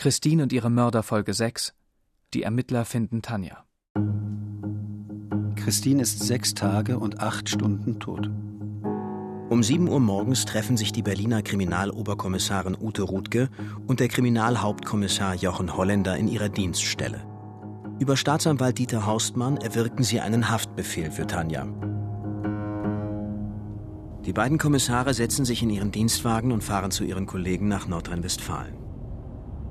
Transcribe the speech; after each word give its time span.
Christine 0.00 0.44
und 0.44 0.54
ihre 0.54 0.70
Mörder 0.70 1.02
Folge 1.02 1.34
6. 1.34 1.74
Die 2.32 2.42
Ermittler 2.42 2.86
finden 2.86 3.20
Tanja. 3.20 3.66
Christine 5.56 6.00
ist 6.00 6.20
sechs 6.20 6.54
Tage 6.54 6.98
und 6.98 7.20
acht 7.20 7.50
Stunden 7.50 8.00
tot. 8.00 8.30
Um 9.50 9.62
7 9.62 9.90
Uhr 9.90 10.00
morgens 10.00 10.46
treffen 10.46 10.78
sich 10.78 10.92
die 10.92 11.02
Berliner 11.02 11.42
Kriminaloberkommissarin 11.42 12.78
Ute 12.80 13.02
Rudke 13.02 13.50
und 13.86 14.00
der 14.00 14.08
Kriminalhauptkommissar 14.08 15.34
Jochen 15.34 15.76
Holländer 15.76 16.16
in 16.16 16.28
ihrer 16.28 16.48
Dienststelle. 16.48 17.22
Über 17.98 18.16
Staatsanwalt 18.16 18.78
Dieter 18.78 19.04
Haustmann 19.04 19.58
erwirken 19.58 20.02
sie 20.02 20.20
einen 20.20 20.48
Haftbefehl 20.48 21.10
für 21.10 21.26
Tanja. 21.26 21.66
Die 24.24 24.32
beiden 24.32 24.56
Kommissare 24.56 25.12
setzen 25.12 25.44
sich 25.44 25.62
in 25.62 25.68
ihren 25.68 25.92
Dienstwagen 25.92 26.52
und 26.52 26.64
fahren 26.64 26.90
zu 26.90 27.04
ihren 27.04 27.26
Kollegen 27.26 27.68
nach 27.68 27.86
Nordrhein-Westfalen. 27.86 28.79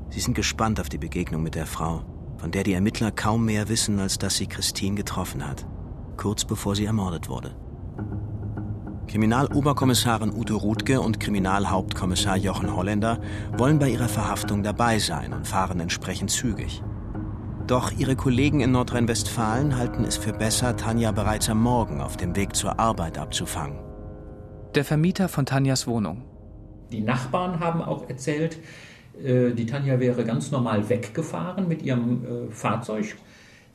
Sie 0.09 0.19
sind 0.19 0.33
gespannt 0.33 0.79
auf 0.79 0.89
die 0.89 0.97
Begegnung 0.97 1.43
mit 1.43 1.55
der 1.55 1.67
Frau, 1.67 2.01
von 2.37 2.51
der 2.51 2.63
die 2.63 2.73
Ermittler 2.73 3.11
kaum 3.11 3.45
mehr 3.45 3.69
wissen, 3.69 3.99
als 3.99 4.17
dass 4.17 4.37
sie 4.37 4.47
Christine 4.47 4.95
getroffen 4.95 5.47
hat, 5.47 5.67
kurz 6.17 6.45
bevor 6.45 6.75
sie 6.75 6.85
ermordet 6.85 7.29
wurde. 7.29 7.55
Kriminaloberkommissarin 9.07 10.31
Ute 10.31 10.53
Rudke 10.53 11.01
und 11.01 11.19
Kriminalhauptkommissar 11.19 12.37
Jochen 12.37 12.75
Holländer 12.75 13.19
wollen 13.57 13.79
bei 13.79 13.89
ihrer 13.89 14.07
Verhaftung 14.07 14.61
dabei 14.61 14.99
sein 14.99 15.33
und 15.33 15.47
fahren 15.47 15.79
entsprechend 15.79 16.29
zügig. 16.29 16.83
Doch 17.65 17.91
ihre 17.91 18.15
Kollegen 18.15 18.61
in 18.61 18.71
Nordrhein-Westfalen 18.71 19.77
halten 19.77 20.03
es 20.03 20.17
für 20.17 20.33
besser, 20.33 20.75
Tanja 20.75 21.11
bereits 21.11 21.49
am 21.49 21.61
Morgen 21.61 22.01
auf 22.01 22.17
dem 22.17 22.35
Weg 22.35 22.55
zur 22.55 22.79
Arbeit 22.79 23.17
abzufangen. 23.17 23.79
Der 24.75 24.85
Vermieter 24.85 25.27
von 25.27 25.45
Tanjas 25.45 25.87
Wohnung. 25.87 26.23
Die 26.91 27.01
Nachbarn 27.01 27.59
haben 27.59 27.81
auch 27.81 28.09
erzählt, 28.09 28.55
äh, 28.55 28.88
die 29.53 29.65
Tanja 29.65 29.99
wäre 29.99 30.23
ganz 30.23 30.51
normal 30.51 30.89
weggefahren 30.89 31.67
mit 31.67 31.81
ihrem 31.81 32.23
äh, 32.23 32.51
Fahrzeug 32.51 33.15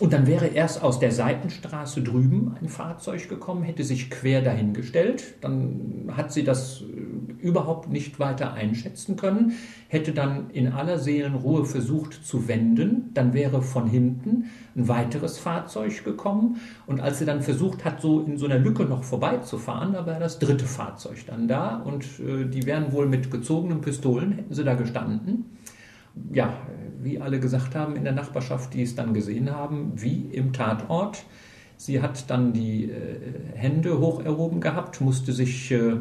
und 0.00 0.12
dann 0.12 0.26
wäre 0.26 0.48
erst 0.48 0.82
aus 0.82 0.98
der 0.98 1.12
Seitenstraße 1.12 2.02
drüben 2.02 2.56
ein 2.60 2.68
Fahrzeug 2.68 3.28
gekommen, 3.28 3.62
hätte 3.62 3.84
sich 3.84 4.10
quer 4.10 4.42
dahingestellt. 4.42 5.34
Dann 5.40 6.10
hat 6.16 6.32
sie 6.32 6.42
das 6.42 6.82
äh, 6.82 7.32
überhaupt 7.40 7.88
nicht 7.88 8.18
weiter 8.18 8.54
einschätzen 8.54 9.14
können, 9.14 9.52
hätte 9.86 10.10
dann 10.10 10.50
in 10.50 10.72
aller 10.72 10.98
Seelenruhe 10.98 11.64
versucht 11.64 12.26
zu 12.26 12.48
wenden. 12.48 13.10
Dann 13.14 13.34
wäre 13.34 13.62
von 13.62 13.86
hinten 13.86 14.46
ein 14.74 14.88
weiteres 14.88 15.38
Fahrzeug 15.38 16.04
gekommen. 16.04 16.56
Und 16.86 17.00
als 17.00 17.20
sie 17.20 17.24
dann 17.24 17.40
versucht 17.40 17.84
hat, 17.84 18.00
so 18.00 18.20
in 18.20 18.36
so 18.36 18.46
einer 18.46 18.58
Lücke 18.58 18.86
noch 18.86 19.04
vorbeizufahren, 19.04 19.92
da 19.92 20.06
wäre 20.06 20.18
das 20.18 20.40
dritte 20.40 20.64
Fahrzeug 20.64 21.24
dann 21.28 21.46
da. 21.46 21.76
Und 21.76 22.04
äh, 22.18 22.46
die 22.46 22.66
wären 22.66 22.92
wohl 22.92 23.06
mit 23.06 23.30
gezogenen 23.30 23.80
Pistolen, 23.80 24.32
hätten 24.32 24.54
sie 24.54 24.64
da 24.64 24.74
gestanden 24.74 25.44
ja, 26.32 26.56
wie 27.00 27.20
alle 27.20 27.40
gesagt 27.40 27.74
haben 27.74 27.96
in 27.96 28.04
der 28.04 28.12
Nachbarschaft, 28.12 28.74
die 28.74 28.82
es 28.82 28.94
dann 28.94 29.14
gesehen 29.14 29.50
haben, 29.50 29.92
wie 29.96 30.28
im 30.32 30.52
Tatort. 30.52 31.24
Sie 31.76 32.00
hat 32.00 32.30
dann 32.30 32.52
die 32.52 32.90
äh, 32.90 33.18
Hände 33.54 33.98
hoch 33.98 34.24
erhoben 34.24 34.60
gehabt, 34.60 35.00
musste 35.00 35.32
sich 35.32 35.70
äh, 35.70 35.96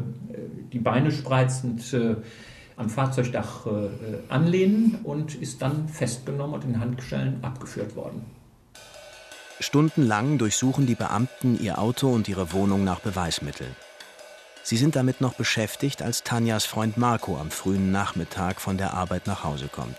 die 0.71 0.79
Beine 0.79 1.11
spreizend 1.11 1.93
äh, 1.93 2.15
am 2.75 2.89
Fahrzeugdach 2.89 3.65
äh, 3.67 3.89
anlehnen 4.29 4.99
und 5.03 5.35
ist 5.35 5.61
dann 5.61 5.87
festgenommen 5.87 6.55
und 6.55 6.63
in 6.63 6.79
Handschellen 6.79 7.43
abgeführt 7.43 7.95
worden. 7.95 8.25
Stundenlang 9.59 10.37
durchsuchen 10.37 10.85
die 10.85 10.95
Beamten 10.95 11.59
ihr 11.59 11.79
Auto 11.79 12.09
und 12.09 12.27
ihre 12.27 12.51
Wohnung 12.51 12.83
nach 12.83 12.99
Beweismitteln. 12.99 13.71
Sie 14.65 14.77
sind 14.77 14.95
damit 14.95 15.19
noch 15.19 15.33
beschäftigt, 15.33 16.01
als 16.01 16.23
Tanjas 16.23 16.63
Freund 16.63 16.95
Marco 16.95 17.37
am 17.37 17.51
frühen 17.51 17.91
Nachmittag 17.91 18.61
von 18.61 18.77
der 18.77 18.93
Arbeit 18.93 19.27
nach 19.27 19.43
Hause 19.43 19.67
kommt. 19.67 19.97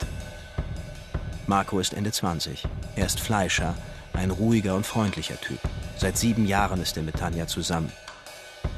Marco 1.46 1.78
ist 1.78 1.92
Ende 1.92 2.12
20. 2.12 2.66
Er 2.96 3.04
ist 3.04 3.20
Fleischer, 3.20 3.74
ein 4.14 4.30
ruhiger 4.30 4.74
und 4.74 4.86
freundlicher 4.86 5.38
Typ. 5.38 5.58
Seit 5.98 6.16
sieben 6.16 6.46
Jahren 6.46 6.80
ist 6.80 6.96
er 6.96 7.02
mit 7.02 7.16
Tanja 7.16 7.46
zusammen. 7.46 7.92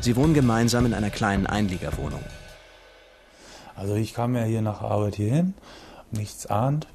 Sie 0.01 0.17
wohnen 0.17 0.35
gemeinsam 0.35 0.87
in 0.87 0.95
einer 0.95 1.11
kleinen 1.11 1.47
Einliegerwohnung. 1.47 2.23
Also 3.77 3.95
ich 3.95 4.13
kam 4.13 4.35
ja 4.35 4.43
hier 4.43 4.63
nach 4.63 4.81
Arbeit 4.81 5.15
hierhin, 5.15 5.55
nichts 6.11 6.47
ahnt. 6.47 6.89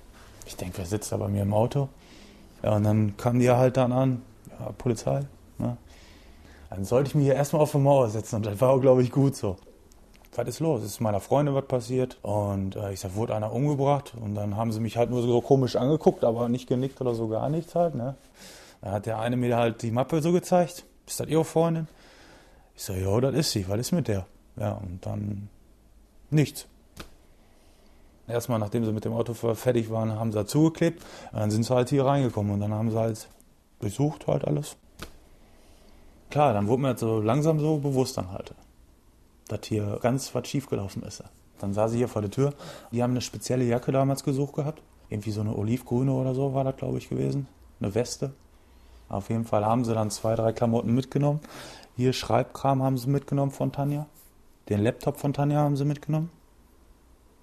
Ich 0.45 0.57
denke, 0.57 0.79
wer 0.79 0.85
sitzt 0.85 1.13
da 1.13 1.17
bei 1.17 1.29
mir 1.29 1.43
im 1.43 1.53
Auto? 1.53 1.87
Ja, 2.61 2.75
und 2.75 2.83
dann 2.83 3.15
kam 3.15 3.39
die 3.39 3.49
halt 3.49 3.77
dann 3.77 3.93
an, 3.93 4.21
ja, 4.59 4.73
Polizei. 4.77 5.21
Ne? 5.59 5.77
Dann 6.71 6.83
sollte 6.83 7.09
ich 7.09 7.15
mich 7.15 7.25
hier 7.25 7.35
erstmal 7.35 7.61
auf 7.61 7.71
die 7.71 7.77
Mauer 7.77 8.09
setzen 8.09 8.37
und 8.37 8.45
das 8.47 8.59
war 8.59 8.71
auch, 8.71 8.81
glaube 8.81 9.03
ich, 9.03 9.11
gut 9.11 9.35
so 9.35 9.57
was 10.35 10.47
ist 10.47 10.59
los? 10.59 10.83
Ist 10.83 11.01
meiner 11.01 11.19
Freundin 11.19 11.55
was 11.55 11.65
passiert? 11.65 12.17
Und 12.21 12.75
äh, 12.75 12.93
ich 12.93 12.99
sag, 12.99 13.15
wurde 13.15 13.35
einer 13.35 13.51
umgebracht? 13.51 14.13
Und 14.19 14.35
dann 14.35 14.55
haben 14.55 14.71
sie 14.71 14.79
mich 14.79 14.97
halt 14.97 15.09
nur 15.09 15.21
so 15.21 15.41
komisch 15.41 15.75
angeguckt, 15.75 16.23
aber 16.23 16.47
nicht 16.49 16.67
genickt 16.67 17.01
oder 17.01 17.13
so 17.15 17.27
gar 17.27 17.49
nichts 17.49 17.75
halt. 17.75 17.95
Ne? 17.95 18.15
Dann 18.81 18.91
hat 18.91 19.05
der 19.05 19.19
eine 19.19 19.37
mir 19.37 19.57
halt 19.57 19.81
die 19.81 19.91
Mappe 19.91 20.21
so 20.21 20.31
gezeigt. 20.31 20.85
Ist 21.05 21.19
das 21.19 21.27
ihre 21.27 21.43
Freundin? 21.43 21.87
Ich 22.75 22.83
sag, 22.83 22.97
ja, 22.97 23.19
das 23.19 23.35
ist 23.35 23.51
sie. 23.51 23.67
Was 23.67 23.79
ist 23.79 23.91
mit 23.91 24.07
der? 24.07 24.25
Ja, 24.55 24.73
und 24.73 25.05
dann 25.05 25.49
nichts. 26.29 26.65
Erstmal, 28.27 28.59
nachdem 28.59 28.85
sie 28.85 28.93
mit 28.93 29.03
dem 29.03 29.13
Auto 29.13 29.33
fertig 29.33 29.91
waren, 29.91 30.17
haben 30.17 30.31
sie 30.31 30.37
da 30.37 30.45
zugeklebt. 30.45 31.03
Dann 31.33 31.51
sind 31.51 31.63
sie 31.63 31.75
halt 31.75 31.89
hier 31.89 32.05
reingekommen 32.05 32.53
und 32.53 32.61
dann 32.61 32.73
haben 32.73 32.89
sie 32.89 32.97
halt 32.97 33.27
durchsucht 33.79 34.27
halt 34.27 34.45
alles. 34.45 34.77
Klar, 36.31 36.53
dann 36.53 36.67
wurde 36.67 36.81
mir 36.81 36.97
so 36.97 37.21
langsam 37.21 37.59
so 37.59 37.77
bewusst 37.77 38.17
dann 38.17 38.31
halt 38.31 38.53
dass 39.51 39.67
hier 39.67 39.99
ganz 40.01 40.33
was 40.33 40.47
schiefgelaufen 40.47 41.03
ist. 41.03 41.23
Dann 41.59 41.73
sah 41.73 41.87
sie 41.87 41.97
hier 41.97 42.07
vor 42.07 42.21
der 42.21 42.31
Tür. 42.31 42.53
Die 42.91 43.03
haben 43.03 43.11
eine 43.11 43.21
spezielle 43.21 43.65
Jacke 43.65 43.91
damals 43.91 44.23
gesucht 44.23 44.55
gehabt. 44.55 44.81
Irgendwie 45.09 45.31
so 45.31 45.41
eine 45.41 45.55
olivgrüne 45.55 46.11
oder 46.11 46.33
so 46.33 46.53
war 46.53 46.63
das, 46.63 46.77
glaube 46.77 46.97
ich, 46.97 47.09
gewesen. 47.09 47.47
Eine 47.79 47.93
Weste. 47.93 48.31
Auf 49.09 49.29
jeden 49.29 49.45
Fall 49.45 49.65
haben 49.65 49.83
sie 49.83 49.93
dann 49.93 50.09
zwei, 50.09 50.35
drei 50.35 50.53
Klamotten 50.53 50.93
mitgenommen. 50.93 51.41
Hier 51.97 52.13
Schreibkram 52.13 52.81
haben 52.81 52.97
sie 52.97 53.09
mitgenommen 53.09 53.51
von 53.51 53.71
Tanja. 53.71 54.07
Den 54.69 54.81
Laptop 54.81 55.17
von 55.17 55.33
Tanja 55.33 55.59
haben 55.59 55.75
sie 55.75 55.85
mitgenommen. 55.85 56.31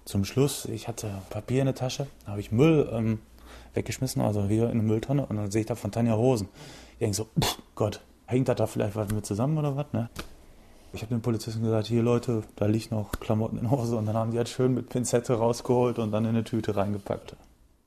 Zum 0.05 0.25
Schluss, 0.25 0.65
ich 0.65 0.87
hatte 0.87 1.11
Papier 1.29 1.59
in 1.61 1.67
der 1.67 1.75
Tasche, 1.75 2.07
da 2.25 2.31
habe 2.31 2.41
ich 2.41 2.51
Müll 2.51 2.89
ähm, 2.91 3.19
weggeschmissen, 3.75 4.23
also 4.23 4.45
hier 4.45 4.63
in 4.63 4.71
eine 4.71 4.81
Mülltonne, 4.81 5.27
und 5.27 5.35
dann 5.35 5.51
sehe 5.51 5.61
ich 5.61 5.67
da 5.67 5.75
von 5.75 5.91
Tanja 5.91 6.15
Hosen. 6.15 6.49
Ich 6.93 6.99
denke 6.99 7.15
so, 7.15 7.27
pff, 7.39 7.59
Gott, 7.75 8.01
hängt 8.29 8.47
das 8.47 8.55
da 8.57 8.67
vielleicht 8.67 8.95
was 8.95 9.11
mit 9.11 9.25
zusammen 9.25 9.57
oder 9.57 9.75
was, 9.75 9.87
ne? 9.91 10.09
Ich 10.93 11.01
habe 11.01 11.13
den 11.13 11.21
Polizisten 11.21 11.63
gesagt, 11.63 11.87
hier 11.87 12.01
Leute, 12.01 12.43
da 12.55 12.65
liegt 12.65 12.91
noch 12.91 13.11
Klamotten 13.19 13.57
in 13.57 13.69
Hose 13.69 13.95
und 13.95 14.05
dann 14.05 14.15
haben 14.15 14.31
die 14.31 14.37
halt 14.37 14.49
schön 14.49 14.73
mit 14.73 14.89
Pinzette 14.89 15.33
rausgeholt 15.33 15.99
und 15.99 16.11
dann 16.11 16.25
in 16.25 16.31
eine 16.31 16.43
Tüte 16.43 16.75
reingepackt. 16.75 17.35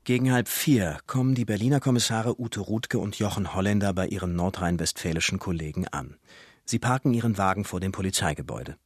Gegen 0.05 0.33
halb 0.33 0.49
vier 0.49 0.99
kommen 1.07 1.35
die 1.35 1.45
Berliner 1.45 1.81
Kommissare 1.81 2.41
Ute 2.41 2.61
Rudke 2.61 2.99
und 2.99 3.19
Jochen 3.19 3.55
Holländer 3.55 3.93
bei 3.93 4.07
ihren 4.07 4.35
nordrhein-westfälischen 4.35 5.39
Kollegen 5.39 5.87
an. 5.89 6.17
Sie 6.65 6.79
parken 6.79 7.13
ihren 7.13 7.39
Wagen 7.39 7.65
vor 7.65 7.81
dem 7.81 7.93
Polizeigebäude. 7.93 8.77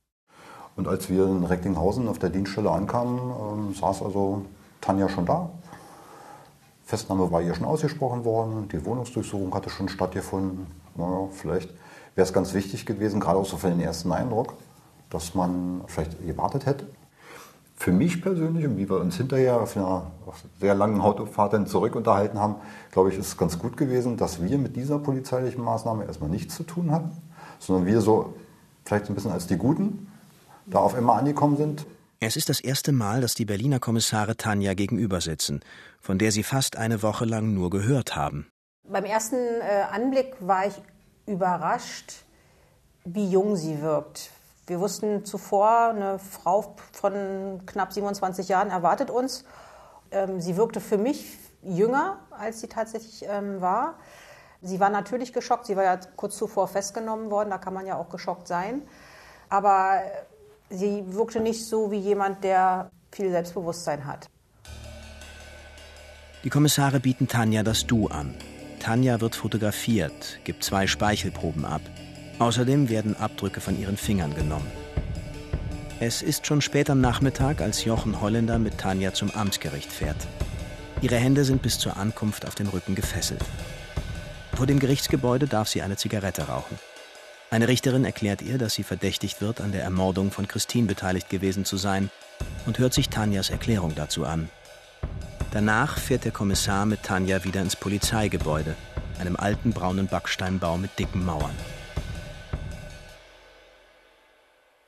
Und 0.76 0.88
als 0.88 1.08
wir 1.08 1.24
in 1.24 1.44
Recklinghausen 1.44 2.06
auf 2.08 2.18
der 2.18 2.30
Dienststelle 2.30 2.70
ankamen, 2.70 3.18
ähm, 3.18 3.74
saß 3.74 4.02
also 4.02 4.44
Tanja 4.82 5.08
schon 5.08 5.24
da. 5.24 5.50
Festnahme 6.84 7.30
war 7.30 7.42
hier 7.42 7.54
schon 7.54 7.66
ausgesprochen 7.66 8.24
worden, 8.24 8.68
die 8.68 8.84
Wohnungsdurchsuchung 8.84 9.54
hatte 9.54 9.70
schon 9.70 9.88
stattgefunden. 9.88 10.66
Naja, 10.96 11.28
vielleicht 11.32 11.70
wäre 12.14 12.26
es 12.26 12.32
ganz 12.32 12.54
wichtig 12.54 12.86
gewesen, 12.86 13.20
gerade 13.20 13.38
auch 13.38 13.46
so 13.46 13.56
für 13.56 13.68
den 13.68 13.80
ersten 13.80 14.12
Eindruck, 14.12 14.54
dass 15.10 15.34
man 15.34 15.82
vielleicht 15.86 16.24
gewartet 16.26 16.66
hätte. 16.66 16.86
Für 17.78 17.92
mich 17.92 18.22
persönlich 18.22 18.64
und 18.64 18.78
wie 18.78 18.88
wir 18.88 18.98
uns 18.98 19.18
hinterher 19.18 19.60
auf 19.60 19.76
einer 19.76 20.10
sehr 20.58 20.74
langen 20.74 21.00
Autofahrt 21.02 21.52
dann 21.52 21.66
zurück 21.66 21.94
unterhalten 21.94 22.38
haben, 22.38 22.56
glaube 22.90 23.10
ich, 23.10 23.18
ist 23.18 23.26
es 23.26 23.36
ganz 23.36 23.58
gut 23.58 23.76
gewesen, 23.76 24.16
dass 24.16 24.42
wir 24.42 24.56
mit 24.56 24.76
dieser 24.76 24.98
polizeilichen 24.98 25.62
Maßnahme 25.62 26.06
erstmal 26.06 26.30
nichts 26.30 26.56
zu 26.56 26.62
tun 26.62 26.90
hatten, 26.90 27.10
sondern 27.58 27.84
wir 27.84 28.00
so 28.00 28.34
vielleicht 28.84 29.10
ein 29.10 29.14
bisschen 29.14 29.32
als 29.32 29.46
die 29.46 29.58
Guten 29.58 30.08
da 30.64 30.78
auf 30.78 30.94
einmal 30.94 31.18
angekommen 31.18 31.58
sind. 31.58 31.86
Es 32.18 32.36
ist 32.36 32.48
das 32.48 32.60
erste 32.60 32.92
Mal, 32.92 33.20
dass 33.20 33.34
die 33.34 33.44
Berliner 33.44 33.78
Kommissare 33.78 34.38
Tanja 34.38 34.72
gegenüber 34.72 35.20
sitzen, 35.20 35.60
von 36.00 36.16
der 36.18 36.32
sie 36.32 36.42
fast 36.42 36.76
eine 36.76 37.02
Woche 37.02 37.26
lang 37.26 37.52
nur 37.52 37.68
gehört 37.68 38.16
haben. 38.16 38.46
Beim 38.88 39.04
ersten 39.04 39.36
äh, 39.36 39.84
Anblick 39.90 40.36
war 40.38 40.66
ich 40.66 40.74
überrascht, 41.26 42.24
wie 43.04 43.28
jung 43.28 43.56
sie 43.56 43.82
wirkt. 43.82 44.30
Wir 44.66 44.80
wussten 44.80 45.24
zuvor, 45.24 45.88
eine 45.88 46.18
Frau 46.18 46.76
von 46.92 47.62
knapp 47.66 47.92
27 47.92 48.48
Jahren 48.48 48.70
erwartet 48.70 49.10
uns. 49.10 49.44
Ähm, 50.12 50.40
sie 50.40 50.56
wirkte 50.56 50.80
für 50.80 50.98
mich 50.98 51.38
jünger, 51.62 52.18
als 52.30 52.60
sie 52.60 52.68
tatsächlich 52.68 53.24
ähm, 53.28 53.60
war. 53.60 53.94
Sie 54.62 54.78
war 54.78 54.90
natürlich 54.90 55.32
geschockt. 55.32 55.66
Sie 55.66 55.76
war 55.76 55.84
ja 55.84 55.98
kurz 56.16 56.36
zuvor 56.36 56.68
festgenommen 56.68 57.30
worden. 57.30 57.50
Da 57.50 57.58
kann 57.58 57.74
man 57.74 57.86
ja 57.86 57.96
auch 57.96 58.08
geschockt 58.08 58.46
sein. 58.46 58.82
Aber 59.48 60.00
sie 60.70 61.04
wirkte 61.08 61.40
nicht 61.40 61.66
so 61.66 61.90
wie 61.90 61.98
jemand, 61.98 62.44
der 62.44 62.90
viel 63.12 63.30
Selbstbewusstsein 63.30 64.06
hat. 64.06 64.28
Die 66.44 66.50
Kommissare 66.50 67.00
bieten 67.00 67.26
Tanja 67.26 67.62
das 67.64 67.86
Du 67.86 68.06
an. 68.06 68.36
Tanja 68.80 69.20
wird 69.20 69.34
fotografiert, 69.34 70.40
gibt 70.44 70.64
zwei 70.64 70.86
Speichelproben 70.86 71.64
ab. 71.64 71.80
Außerdem 72.38 72.88
werden 72.88 73.16
Abdrücke 73.16 73.60
von 73.60 73.80
ihren 73.80 73.96
Fingern 73.96 74.34
genommen. 74.34 74.70
Es 75.98 76.20
ist 76.20 76.46
schon 76.46 76.60
spät 76.60 76.90
am 76.90 77.00
Nachmittag, 77.00 77.62
als 77.62 77.84
Jochen 77.84 78.20
Holländer 78.20 78.58
mit 78.58 78.78
Tanja 78.78 79.14
zum 79.14 79.30
Amtsgericht 79.30 79.90
fährt. 79.90 80.26
Ihre 81.00 81.16
Hände 81.16 81.44
sind 81.44 81.62
bis 81.62 81.78
zur 81.78 81.96
Ankunft 81.96 82.46
auf 82.46 82.54
dem 82.54 82.68
Rücken 82.68 82.94
gefesselt. 82.94 83.44
Vor 84.54 84.66
dem 84.66 84.78
Gerichtsgebäude 84.78 85.46
darf 85.46 85.68
sie 85.68 85.82
eine 85.82 85.96
Zigarette 85.96 86.48
rauchen. 86.48 86.78
Eine 87.50 87.68
Richterin 87.68 88.04
erklärt 88.04 88.42
ihr, 88.42 88.58
dass 88.58 88.74
sie 88.74 88.82
verdächtigt 88.82 89.40
wird, 89.40 89.60
an 89.60 89.72
der 89.72 89.82
Ermordung 89.82 90.30
von 90.30 90.48
Christine 90.48 90.86
beteiligt 90.86 91.30
gewesen 91.30 91.64
zu 91.64 91.76
sein 91.76 92.10
und 92.66 92.78
hört 92.78 92.92
sich 92.92 93.08
Tanjas 93.08 93.50
Erklärung 93.50 93.94
dazu 93.94 94.24
an. 94.24 94.50
Danach 95.56 95.96
fährt 95.96 96.26
der 96.26 96.32
Kommissar 96.32 96.84
mit 96.84 97.02
Tanja 97.02 97.42
wieder 97.42 97.62
ins 97.62 97.76
Polizeigebäude, 97.76 98.74
einem 99.18 99.36
alten 99.36 99.72
braunen 99.72 100.06
Backsteinbau 100.06 100.76
mit 100.76 100.98
dicken 100.98 101.24
Mauern. 101.24 101.56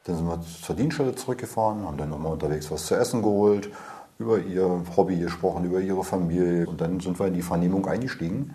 Dann 0.04 0.16
sind 0.16 0.26
wir 0.26 0.38
zur 0.62 0.76
Dienststelle 0.76 1.14
zurückgefahren, 1.14 1.86
haben 1.86 1.96
dann 1.96 2.10
nochmal 2.10 2.34
unterwegs 2.34 2.70
was 2.70 2.84
zu 2.84 2.96
essen 2.96 3.22
geholt, 3.22 3.70
über 4.18 4.40
ihr 4.40 4.82
Hobby 4.94 5.16
gesprochen, 5.16 5.64
über 5.64 5.80
ihre 5.80 6.04
Familie. 6.04 6.66
Und 6.66 6.82
dann 6.82 7.00
sind 7.00 7.18
wir 7.18 7.28
in 7.28 7.32
die 7.32 7.40
Vernehmung 7.40 7.86
eingestiegen. 7.86 8.54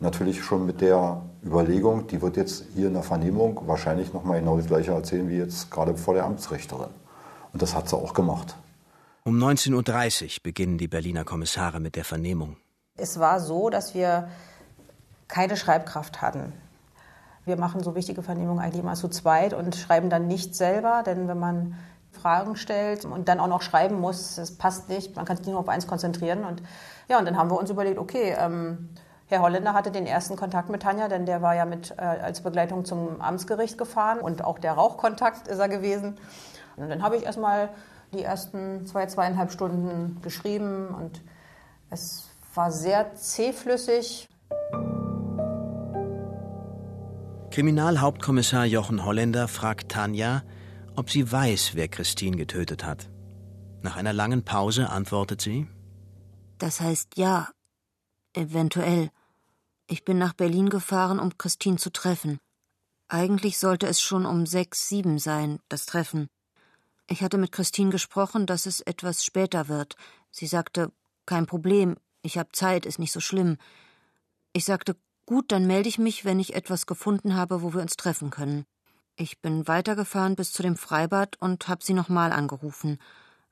Natürlich 0.00 0.44
schon 0.44 0.66
mit 0.66 0.82
der 0.82 1.22
Überlegung, 1.42 2.06
die 2.08 2.20
wird 2.20 2.36
jetzt 2.36 2.66
hier 2.74 2.88
in 2.88 2.92
der 2.92 3.02
Vernehmung 3.02 3.62
wahrscheinlich 3.64 4.12
nochmal 4.12 4.40
genau 4.40 4.58
das 4.58 4.66
gleiche 4.66 4.92
erzählen 4.92 5.30
wie 5.30 5.38
jetzt 5.38 5.70
gerade 5.70 5.96
vor 5.96 6.12
der 6.12 6.26
Amtsrichterin. 6.26 6.90
Und 7.54 7.62
das 7.62 7.74
hat 7.74 7.88
sie 7.88 7.96
auch 7.96 8.12
gemacht. 8.12 8.54
Um 9.26 9.42
19.30 9.42 10.24
Uhr 10.24 10.42
beginnen 10.42 10.76
die 10.76 10.86
Berliner 10.86 11.24
Kommissare 11.24 11.80
mit 11.80 11.96
der 11.96 12.04
Vernehmung. 12.04 12.58
Es 12.98 13.18
war 13.18 13.40
so, 13.40 13.70
dass 13.70 13.94
wir 13.94 14.28
keine 15.28 15.56
Schreibkraft 15.56 16.20
hatten. 16.20 16.52
Wir 17.46 17.56
machen 17.56 17.82
so 17.82 17.94
wichtige 17.94 18.22
Vernehmungen 18.22 18.62
eigentlich 18.62 18.82
immer 18.82 18.96
zu 18.96 19.08
zweit 19.08 19.54
und 19.54 19.76
schreiben 19.76 20.10
dann 20.10 20.26
nicht 20.26 20.54
selber, 20.54 21.02
denn 21.06 21.26
wenn 21.26 21.38
man 21.38 21.74
Fragen 22.12 22.54
stellt 22.54 23.06
und 23.06 23.26
dann 23.30 23.40
auch 23.40 23.48
noch 23.48 23.62
schreiben 23.62 23.98
muss, 23.98 24.34
das 24.34 24.58
passt 24.58 24.90
nicht, 24.90 25.16
man 25.16 25.24
kann 25.24 25.38
sich 25.38 25.46
nur 25.46 25.58
auf 25.58 25.70
eins 25.70 25.86
konzentrieren. 25.86 26.44
Und 26.44 26.62
ja, 27.08 27.18
und 27.18 27.24
dann 27.24 27.38
haben 27.38 27.50
wir 27.50 27.58
uns 27.58 27.70
überlegt, 27.70 27.96
okay, 27.96 28.36
ähm, 28.38 28.90
Herr 29.28 29.40
Holländer 29.40 29.72
hatte 29.72 29.90
den 29.90 30.04
ersten 30.04 30.36
Kontakt 30.36 30.68
mit 30.68 30.82
Tanja, 30.82 31.08
denn 31.08 31.24
der 31.24 31.40
war 31.40 31.54
ja 31.54 31.64
mit 31.64 31.92
äh, 31.96 32.02
als 32.02 32.42
Begleitung 32.42 32.84
zum 32.84 33.22
Amtsgericht 33.22 33.78
gefahren 33.78 34.18
und 34.18 34.44
auch 34.44 34.58
der 34.58 34.74
Rauchkontakt 34.74 35.48
ist 35.48 35.60
er 35.60 35.70
gewesen. 35.70 36.18
Und 36.76 36.90
dann 36.90 37.02
habe 37.02 37.16
ich 37.16 37.24
erstmal 37.24 37.70
die 38.12 38.22
ersten 38.22 38.86
zwei, 38.86 39.06
zweieinhalb 39.06 39.50
Stunden 39.52 40.20
geschrieben 40.22 40.88
und 40.88 41.22
es 41.90 42.28
war 42.54 42.70
sehr 42.70 43.14
zähflüssig. 43.14 44.28
Kriminalhauptkommissar 47.50 48.64
Jochen 48.64 49.04
Holländer 49.04 49.46
fragt 49.46 49.92
Tanja, 49.92 50.42
ob 50.96 51.10
sie 51.10 51.30
weiß, 51.30 51.72
wer 51.74 51.88
Christine 51.88 52.36
getötet 52.36 52.84
hat. 52.84 53.08
Nach 53.82 53.96
einer 53.96 54.12
langen 54.12 54.44
Pause 54.44 54.90
antwortet 54.90 55.40
sie: 55.40 55.66
Das 56.58 56.80
heißt 56.80 57.16
ja, 57.16 57.48
eventuell. 58.32 59.10
Ich 59.86 60.04
bin 60.04 60.18
nach 60.18 60.32
Berlin 60.32 60.70
gefahren, 60.70 61.18
um 61.18 61.36
Christine 61.36 61.76
zu 61.76 61.90
treffen. 61.90 62.38
Eigentlich 63.08 63.58
sollte 63.58 63.86
es 63.86 64.00
schon 64.00 64.24
um 64.24 64.46
sechs, 64.46 64.88
sieben 64.88 65.18
sein, 65.18 65.60
das 65.68 65.84
Treffen. 65.86 66.28
Ich 67.06 67.22
hatte 67.22 67.38
mit 67.38 67.52
Christine 67.52 67.90
gesprochen, 67.90 68.46
dass 68.46 68.66
es 68.66 68.80
etwas 68.80 69.24
später 69.24 69.68
wird. 69.68 69.96
Sie 70.30 70.46
sagte, 70.46 70.90
kein 71.26 71.46
Problem, 71.46 71.96
ich 72.22 72.38
habe 72.38 72.50
Zeit, 72.52 72.86
ist 72.86 72.98
nicht 72.98 73.12
so 73.12 73.20
schlimm. 73.20 73.58
Ich 74.52 74.64
sagte, 74.64 74.96
gut, 75.26 75.52
dann 75.52 75.66
melde 75.66 75.88
ich 75.88 75.98
mich, 75.98 76.24
wenn 76.24 76.40
ich 76.40 76.54
etwas 76.54 76.86
gefunden 76.86 77.34
habe, 77.34 77.62
wo 77.62 77.74
wir 77.74 77.82
uns 77.82 77.96
treffen 77.96 78.30
können. 78.30 78.64
Ich 79.16 79.40
bin 79.40 79.68
weitergefahren 79.68 80.34
bis 80.34 80.52
zu 80.52 80.62
dem 80.62 80.76
Freibad 80.76 81.36
und 81.40 81.68
habe 81.68 81.84
sie 81.84 81.94
nochmal 81.94 82.32
angerufen. 82.32 82.98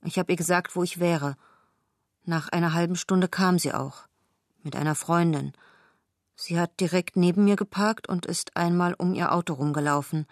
Ich 0.02 0.19
habe 0.19 0.32
ihr 0.32 0.37
gesagt, 0.37 0.75
wo 0.75 0.82
ich 0.82 0.98
wäre. 0.98 1.37
Nach 2.25 2.48
einer 2.48 2.72
halben 2.72 2.96
Stunde 2.96 3.28
kam 3.28 3.58
sie 3.58 3.72
auch. 3.72 4.08
Mit 4.62 4.76
einer 4.76 4.94
Freundin. 4.94 5.52
Sie 6.34 6.58
hat 6.58 6.81
direkt 6.81 7.16
neben 7.16 7.44
mir 7.44 7.56
geparkt 7.56 8.08
und 8.08 8.26
ist 8.26 8.56
einmal 8.56 8.94
um 8.94 9.14
ihr 9.14 9.32
Auto 9.32 9.55
rumgelaufen. 9.55 10.26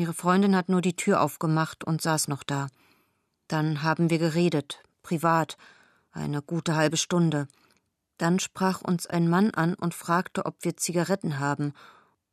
Ihre 0.00 0.14
Freundin 0.14 0.56
hat 0.56 0.70
nur 0.70 0.80
die 0.80 0.96
Tür 0.96 1.20
aufgemacht 1.20 1.84
und 1.84 2.00
saß 2.00 2.28
noch 2.28 2.42
da. 2.42 2.68
Dann 3.48 3.82
haben 3.82 4.08
wir 4.08 4.18
geredet, 4.18 4.82
privat, 5.02 5.58
eine 6.10 6.40
gute 6.40 6.74
halbe 6.74 6.96
Stunde. 6.96 7.48
Dann 8.16 8.38
sprach 8.38 8.80
uns 8.80 9.06
ein 9.06 9.28
Mann 9.28 9.50
an 9.50 9.74
und 9.74 9.92
fragte, 9.92 10.46
ob 10.46 10.56
wir 10.62 10.78
Zigaretten 10.78 11.38
haben. 11.38 11.74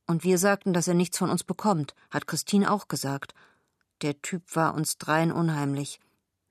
Und 0.05 0.23
wir 0.23 0.37
sagten, 0.37 0.71
dass 0.71 0.87
er 0.87 0.93
nichts 0.93 1.17
von 1.17 1.29
uns 1.29 1.43
bekommt, 1.43 1.93
hat 2.09 2.25
Christine 2.25 2.71
auch 2.71 2.87
gesagt. 2.87 3.33
Der 4.01 4.21
Typ 4.21 4.55
war 4.55 4.73
uns 4.73 4.97
dreien 4.97 5.33
unheimlich. 5.33 5.99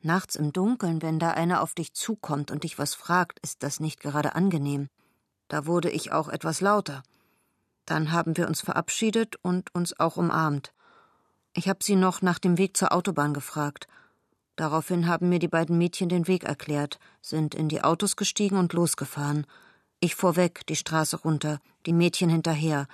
Nachts 0.02 0.36
im 0.36 0.52
Dunkeln, 0.52 1.00
wenn 1.00 1.18
da 1.18 1.30
einer 1.30 1.62
auf 1.62 1.72
dich 1.72 1.94
zukommt 1.94 2.50
und 2.50 2.64
dich 2.64 2.78
was 2.78 2.94
fragt, 2.94 3.38
ist 3.40 3.62
das 3.62 3.80
nicht 3.80 4.00
gerade 4.00 4.34
angenehm. 4.34 4.90
Da 5.48 5.64
wurde 5.64 5.88
ich 5.88 6.12
auch 6.12 6.28
etwas 6.28 6.60
lauter. 6.60 7.02
Dann 7.86 8.12
haben 8.12 8.36
wir 8.36 8.48
uns 8.48 8.60
verabschiedet 8.60 9.36
und 9.40 9.74
uns 9.74 9.98
auch 9.98 10.18
umarmt. 10.18 10.74
Ich 11.56 11.70
habe 11.70 11.82
sie 11.82 11.96
noch 11.96 12.20
nach 12.20 12.38
dem 12.38 12.58
Weg 12.58 12.76
zur 12.76 12.92
Autobahn 12.92 13.32
gefragt. 13.32 13.88
Daraufhin 14.56 15.06
haben 15.06 15.30
mir 15.30 15.38
die 15.38 15.48
beiden 15.48 15.78
Mädchen 15.78 16.10
den 16.10 16.26
Weg 16.28 16.44
erklärt, 16.44 16.98
sind 17.22 17.54
in 17.54 17.70
die 17.70 17.82
Autos 17.82 18.16
gestiegen 18.16 18.58
und 18.58 18.74
losgefahren. 18.74 19.46
Ich 19.98 20.14
vorweg, 20.16 20.66
die 20.66 20.76
Straße 20.76 21.16
runter, 21.16 21.60
die 21.86 21.94
Mädchen 21.94 22.28
hinterher. 22.28 22.86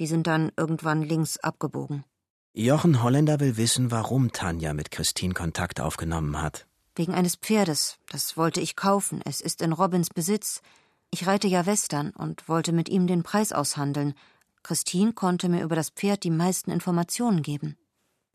Die 0.00 0.08
sind 0.08 0.26
dann 0.26 0.50
irgendwann 0.56 1.02
links 1.02 1.38
abgebogen. 1.38 2.04
Jochen 2.54 3.04
Holländer 3.04 3.38
will 3.38 3.56
wissen, 3.56 3.92
warum 3.92 4.32
Tanja 4.32 4.74
mit 4.74 4.90
Christine 4.90 5.32
Kontakt 5.32 5.80
aufgenommen 5.80 6.42
hat. 6.42 6.66
Wegen 6.96 7.14
eines 7.14 7.36
Pferdes. 7.36 7.98
Das 8.08 8.36
wollte 8.36 8.60
ich 8.60 8.74
kaufen. 8.74 9.20
Es 9.24 9.40
ist 9.40 9.62
in 9.62 9.72
Robins 9.72 10.08
Besitz. 10.10 10.60
Ich 11.12 11.28
reite 11.28 11.46
ja 11.46 11.66
Western 11.66 12.10
und 12.10 12.48
wollte 12.48 12.72
mit 12.72 12.88
ihm 12.88 13.06
den 13.06 13.22
Preis 13.22 13.52
aushandeln. 13.52 14.14
Christine 14.64 15.12
konnte 15.12 15.48
mir 15.48 15.62
über 15.62 15.76
das 15.76 15.90
Pferd 15.90 16.24
die 16.24 16.30
meisten 16.30 16.72
Informationen 16.72 17.42
geben. 17.42 17.76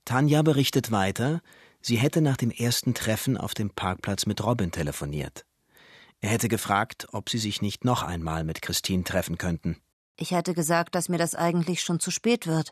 Tanja 0.05 0.41
berichtet 0.41 0.91
weiter, 0.91 1.41
sie 1.81 1.95
hätte 1.97 2.21
nach 2.21 2.37
dem 2.37 2.51
ersten 2.51 2.93
Treffen 2.93 3.37
auf 3.37 3.53
dem 3.53 3.69
Parkplatz 3.69 4.25
mit 4.25 4.43
Robin 4.43 4.71
telefoniert. 4.71 5.45
Er 6.21 6.29
hätte 6.29 6.47
gefragt, 6.47 7.07
ob 7.11 7.29
sie 7.29 7.37
sich 7.37 7.61
nicht 7.61 7.83
noch 7.85 8.03
einmal 8.03 8.43
mit 8.43 8.61
Christine 8.61 9.03
treffen 9.03 9.37
könnten. 9.37 9.77
Ich 10.15 10.33
hatte 10.33 10.53
gesagt, 10.53 10.95
dass 10.95 11.09
mir 11.09 11.17
das 11.17 11.35
eigentlich 11.35 11.81
schon 11.81 11.99
zu 11.99 12.11
spät 12.11 12.47
wird, 12.47 12.71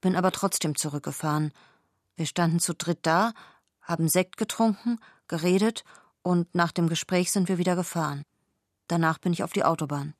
bin 0.00 0.16
aber 0.16 0.32
trotzdem 0.32 0.76
zurückgefahren. 0.76 1.52
Wir 2.16 2.26
standen 2.26 2.60
zu 2.60 2.74
dritt 2.74 3.00
da, 3.02 3.32
haben 3.80 4.08
Sekt 4.08 4.36
getrunken, 4.36 4.98
geredet 5.28 5.84
und 6.22 6.54
nach 6.54 6.72
dem 6.72 6.88
Gespräch 6.88 7.30
sind 7.30 7.48
wir 7.48 7.58
wieder 7.58 7.76
gefahren. 7.76 8.22
Danach 8.88 9.18
bin 9.18 9.32
ich 9.32 9.42
auf 9.44 9.52
die 9.52 9.64
Autobahn. 9.64 10.14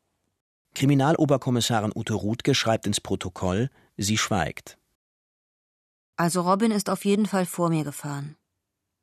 Kriminaloberkommissarin 0.74 1.92
Ute 1.94 2.14
Ruthke 2.14 2.54
schreibt 2.54 2.86
ins 2.86 3.00
Protokoll, 3.00 3.70
sie 3.96 4.16
schweigt. 4.16 4.78
Also 6.20 6.42
Robin 6.42 6.70
ist 6.70 6.90
auf 6.90 7.06
jeden 7.06 7.24
Fall 7.24 7.46
vor 7.46 7.70
mir 7.70 7.82
gefahren. 7.82 8.36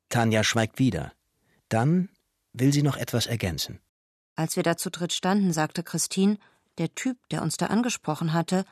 Tanja 0.08 0.44
schweigt 0.44 0.78
wieder. 0.78 1.10
Dann 1.68 2.10
will 2.52 2.72
sie 2.72 2.84
noch 2.84 2.96
etwas 2.96 3.26
ergänzen. 3.26 3.80
Als 4.36 4.54
wir 4.54 4.62
da 4.62 4.76
zu 4.76 4.88
dritt 4.88 5.12
standen, 5.12 5.52
sagte 5.52 5.82
Christine, 5.82 6.38
der 6.78 6.94
Typ, 6.94 7.16
der 7.30 7.42
uns 7.42 7.56
da 7.56 7.66
angesprochen 7.66 8.32
hatte, 8.34 8.64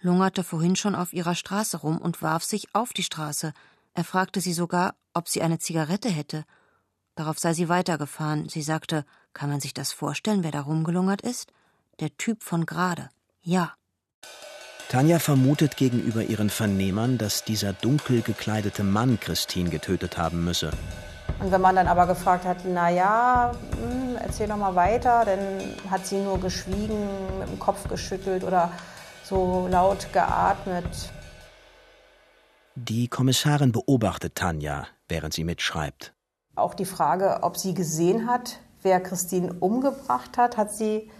lungerte 0.00 0.42
vorhin 0.42 0.74
schon 0.74 0.94
auf 0.94 1.12
ihrer 1.12 1.34
Straße 1.34 1.76
rum 1.76 1.98
und 1.98 2.22
warf 2.22 2.44
sich 2.44 2.74
auf 2.74 2.94
die 2.94 3.02
Straße. 3.02 3.52
Er 3.92 4.04
fragte 4.04 4.40
sie 4.40 4.54
sogar, 4.54 4.94
ob 5.12 5.28
sie 5.28 5.42
eine 5.42 5.58
Zigarette 5.58 6.08
hätte. 6.08 6.46
Darauf 7.14 7.38
sei 7.38 7.52
sie 7.52 7.68
weitergefahren. 7.68 8.48
Sie 8.48 8.62
sagte, 8.62 9.04
kann 9.34 9.50
man 9.50 9.60
sich 9.60 9.74
das 9.74 9.92
vorstellen, 9.92 10.44
wer 10.44 10.50
da 10.50 10.62
rumgelungert 10.62 11.20
ist? 11.20 11.52
Der 12.00 12.16
Typ 12.16 12.42
von 12.42 12.64
gerade. 12.64 13.10
Ja. 13.42 13.74
Tanja 14.92 15.18
vermutet 15.18 15.78
gegenüber 15.78 16.22
ihren 16.22 16.50
Vernehmern, 16.50 17.16
dass 17.16 17.44
dieser 17.44 17.72
dunkel 17.72 18.20
gekleidete 18.20 18.84
Mann 18.84 19.18
Christine 19.18 19.70
getötet 19.70 20.18
haben 20.18 20.44
müsse. 20.44 20.70
Und 21.40 21.50
wenn 21.50 21.62
man 21.62 21.76
dann 21.76 21.86
aber 21.86 22.06
gefragt 22.06 22.44
hat, 22.44 22.58
na 22.66 22.90
ja, 22.90 23.52
hm, 23.80 24.18
erzähl 24.22 24.48
doch 24.48 24.58
mal 24.58 24.74
weiter, 24.74 25.24
dann 25.24 25.40
hat 25.90 26.04
sie 26.04 26.18
nur 26.18 26.38
geschwiegen, 26.38 27.08
mit 27.38 27.48
dem 27.48 27.58
Kopf 27.58 27.88
geschüttelt 27.88 28.44
oder 28.44 28.70
so 29.24 29.66
laut 29.70 30.12
geatmet. 30.12 31.10
Die 32.74 33.08
Kommissarin 33.08 33.72
beobachtet 33.72 34.34
Tanja, 34.34 34.88
während 35.08 35.32
sie 35.32 35.44
mitschreibt. 35.44 36.12
Auch 36.54 36.74
die 36.74 36.84
Frage, 36.84 37.38
ob 37.40 37.56
sie 37.56 37.72
gesehen 37.72 38.26
hat, 38.26 38.58
wer 38.82 39.00
Christine 39.00 39.54
umgebracht 39.54 40.36
hat, 40.36 40.58
hat 40.58 40.70
sie 40.70 41.10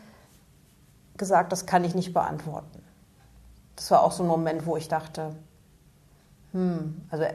gesagt, 1.17 1.53
das 1.53 1.65
kann 1.65 1.85
ich 1.85 1.95
nicht 1.95 2.13
beantworten 2.13 2.82
das 3.77 3.91
war 3.91 4.03
auch 4.03 4.13
so 4.13 4.23
ein 4.23 4.29
Moment, 4.29 4.67
wo 4.67 4.77
ich 4.77 4.89
dachte, 4.89 5.35
hm, 6.53 7.01
also 7.11 7.25
äh, 7.25 7.35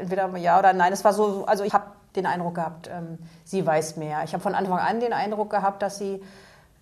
entweder 0.00 0.34
ja 0.36 0.58
oder 0.58 0.72
nein. 0.72 0.92
Es 0.92 1.04
war 1.04 1.12
so, 1.12 1.44
also 1.46 1.64
ich 1.64 1.72
habe 1.74 1.92
den 2.16 2.26
Eindruck 2.26 2.54
gehabt, 2.54 2.88
ähm, 2.90 3.18
sie 3.44 3.64
weiß 3.64 3.96
mehr. 3.96 4.24
Ich 4.24 4.32
habe 4.32 4.42
von 4.42 4.54
Anfang 4.54 4.78
an 4.78 5.00
den 5.00 5.12
Eindruck 5.12 5.50
gehabt, 5.50 5.82
dass 5.82 5.98
sie 5.98 6.22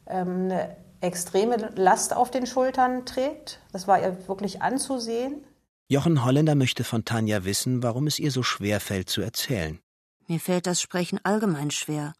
ähm, 0.07 0.45
eine 0.45 0.77
extreme 1.01 1.57
Last 1.75 2.15
auf 2.15 2.31
den 2.31 2.47
Schultern 2.47 3.05
trägt. 3.05 3.61
Das 3.73 3.87
war 3.89 4.01
ihr 4.01 4.17
wirklich 4.29 4.63
anzusehen. 4.63 5.45
Jochen 5.89 6.25
Holländer 6.25 6.55
möchte 6.55 6.83
von 6.83 7.05
Tanja 7.05 7.45
wissen, 7.45 7.83
warum 7.83 8.07
es 8.07 8.19
ihr 8.19 8.31
so 8.31 8.43
schwer 8.43 8.81
fällt 8.81 9.11
zu 9.11 9.21
erzählen. 9.21 9.81
Mir 10.27 10.41
fällt 10.41 10.67
das 10.67 10.81
Sprechen 10.81 11.21
allgemein 11.23 11.71
schwer. 11.71 12.15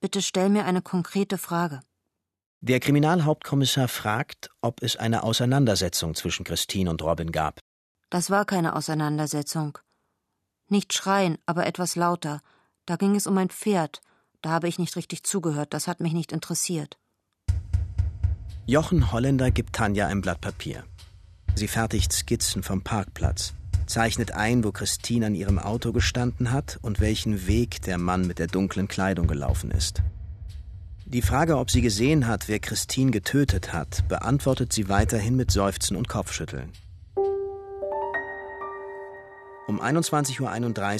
Bitte 0.00 0.20
stell 0.20 0.50
mir 0.50 0.66
eine 0.66 0.82
konkrete 0.82 1.38
Frage. 1.38 1.80
Der 2.60 2.80
Kriminalhauptkommissar 2.80 3.86
fragt, 3.86 4.50
ob 4.62 4.82
es 4.82 4.96
eine 4.96 5.22
Auseinandersetzung 5.22 6.16
zwischen 6.16 6.44
Christine 6.44 6.90
und 6.90 7.00
Robin 7.02 7.30
gab. 7.30 7.60
Das 8.10 8.30
war 8.30 8.44
keine 8.44 8.74
Auseinandersetzung. 8.74 9.78
Nicht 10.68 10.92
schreien, 10.92 11.38
aber 11.46 11.66
etwas 11.66 11.94
lauter. 11.94 12.40
Da 12.84 12.96
ging 12.96 13.14
es 13.14 13.28
um 13.28 13.38
ein 13.38 13.50
Pferd. 13.50 14.00
Da 14.42 14.50
habe 14.50 14.66
ich 14.66 14.78
nicht 14.80 14.96
richtig 14.96 15.22
zugehört, 15.22 15.72
das 15.72 15.86
hat 15.86 16.00
mich 16.00 16.12
nicht 16.12 16.32
interessiert. 16.32 16.98
Jochen 18.66 19.12
Holländer 19.12 19.52
gibt 19.52 19.76
Tanja 19.76 20.08
ein 20.08 20.20
Blatt 20.20 20.40
Papier. 20.40 20.84
Sie 21.54 21.68
fertigt 21.68 22.12
Skizzen 22.12 22.64
vom 22.64 22.82
Parkplatz, 22.82 23.54
zeichnet 23.86 24.32
ein, 24.32 24.64
wo 24.64 24.72
Christine 24.72 25.26
an 25.26 25.34
ihrem 25.36 25.60
Auto 25.60 25.92
gestanden 25.92 26.50
hat 26.50 26.78
und 26.82 26.98
welchen 26.98 27.46
Weg 27.46 27.82
der 27.82 27.98
Mann 27.98 28.26
mit 28.26 28.40
der 28.40 28.48
dunklen 28.48 28.88
Kleidung 28.88 29.28
gelaufen 29.28 29.70
ist. 29.70 30.02
Die 31.10 31.22
Frage, 31.22 31.56
ob 31.56 31.70
sie 31.70 31.80
gesehen 31.80 32.26
hat, 32.26 32.48
wer 32.48 32.58
Christine 32.58 33.10
getötet 33.10 33.72
hat, 33.72 34.06
beantwortet 34.08 34.74
sie 34.74 34.90
weiterhin 34.90 35.36
mit 35.36 35.50
Seufzen 35.50 35.96
und 35.96 36.06
Kopfschütteln. 36.06 36.70
Um 39.66 39.80
21.31 39.80 40.40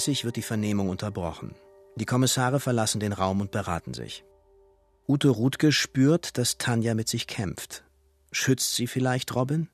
Uhr 0.09 0.23
wird 0.23 0.35
die 0.35 0.41
Vernehmung 0.41 0.89
unterbrochen. 0.89 1.53
Die 1.95 2.05
Kommissare 2.05 2.59
verlassen 2.59 2.99
den 2.99 3.13
Raum 3.13 3.39
und 3.39 3.51
beraten 3.51 3.93
sich. 3.93 4.23
Ute 5.07 5.29
Ruthke 5.29 5.71
spürt, 5.71 6.39
dass 6.39 6.57
Tanja 6.57 6.95
mit 6.95 7.07
sich 7.07 7.27
kämpft. 7.27 7.83
Schützt 8.31 8.73
sie 8.73 8.87
vielleicht 8.87 9.35
Robin? 9.35 9.69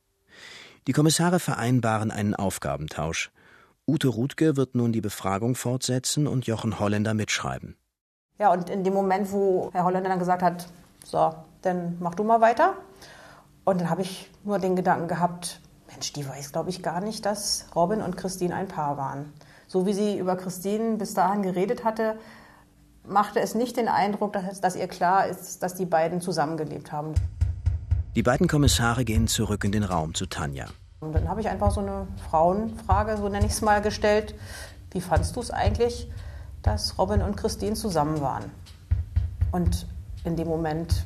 Die 0.88 0.92
Kommissare 0.92 1.40
vereinbaren 1.40 2.12
einen 2.12 2.36
Aufgabentausch. 2.36 3.32
Ute 3.88 4.10
Ruthke 4.10 4.58
wird 4.58 4.76
nun 4.76 4.92
die 4.92 5.00
Befragung 5.00 5.56
fortsetzen 5.56 6.28
und 6.28 6.46
Jochen 6.46 6.78
Holländer 6.78 7.14
mitschreiben. 7.14 7.78
Ja, 8.38 8.52
und 8.52 8.70
in 8.70 8.84
dem 8.84 8.94
Moment, 8.94 9.32
wo 9.32 9.70
Herr 9.74 9.86
Holländer 9.86 10.10
dann 10.10 10.20
gesagt 10.20 10.42
hat, 10.42 10.68
so, 11.04 11.34
dann 11.62 11.98
mach 12.00 12.16
du 12.16 12.24
mal 12.24 12.42
weiter. 12.42 12.74
Und 13.64 13.82
dann 13.82 13.90
habe 13.90 14.02
ich 14.02 14.30
nur 14.44 14.60
den 14.60 14.76
Gedanken 14.76 15.08
gehabt, 15.08 15.60
Mensch, 15.90 16.14
die 16.14 16.28
weiß, 16.28 16.52
glaube 16.52 16.70
ich, 16.70 16.84
gar 16.84 17.00
nicht, 17.02 17.26
dass 17.26 17.68
Robin 17.76 18.02
und 18.02 18.18
Christine 18.18 18.54
ein 18.56 18.68
Paar 18.68 18.98
waren. 18.98 19.34
So 19.68 19.86
wie 19.86 19.94
sie 19.94 20.18
über 20.18 20.36
Christine 20.36 20.98
bis 20.98 21.14
dahin 21.14 21.42
geredet 21.42 21.84
hatte, 21.84 22.18
machte 23.08 23.40
es 23.40 23.56
nicht 23.56 23.78
den 23.78 23.88
Eindruck, 23.88 24.34
dass, 24.34 24.62
dass 24.62 24.76
ihr 24.76 24.88
klar 24.88 25.28
ist, 25.28 25.64
dass 25.64 25.76
die 25.76 25.86
beiden 25.86 26.22
zusammengelebt 26.22 26.92
haben. 26.92 27.14
Die 28.16 28.24
beiden 28.24 28.48
Kommissare 28.48 29.06
gehen 29.06 29.28
zurück 29.28 29.64
in 29.64 29.72
den 29.72 29.84
Raum 29.84 30.14
zu 30.14 30.26
Tanja. 30.26 30.68
Und 31.00 31.14
dann 31.14 31.30
habe 31.30 31.42
ich 31.42 31.50
einfach 31.50 31.72
so 31.72 31.82
eine 31.82 32.08
Frauenfrage, 32.30 33.18
so 33.18 33.30
nenne 33.30 33.46
ich 33.46 33.52
es 33.52 33.62
mal, 33.62 33.82
gestellt. 33.82 34.36
Wie 34.92 35.02
fandest 35.02 35.36
du 35.36 35.42
es 35.42 35.52
eigentlich, 35.52 36.10
dass 36.66 36.98
Robin 36.98 37.22
und 37.22 37.38
Christine 37.38 37.76
zusammen 37.76 38.22
waren? 38.22 38.52
Und 39.52 39.88
in 40.24 40.36
dem 40.36 40.48
Moment 40.48 41.06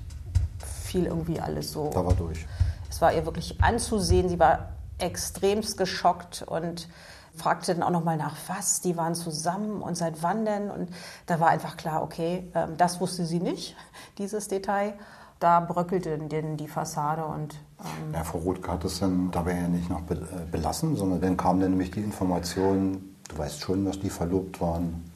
fiel 0.83 1.05
irgendwie 1.05 1.39
alles 1.39 1.71
so. 1.71 1.89
Da 1.93 2.05
war 2.05 2.13
durch. 2.13 2.45
Es 2.89 3.01
war 3.01 3.13
ihr 3.13 3.25
wirklich 3.25 3.61
anzusehen. 3.61 4.29
Sie 4.29 4.39
war 4.39 4.69
extremst 4.97 5.77
geschockt 5.77 6.43
und 6.47 6.87
fragte 7.35 7.73
dann 7.73 7.83
auch 7.83 7.91
noch 7.91 8.03
mal 8.03 8.17
nach, 8.17 8.35
was, 8.47 8.81
die 8.81 8.97
waren 8.97 9.15
zusammen 9.15 9.81
und 9.81 9.95
seit 9.95 10.21
wann 10.23 10.45
denn? 10.45 10.69
Und 10.69 10.89
da 11.25 11.39
war 11.39 11.49
einfach 11.49 11.77
klar, 11.77 12.03
okay, 12.03 12.51
ähm, 12.53 12.75
das 12.77 12.99
wusste 12.99 13.25
sie 13.25 13.39
nicht, 13.39 13.75
dieses 14.17 14.47
Detail. 14.47 14.93
Da 15.39 15.61
bröckelte 15.61 16.17
denn 16.17 16.57
die 16.57 16.67
Fassade 16.67 17.23
und... 17.23 17.55
Ähm 17.79 18.13
ja, 18.13 18.25
Frau 18.25 18.39
Rothke 18.39 18.69
hat 18.69 18.83
es 18.83 18.99
dann 18.99 19.31
dabei 19.31 19.55
ja 19.55 19.69
nicht 19.69 19.89
noch 19.89 20.01
äh, 20.09 20.15
belassen, 20.51 20.97
sondern 20.97 21.21
dann 21.21 21.37
kam 21.37 21.61
dann 21.61 21.69
nämlich 21.69 21.91
die 21.91 22.01
Information, 22.01 23.15
du 23.29 23.37
weißt 23.37 23.61
schon, 23.61 23.85
dass 23.85 24.01
die 24.01 24.09
verlobt 24.09 24.59
waren. 24.59 25.08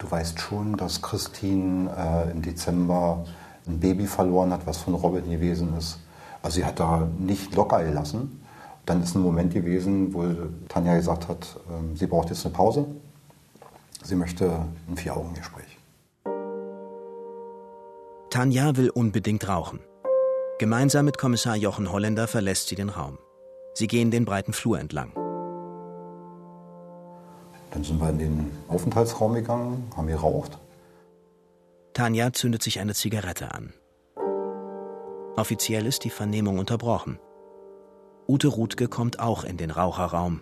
Du 0.00 0.10
weißt 0.10 0.40
schon, 0.40 0.76
dass 0.78 1.02
Christine 1.02 1.90
äh, 1.94 2.30
im 2.30 2.40
Dezember 2.40 3.22
ein 3.66 3.78
Baby 3.78 4.06
verloren 4.06 4.50
hat, 4.50 4.66
was 4.66 4.78
von 4.78 4.94
Robin 4.94 5.30
gewesen 5.30 5.76
ist. 5.76 5.98
Also 6.42 6.56
sie 6.56 6.64
hat 6.64 6.80
da 6.80 7.06
nicht 7.18 7.54
locker 7.54 7.84
gelassen. 7.84 8.40
Dann 8.86 9.02
ist 9.02 9.14
ein 9.14 9.20
Moment 9.20 9.52
gewesen, 9.52 10.14
wo 10.14 10.24
Tanja 10.68 10.96
gesagt 10.96 11.28
hat, 11.28 11.54
ähm, 11.70 11.94
sie 11.96 12.06
braucht 12.06 12.30
jetzt 12.30 12.46
eine 12.46 12.54
Pause. 12.54 12.86
Sie 14.02 14.14
möchte 14.14 14.64
ein 14.88 14.96
Vier-Augen-Gespräch. 14.96 15.78
Tanja 18.30 18.76
will 18.78 18.88
unbedingt 18.88 19.46
rauchen. 19.46 19.80
Gemeinsam 20.58 21.04
mit 21.04 21.18
Kommissar 21.18 21.56
Jochen 21.56 21.92
Holländer 21.92 22.26
verlässt 22.26 22.68
sie 22.68 22.74
den 22.74 22.88
Raum. 22.88 23.18
Sie 23.74 23.86
gehen 23.86 24.10
den 24.10 24.24
breiten 24.24 24.54
Flur 24.54 24.80
entlang. 24.80 25.12
Dann 27.70 27.84
sind 27.84 28.00
wir 28.00 28.10
in 28.10 28.18
den 28.18 28.50
Aufenthaltsraum 28.68 29.34
gegangen, 29.34 29.90
haben 29.96 30.06
geraucht. 30.06 30.58
Tanja 31.92 32.32
zündet 32.32 32.62
sich 32.62 32.80
eine 32.80 32.94
Zigarette 32.94 33.52
an. 33.52 33.72
Offiziell 35.36 35.86
ist 35.86 36.04
die 36.04 36.10
Vernehmung 36.10 36.58
unterbrochen. 36.58 37.18
Ute 38.28 38.48
Ruthke 38.48 38.88
kommt 38.88 39.18
auch 39.18 39.44
in 39.44 39.56
den 39.56 39.70
Raucherraum. 39.70 40.40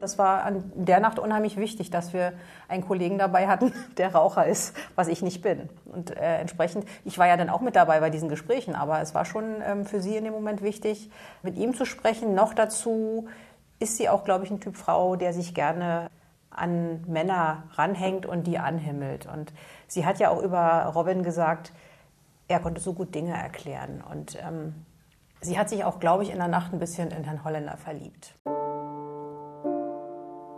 Das 0.00 0.16
war 0.16 0.44
an 0.44 0.70
der 0.76 1.00
Nacht 1.00 1.18
unheimlich 1.18 1.56
wichtig, 1.56 1.90
dass 1.90 2.12
wir 2.12 2.34
einen 2.68 2.86
Kollegen 2.86 3.18
dabei 3.18 3.48
hatten, 3.48 3.72
der 3.96 4.14
Raucher 4.14 4.46
ist, 4.46 4.76
was 4.94 5.08
ich 5.08 5.22
nicht 5.22 5.42
bin. 5.42 5.68
Und 5.86 6.16
äh, 6.16 6.38
entsprechend, 6.38 6.84
ich 7.04 7.18
war 7.18 7.26
ja 7.26 7.36
dann 7.36 7.50
auch 7.50 7.60
mit 7.60 7.74
dabei 7.74 7.98
bei 7.98 8.10
diesen 8.10 8.28
Gesprächen, 8.28 8.76
aber 8.76 9.00
es 9.00 9.14
war 9.14 9.24
schon 9.24 9.60
ähm, 9.64 9.86
für 9.86 10.00
sie 10.00 10.16
in 10.16 10.24
dem 10.24 10.32
Moment 10.32 10.62
wichtig, 10.62 11.10
mit 11.42 11.56
ihm 11.56 11.74
zu 11.74 11.84
sprechen. 11.84 12.34
Noch 12.34 12.54
dazu 12.54 13.28
ist 13.78 13.96
sie 13.96 14.08
auch, 14.08 14.24
glaube 14.24 14.44
ich, 14.44 14.50
ein 14.50 14.60
Typ 14.60 14.76
Frau, 14.76 15.16
der 15.16 15.32
sich 15.32 15.54
gerne 15.54 16.10
an 16.50 17.04
Männer 17.06 17.64
ranhängt 17.74 18.26
und 18.26 18.46
die 18.46 18.58
anhimmelt. 18.58 19.26
Und 19.26 19.52
sie 19.86 20.04
hat 20.04 20.18
ja 20.18 20.30
auch 20.30 20.42
über 20.42 20.86
Robin 20.94 21.22
gesagt, 21.22 21.72
er 22.48 22.60
konnte 22.60 22.80
so 22.80 22.94
gut 22.94 23.14
Dinge 23.14 23.34
erklären. 23.34 24.02
Und 24.02 24.36
ähm, 24.42 24.86
Sie 25.40 25.58
hat 25.58 25.68
sich 25.68 25.84
auch, 25.84 26.00
glaube 26.00 26.24
ich, 26.24 26.30
in 26.30 26.38
der 26.38 26.48
Nacht 26.48 26.72
ein 26.72 26.78
bisschen 26.78 27.10
in 27.10 27.24
Herrn 27.24 27.44
Holländer 27.44 27.76
verliebt. 27.76 28.34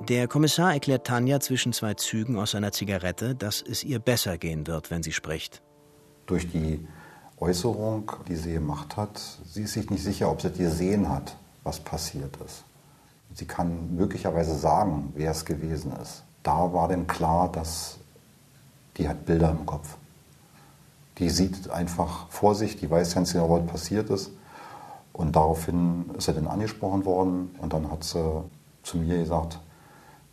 Der 0.09 0.27
Kommissar 0.27 0.73
erklärt 0.73 1.07
Tanja 1.07 1.41
zwischen 1.41 1.73
zwei 1.73 1.95
Zügen 1.95 2.39
aus 2.39 2.53
seiner 2.53 2.73
Zigarette, 2.73 3.35
dass 3.35 3.63
es 3.63 3.85
ihr 3.85 3.99
besser 3.99 4.39
gehen 4.39 4.67
wird, 4.67 4.91
wenn 4.91 5.03
sie 5.03 5.13
spricht. 5.13 5.63
Durch 6.25 6.51
die 6.51 6.87
Äußerung, 7.39 8.11
die 8.27 8.37
sie 8.37 8.55
gemacht 8.55 8.97
hat, 8.97 9.21
sie 9.45 9.65
ist 9.65 9.75
sich 9.75 9.91
nicht 9.91 10.03
sicher, 10.03 10.31
ob 10.31 10.41
sie 10.41 10.51
gesehen 10.51 11.09
hat, 11.09 11.37
was 11.63 11.79
passiert 11.81 12.37
ist. 12.39 12.65
Sie 13.35 13.47
kann 13.47 13.95
möglicherweise 13.95 14.55
sagen, 14.55 15.13
wer 15.15 15.31
es 15.31 15.45
gewesen 15.45 15.93
ist. 16.03 16.25
Da 16.43 16.73
war 16.73 16.89
denn 16.89 17.07
klar, 17.07 17.51
dass 17.51 17.99
die 18.97 19.09
hat 19.09 19.25
Bilder 19.27 19.51
im 19.51 19.67
Kopf. 19.67 19.97
Die 21.19 21.31
sieht 21.31 21.71
einfach 21.71 22.29
vor 22.29 22.55
sich, 22.55 22.77
die 22.77 22.91
weiß 22.91 23.15
ganz 23.15 23.33
genau, 23.33 23.51
was 23.51 23.67
passiert 23.67 24.11
ist. 24.11 24.31
Und 25.13 25.37
daraufhin 25.37 26.11
ist 26.17 26.29
er 26.29 26.35
dann 26.35 26.47
angesprochen 26.47 27.05
worden 27.05 27.55
und 27.61 27.73
dann 27.73 27.91
hat 27.91 28.05
sie 28.05 28.43
zu 28.83 28.99
mir 28.99 29.19
gesagt, 29.19 29.61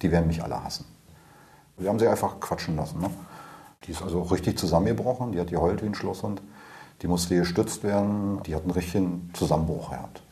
die 0.02 0.12
werden 0.12 0.28
mich 0.28 0.44
alle 0.44 0.64
hassen. 0.64 0.86
Wir 1.78 1.90
haben 1.90 2.00
sie 2.00 2.08
einfach 2.08 2.40
quatschen 2.40 2.76
lassen. 2.76 3.00
Ne? 3.00 3.10
Die 3.84 3.92
ist 3.92 4.02
also 4.02 4.22
richtig 4.22 4.58
zusammengebrochen, 4.58 5.32
die 5.32 5.40
hat 5.40 5.50
geheult 5.50 5.82
wie 5.82 5.88
ein 5.88 5.96
Schlosshund. 5.96 6.42
Die 7.02 7.08
musste 7.08 7.36
gestützt 7.36 7.84
werden, 7.84 8.42
die 8.44 8.56
hat 8.56 8.64
einen 8.64 8.72
richtigen 8.72 9.30
Zusammenbruch 9.34 9.92
gehabt. 9.92 10.24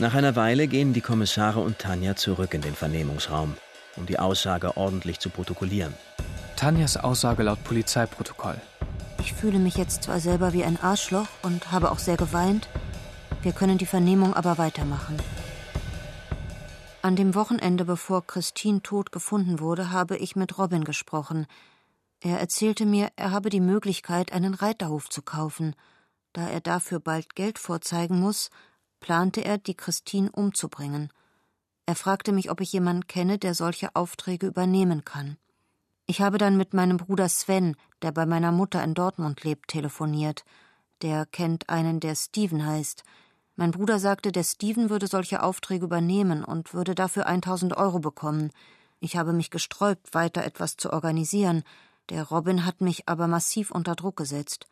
Nach 0.00 0.14
einer 0.14 0.34
Weile 0.34 0.66
gehen 0.66 0.92
die 0.92 1.00
Kommissare 1.00 1.60
und 1.60 1.78
Tanja 1.78 2.16
zurück 2.16 2.52
in 2.52 2.62
den 2.62 2.74
Vernehmungsraum, 2.74 3.54
um 3.96 4.06
die 4.06 4.18
Aussage 4.18 4.76
ordentlich 4.76 5.20
zu 5.20 5.30
protokollieren. 5.30 5.94
Tanjas 6.56 6.96
Aussage 6.96 7.44
laut 7.44 7.62
Polizeiprotokoll. 7.62 8.60
Ich 9.20 9.32
fühle 9.34 9.60
mich 9.60 9.76
jetzt 9.76 10.02
zwar 10.02 10.18
selber 10.18 10.52
wie 10.52 10.64
ein 10.64 10.80
Arschloch 10.80 11.28
und 11.42 11.70
habe 11.70 11.92
auch 11.92 12.00
sehr 12.00 12.16
geweint, 12.16 12.68
wir 13.42 13.52
können 13.52 13.78
die 13.78 13.86
Vernehmung 13.86 14.34
aber 14.34 14.58
weitermachen. 14.58 15.16
An 17.02 17.14
dem 17.14 17.36
Wochenende, 17.36 17.84
bevor 17.84 18.26
Christine 18.26 18.82
tot 18.82 19.12
gefunden 19.12 19.60
wurde, 19.60 19.92
habe 19.92 20.16
ich 20.16 20.34
mit 20.34 20.58
Robin 20.58 20.84
gesprochen. 20.84 21.46
Er 22.20 22.40
erzählte 22.40 22.84
mir, 22.84 23.10
er 23.14 23.30
habe 23.30 23.48
die 23.48 23.60
Möglichkeit, 23.60 24.32
einen 24.32 24.54
Reiterhof 24.54 25.08
zu 25.08 25.22
kaufen. 25.22 25.76
Da 26.32 26.48
er 26.48 26.60
dafür 26.60 26.98
bald 26.98 27.36
Geld 27.36 27.58
vorzeigen 27.58 28.18
muss, 28.18 28.50
plante 29.04 29.44
er, 29.44 29.58
die 29.58 29.74
Christine 29.74 30.32
umzubringen. 30.32 31.10
Er 31.84 31.94
fragte 31.94 32.32
mich, 32.32 32.50
ob 32.50 32.62
ich 32.62 32.72
jemanden 32.72 33.06
kenne, 33.06 33.36
der 33.36 33.52
solche 33.52 33.94
Aufträge 33.94 34.46
übernehmen 34.46 35.04
kann. 35.04 35.36
Ich 36.06 36.22
habe 36.22 36.38
dann 36.38 36.56
mit 36.56 36.72
meinem 36.72 36.96
Bruder 36.96 37.28
Sven, 37.28 37.76
der 38.00 38.12
bei 38.12 38.24
meiner 38.24 38.50
Mutter 38.50 38.82
in 38.82 38.94
Dortmund 38.94 39.44
lebt, 39.44 39.68
telefoniert. 39.68 40.46
Der 41.02 41.26
kennt 41.26 41.68
einen, 41.68 42.00
der 42.00 42.14
Steven 42.14 42.64
heißt. 42.64 43.04
Mein 43.56 43.72
Bruder 43.72 43.98
sagte, 43.98 44.32
der 44.32 44.42
Steven 44.42 44.88
würde 44.88 45.06
solche 45.06 45.42
Aufträge 45.42 45.84
übernehmen 45.84 46.42
und 46.42 46.72
würde 46.72 46.94
dafür 46.94 47.26
1000 47.26 47.76
Euro 47.76 47.98
bekommen. 47.98 48.52
Ich 49.00 49.18
habe 49.18 49.34
mich 49.34 49.50
gesträubt, 49.50 50.14
weiter 50.14 50.44
etwas 50.44 50.78
zu 50.78 50.90
organisieren. 50.90 51.62
Der 52.08 52.22
Robin 52.22 52.64
hat 52.64 52.80
mich 52.80 53.06
aber 53.06 53.28
massiv 53.28 53.70
unter 53.70 53.96
Druck 53.96 54.16
gesetzt. 54.16 54.66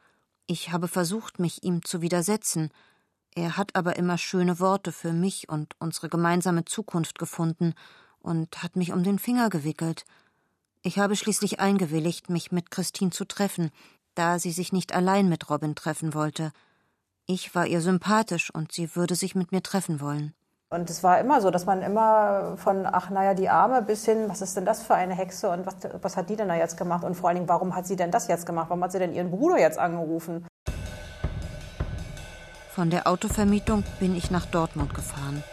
Ich 0.47 0.73
habe 0.73 0.89
versucht, 0.89 1.39
mich 1.39 1.65
ihm 1.65 1.85
zu 1.85 2.01
widersetzen. 2.01 2.71
Er 3.35 3.57
hat 3.57 3.75
aber 3.75 3.97
immer 3.97 4.19
schöne 4.19 4.61
Worte 4.61 4.93
für 4.93 5.12
mich 5.12 5.49
und 5.49 5.75
unsere 5.79 6.09
gemeinsame 6.09 6.65
Zukunft 6.65 7.19
gefunden 7.19 7.75
und 8.21 8.62
hat 8.62 8.77
mich 8.77 8.93
um 8.93 9.03
den 9.03 9.19
Finger 9.19 9.49
gewickelt. 9.49 10.05
Ich 10.83 10.99
habe 10.99 11.17
schließlich 11.17 11.59
eingewilligt, 11.61 12.29
mich 12.29 12.53
mit 12.53 12.71
Christine 12.71 13.11
zu 13.11 13.25
treffen, 13.25 13.71
da 14.15 14.39
sie 14.39 14.53
sich 14.53 14.73
nicht 14.73 14.95
allein 14.95 15.29
mit 15.29 15.49
Robin 15.49 15.75
treffen 15.75 16.12
wollte. 16.12 16.53
Ich 17.27 17.55
war 17.55 17.67
ihr 17.67 17.81
sympathisch 17.81 18.53
und 18.53 18.73
sie 18.73 18.95
würde 18.97 19.15
sich 19.15 19.35
mit 19.35 19.53
mir 19.53 19.62
treffen 19.62 20.01
wollen. 20.01 20.35
Und 20.69 20.91
es 20.91 21.03
war 21.03 21.21
immer 21.21 21.41
so, 21.41 21.51
dass 21.51 21.67
man 21.67 21.83
immer 21.83 22.57
von, 22.57 22.87
ach 22.87 23.11
naja, 23.11 23.35
die 23.35 23.49
Arme 23.49 23.83
bis 23.83 24.05
hin, 24.05 24.25
was 24.29 24.43
ist 24.43 24.57
denn 24.57 24.65
das 24.65 24.83
für 24.83 24.95
eine 24.95 25.15
Hexe 25.15 25.51
und 25.51 25.67
was, 25.67 25.77
was 26.01 26.17
hat 26.17 26.31
die 26.31 26.37
denn 26.37 26.49
da 26.49 26.57
jetzt 26.57 26.77
gemacht? 26.77 27.05
Und 27.05 27.15
vor 27.15 27.29
allen 27.29 27.37
Dingen, 27.37 27.49
warum 27.49 27.77
hat 27.77 27.87
sie 27.87 27.97
denn 27.97 28.11
das 28.11 28.27
jetzt 28.27 28.47
gemacht? 28.47 28.71
Warum 28.71 28.83
hat 28.83 28.93
sie 28.93 28.99
denn 28.99 29.15
ihren 29.15 29.31
Bruder 29.31 29.59
jetzt 29.59 29.79
angerufen? 29.79 30.47
Von 32.75 32.88
der 32.88 33.07
Autovermietung 33.07 33.85
bin 34.00 34.17
ich 34.17 34.31
nach 34.31 34.47
Dortmund 34.47 34.95
gefahren. 34.95 35.45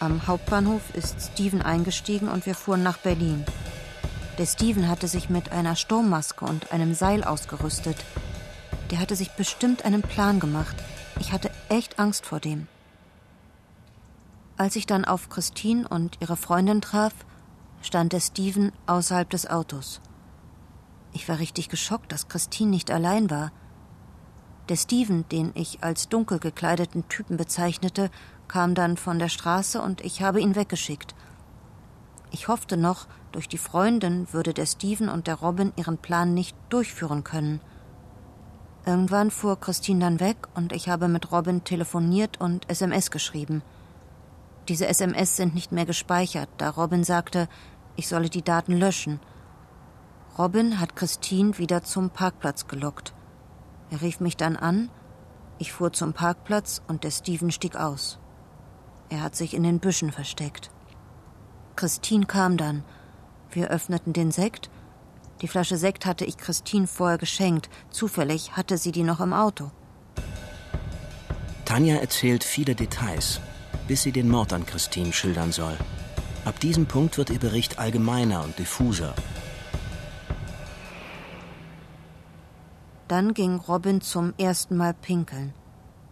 Am 0.00 0.26
Hauptbahnhof 0.26 0.82
ist 0.94 1.32
Steven 1.32 1.62
eingestiegen 1.62 2.28
und 2.28 2.44
wir 2.44 2.54
fuhren 2.54 2.82
nach 2.82 2.98
Berlin. 2.98 3.46
Der 4.36 4.44
Steven 4.44 4.86
hatte 4.86 5.08
sich 5.08 5.30
mit 5.30 5.50
einer 5.50 5.76
Sturmmaske 5.76 6.44
und 6.44 6.70
einem 6.70 6.92
Seil 6.92 7.24
ausgerüstet. 7.24 7.96
Der 8.90 8.98
hatte 8.98 9.16
sich 9.16 9.30
bestimmt 9.30 9.86
einen 9.86 10.02
Plan 10.02 10.40
gemacht. 10.40 10.76
Ich 11.20 11.32
hatte 11.32 11.50
echt 11.70 11.98
Angst 11.98 12.26
vor 12.26 12.38
dem. 12.38 12.68
Als 14.58 14.76
ich 14.76 14.84
dann 14.84 15.06
auf 15.06 15.30
Christine 15.30 15.88
und 15.88 16.18
ihre 16.20 16.36
Freundin 16.36 16.82
traf, 16.82 17.14
stand 17.80 18.12
der 18.12 18.20
Steven 18.20 18.72
außerhalb 18.86 19.30
des 19.30 19.48
Autos. 19.48 20.02
Ich 21.14 21.30
war 21.30 21.38
richtig 21.38 21.70
geschockt, 21.70 22.12
dass 22.12 22.28
Christine 22.28 22.70
nicht 22.70 22.90
allein 22.90 23.30
war. 23.30 23.52
Der 24.72 24.78
Steven, 24.78 25.28
den 25.28 25.52
ich 25.52 25.84
als 25.84 26.08
dunkel 26.08 26.38
gekleideten 26.38 27.06
Typen 27.06 27.36
bezeichnete, 27.36 28.10
kam 28.48 28.74
dann 28.74 28.96
von 28.96 29.18
der 29.18 29.28
Straße 29.28 29.82
und 29.82 30.00
ich 30.00 30.22
habe 30.22 30.40
ihn 30.40 30.56
weggeschickt. 30.56 31.14
Ich 32.30 32.48
hoffte 32.48 32.78
noch, 32.78 33.06
durch 33.32 33.48
die 33.48 33.58
Freundin 33.58 34.32
würde 34.32 34.54
der 34.54 34.64
Steven 34.64 35.10
und 35.10 35.26
der 35.26 35.34
Robin 35.34 35.74
ihren 35.76 35.98
Plan 35.98 36.32
nicht 36.32 36.56
durchführen 36.70 37.22
können. 37.22 37.60
Irgendwann 38.86 39.30
fuhr 39.30 39.60
Christine 39.60 40.00
dann 40.00 40.20
weg 40.20 40.48
und 40.54 40.72
ich 40.72 40.88
habe 40.88 41.06
mit 41.06 41.32
Robin 41.32 41.64
telefoniert 41.64 42.40
und 42.40 42.70
SMS 42.70 43.10
geschrieben. 43.10 43.60
Diese 44.68 44.86
SMS 44.86 45.36
sind 45.36 45.54
nicht 45.54 45.72
mehr 45.72 45.84
gespeichert, 45.84 46.48
da 46.56 46.70
Robin 46.70 47.04
sagte, 47.04 47.46
ich 47.96 48.08
solle 48.08 48.30
die 48.30 48.40
Daten 48.40 48.78
löschen. 48.78 49.20
Robin 50.38 50.80
hat 50.80 50.96
Christine 50.96 51.58
wieder 51.58 51.84
zum 51.84 52.08
Parkplatz 52.08 52.68
gelockt. 52.68 53.12
Er 53.92 54.02
rief 54.02 54.18
mich 54.18 54.36
dann 54.36 54.56
an, 54.56 54.90
ich 55.58 55.72
fuhr 55.72 55.92
zum 55.92 56.12
Parkplatz 56.12 56.82
und 56.88 57.04
der 57.04 57.12
Steven 57.12 57.52
stieg 57.52 57.76
aus. 57.76 58.18
Er 59.08 59.22
hat 59.22 59.36
sich 59.36 59.54
in 59.54 59.62
den 59.62 59.78
Büschen 59.78 60.10
versteckt. 60.10 60.72
Christine 61.76 62.26
kam 62.26 62.56
dann. 62.56 62.82
Wir 63.52 63.68
öffneten 63.68 64.12
den 64.12 64.32
Sekt. 64.32 64.68
Die 65.42 65.48
Flasche 65.48 65.76
Sekt 65.76 66.06
hatte 66.06 66.24
ich 66.24 66.36
Christine 66.36 66.88
vorher 66.88 67.18
geschenkt. 67.18 67.70
Zufällig 67.90 68.56
hatte 68.56 68.76
sie 68.76 68.90
die 68.90 69.04
noch 69.04 69.20
im 69.20 69.32
Auto. 69.32 69.70
Tanja 71.64 71.98
erzählt 71.98 72.42
viele 72.42 72.74
Details 72.74 73.40
bis 73.92 74.02
sie 74.02 74.12
den 74.12 74.28
Mord 74.28 74.52
an 74.52 74.66
Christine 74.66 75.12
schildern 75.12 75.52
soll. 75.52 75.76
Ab 76.44 76.58
diesem 76.60 76.86
Punkt 76.86 77.18
wird 77.18 77.30
ihr 77.30 77.38
Bericht 77.38 77.78
allgemeiner 77.78 78.42
und 78.42 78.58
diffuser. 78.58 79.14
Dann 83.12 83.34
ging 83.34 83.56
Robin 83.56 84.00
zum 84.00 84.32
ersten 84.38 84.74
Mal 84.78 84.94
pinkeln. 84.94 85.52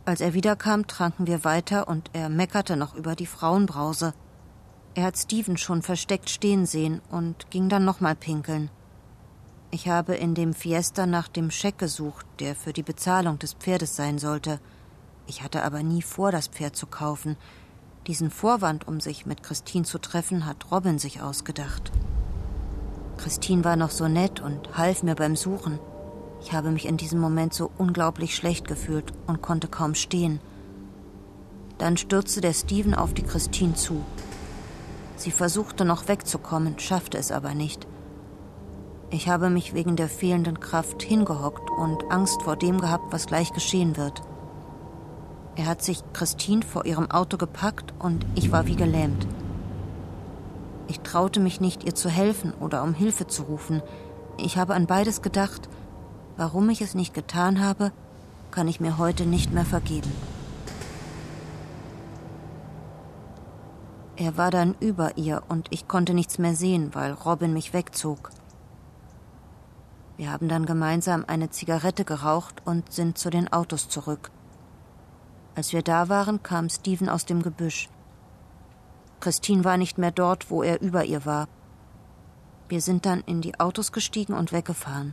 Als 0.04 0.20
er 0.20 0.34
wiederkam, 0.34 0.86
tranken 0.86 1.26
wir 1.26 1.44
weiter 1.44 1.88
und 1.88 2.10
er 2.12 2.28
meckerte 2.28 2.76
noch 2.76 2.94
über 2.94 3.16
die 3.16 3.24
Frauenbrause. 3.24 4.12
Er 4.94 5.04
hat 5.04 5.16
Steven 5.16 5.56
schon 5.56 5.80
versteckt 5.80 6.28
stehen 6.28 6.66
sehen 6.66 7.00
und 7.10 7.50
ging 7.50 7.70
dann 7.70 7.86
nochmal 7.86 8.16
pinkeln. 8.16 8.68
Ich 9.70 9.88
habe 9.88 10.14
in 10.14 10.34
dem 10.34 10.52
Fiesta 10.52 11.06
nach 11.06 11.28
dem 11.28 11.50
Scheck 11.50 11.78
gesucht, 11.78 12.26
der 12.38 12.54
für 12.54 12.74
die 12.74 12.82
Bezahlung 12.82 13.38
des 13.38 13.54
Pferdes 13.54 13.96
sein 13.96 14.18
sollte. 14.18 14.60
Ich 15.26 15.42
hatte 15.42 15.62
aber 15.62 15.82
nie 15.82 16.02
vor, 16.02 16.30
das 16.30 16.48
Pferd 16.48 16.76
zu 16.76 16.86
kaufen. 16.86 17.38
Diesen 18.08 18.30
Vorwand, 18.30 18.86
um 18.86 19.00
sich 19.00 19.24
mit 19.24 19.42
Christine 19.42 19.86
zu 19.86 19.96
treffen, 19.96 20.44
hat 20.44 20.70
Robin 20.70 20.98
sich 20.98 21.22
ausgedacht. 21.22 21.92
Christine 23.16 23.64
war 23.64 23.76
noch 23.76 23.90
so 23.90 24.06
nett 24.06 24.40
und 24.40 24.76
half 24.76 25.02
mir 25.02 25.14
beim 25.14 25.34
Suchen. 25.34 25.78
Ich 26.42 26.52
habe 26.52 26.70
mich 26.70 26.86
in 26.86 26.96
diesem 26.96 27.20
Moment 27.20 27.52
so 27.52 27.70
unglaublich 27.76 28.34
schlecht 28.34 28.66
gefühlt 28.66 29.12
und 29.26 29.42
konnte 29.42 29.68
kaum 29.68 29.94
stehen. 29.94 30.40
Dann 31.78 31.96
stürzte 31.96 32.40
der 32.40 32.52
Steven 32.52 32.94
auf 32.94 33.14
die 33.14 33.22
Christine 33.22 33.74
zu. 33.74 34.04
Sie 35.16 35.30
versuchte 35.30 35.84
noch 35.84 36.08
wegzukommen, 36.08 36.78
schaffte 36.78 37.18
es 37.18 37.30
aber 37.30 37.54
nicht. 37.54 37.86
Ich 39.10 39.28
habe 39.28 39.50
mich 39.50 39.74
wegen 39.74 39.96
der 39.96 40.08
fehlenden 40.08 40.60
Kraft 40.60 41.02
hingehockt 41.02 41.68
und 41.70 42.10
Angst 42.10 42.42
vor 42.42 42.56
dem 42.56 42.80
gehabt, 42.80 43.12
was 43.12 43.26
gleich 43.26 43.52
geschehen 43.52 43.96
wird. 43.96 44.22
Er 45.56 45.66
hat 45.66 45.82
sich 45.82 46.02
Christine 46.12 46.62
vor 46.62 46.86
ihrem 46.86 47.10
Auto 47.10 47.36
gepackt 47.36 47.92
und 47.98 48.24
ich 48.34 48.52
war 48.52 48.66
wie 48.66 48.76
gelähmt. 48.76 49.26
Ich 50.86 51.00
traute 51.00 51.40
mich 51.40 51.60
nicht, 51.60 51.84
ihr 51.84 51.94
zu 51.94 52.08
helfen 52.08 52.54
oder 52.60 52.82
um 52.82 52.94
Hilfe 52.94 53.26
zu 53.26 53.42
rufen. 53.42 53.82
Ich 54.38 54.56
habe 54.56 54.74
an 54.74 54.86
beides 54.86 55.22
gedacht. 55.22 55.68
Warum 56.40 56.70
ich 56.70 56.80
es 56.80 56.94
nicht 56.94 57.12
getan 57.12 57.60
habe, 57.60 57.92
kann 58.50 58.66
ich 58.66 58.80
mir 58.80 58.96
heute 58.96 59.26
nicht 59.26 59.52
mehr 59.52 59.66
vergeben. 59.66 60.10
Er 64.16 64.38
war 64.38 64.50
dann 64.50 64.74
über 64.80 65.18
ihr 65.18 65.42
und 65.50 65.66
ich 65.68 65.86
konnte 65.86 66.14
nichts 66.14 66.38
mehr 66.38 66.56
sehen, 66.56 66.94
weil 66.94 67.12
Robin 67.12 67.52
mich 67.52 67.74
wegzog. 67.74 68.30
Wir 70.16 70.32
haben 70.32 70.48
dann 70.48 70.64
gemeinsam 70.64 71.26
eine 71.26 71.50
Zigarette 71.50 72.06
geraucht 72.06 72.62
und 72.64 72.90
sind 72.90 73.18
zu 73.18 73.28
den 73.28 73.52
Autos 73.52 73.90
zurück. 73.90 74.30
Als 75.54 75.74
wir 75.74 75.82
da 75.82 76.08
waren, 76.08 76.42
kam 76.42 76.70
Steven 76.70 77.10
aus 77.10 77.26
dem 77.26 77.42
Gebüsch. 77.42 77.90
Christine 79.20 79.64
war 79.64 79.76
nicht 79.76 79.98
mehr 79.98 80.10
dort, 80.10 80.50
wo 80.50 80.62
er 80.62 80.80
über 80.80 81.04
ihr 81.04 81.26
war. 81.26 81.48
Wir 82.70 82.80
sind 82.80 83.04
dann 83.04 83.20
in 83.20 83.42
die 83.42 83.60
Autos 83.60 83.92
gestiegen 83.92 84.32
und 84.32 84.52
weggefahren. 84.52 85.12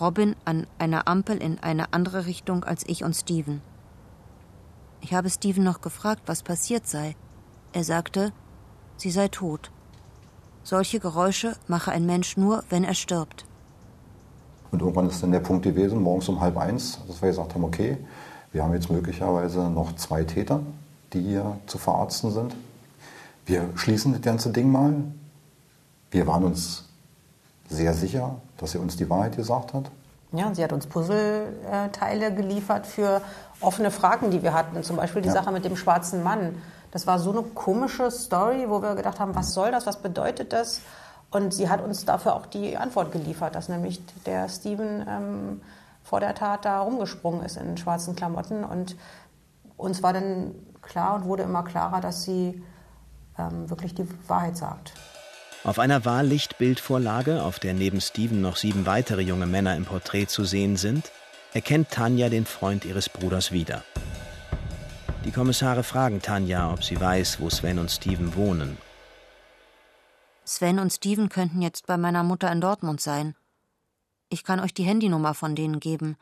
Robin 0.00 0.34
an 0.44 0.66
einer 0.78 1.06
Ampel 1.08 1.36
in 1.36 1.58
eine 1.58 1.92
andere 1.92 2.26
Richtung 2.26 2.64
als 2.64 2.84
ich 2.86 3.04
und 3.04 3.14
Steven. 3.14 3.60
Ich 5.02 5.14
habe 5.14 5.30
Steven 5.30 5.62
noch 5.62 5.80
gefragt, 5.80 6.22
was 6.26 6.42
passiert 6.42 6.86
sei. 6.86 7.16
Er 7.72 7.84
sagte, 7.84 8.32
sie 8.96 9.10
sei 9.10 9.28
tot. 9.28 9.70
Solche 10.62 11.00
Geräusche 11.00 11.56
mache 11.68 11.90
ein 11.90 12.06
Mensch 12.06 12.36
nur, 12.36 12.64
wenn 12.68 12.84
er 12.84 12.94
stirbt. 12.94 13.44
Und 14.70 14.80
irgendwann 14.80 15.08
ist 15.08 15.22
dann 15.22 15.32
der 15.32 15.40
Punkt 15.40 15.64
gewesen, 15.64 16.02
morgens 16.02 16.28
um 16.28 16.40
halb 16.40 16.56
eins, 16.56 16.98
dass 17.06 17.20
wir 17.20 17.28
gesagt 17.28 17.54
haben, 17.54 17.64
okay, 17.64 17.98
wir 18.52 18.62
haben 18.62 18.72
jetzt 18.72 18.90
möglicherweise 18.90 19.70
noch 19.70 19.94
zwei 19.96 20.24
Täter, 20.24 20.60
die 21.12 21.22
hier 21.22 21.58
zu 21.66 21.78
verarzten 21.78 22.30
sind. 22.30 22.54
Wir 23.46 23.68
schließen 23.74 24.12
das 24.12 24.22
ganze 24.22 24.50
Ding 24.50 24.70
mal. 24.70 24.94
Wir 26.10 26.26
waren 26.26 26.44
uns 26.44 26.89
sehr 27.70 27.94
sicher, 27.94 28.36
dass 28.58 28.72
sie 28.72 28.78
uns 28.78 28.96
die 28.96 29.08
Wahrheit 29.08 29.36
gesagt 29.36 29.72
hat. 29.72 29.90
Ja, 30.32 30.46
und 30.46 30.54
sie 30.54 30.62
hat 30.62 30.72
uns 30.72 30.86
Puzzleteile 30.86 32.34
geliefert 32.34 32.86
für 32.86 33.20
offene 33.60 33.90
Fragen, 33.90 34.30
die 34.30 34.42
wir 34.42 34.52
hatten. 34.54 34.82
Zum 34.82 34.96
Beispiel 34.96 35.22
die 35.22 35.28
ja. 35.28 35.34
Sache 35.34 35.50
mit 35.50 35.64
dem 35.64 35.76
schwarzen 35.76 36.22
Mann. 36.22 36.56
Das 36.92 37.06
war 37.06 37.18
so 37.18 37.30
eine 37.30 37.42
komische 37.42 38.10
Story, 38.10 38.66
wo 38.68 38.82
wir 38.82 38.94
gedacht 38.94 39.18
haben, 39.18 39.34
was 39.34 39.54
soll 39.54 39.70
das, 39.70 39.86
was 39.86 40.02
bedeutet 40.02 40.52
das? 40.52 40.80
Und 41.30 41.54
sie 41.54 41.68
hat 41.68 41.82
uns 41.82 42.04
dafür 42.04 42.34
auch 42.34 42.46
die 42.46 42.76
Antwort 42.76 43.12
geliefert, 43.12 43.54
dass 43.54 43.68
nämlich 43.68 44.00
der 44.26 44.48
Steven 44.48 45.04
ähm, 45.08 45.60
vor 46.02 46.18
der 46.18 46.34
Tat 46.34 46.64
da 46.64 46.80
rumgesprungen 46.80 47.44
ist 47.44 47.56
in 47.56 47.76
schwarzen 47.76 48.16
Klamotten. 48.16 48.64
Und 48.64 48.96
uns 49.76 50.02
war 50.02 50.12
dann 50.12 50.54
klar 50.82 51.14
und 51.14 51.24
wurde 51.24 51.44
immer 51.44 51.62
klarer, 51.62 52.00
dass 52.00 52.22
sie 52.22 52.62
ähm, 53.38 53.70
wirklich 53.70 53.94
die 53.94 54.08
Wahrheit 54.28 54.56
sagt. 54.56 54.92
Auf 55.62 55.78
einer 55.78 56.06
Wahllichtbildvorlage, 56.06 57.42
auf 57.42 57.58
der 57.58 57.74
neben 57.74 58.00
Steven 58.00 58.40
noch 58.40 58.56
sieben 58.56 58.86
weitere 58.86 59.20
junge 59.20 59.46
Männer 59.46 59.76
im 59.76 59.84
Porträt 59.84 60.26
zu 60.26 60.44
sehen 60.44 60.76
sind, 60.76 61.12
erkennt 61.52 61.90
Tanja 61.90 62.30
den 62.30 62.46
Freund 62.46 62.86
ihres 62.86 63.10
Bruders 63.10 63.52
wieder. 63.52 63.84
Die 65.26 65.32
Kommissare 65.32 65.82
fragen 65.82 66.22
Tanja, 66.22 66.72
ob 66.72 66.82
sie 66.82 66.98
weiß, 66.98 67.40
wo 67.40 67.50
Sven 67.50 67.78
und 67.78 67.90
Steven 67.90 68.34
wohnen. 68.34 68.78
Sven 70.46 70.78
und 70.78 70.92
Steven 70.94 71.28
könnten 71.28 71.60
jetzt 71.60 71.86
bei 71.86 71.98
meiner 71.98 72.22
Mutter 72.22 72.50
in 72.50 72.62
Dortmund 72.62 73.02
sein. 73.02 73.34
Ich 74.30 74.44
kann 74.44 74.60
euch 74.60 74.72
die 74.72 74.84
Handynummer 74.84 75.34
von 75.34 75.54
denen 75.54 75.78
geben. 75.78 76.16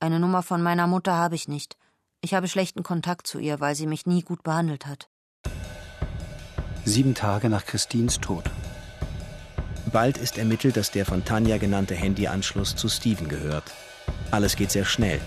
Eine 0.00 0.18
Nummer 0.18 0.42
von 0.42 0.62
meiner 0.62 0.86
Mutter 0.86 1.14
habe 1.14 1.34
ich 1.34 1.46
nicht. 1.46 1.76
Ich 2.22 2.32
habe 2.32 2.48
schlechten 2.48 2.82
Kontakt 2.82 3.26
zu 3.26 3.38
ihr, 3.38 3.60
weil 3.60 3.74
sie 3.74 3.86
mich 3.86 4.06
nie 4.06 4.22
gut 4.22 4.42
behandelt 4.42 4.86
hat. 4.86 5.10
Sieben 6.86 7.14
Tage 7.14 7.50
nach 7.50 7.66
Christines 7.66 8.18
Tod. 8.18 8.44
Bald 9.90 10.18
ist 10.18 10.38
ermittelt, 10.38 10.76
dass 10.76 10.90
der 10.90 11.04
von 11.06 11.24
Tanja 11.24 11.58
genannte 11.58 11.94
Handyanschluss 11.94 12.76
zu 12.76 12.88
Steven 12.88 13.28
gehört. 13.28 13.64
Alles 14.30 14.56
geht 14.56 14.70
sehr 14.70 14.84
schnell. 14.84 15.20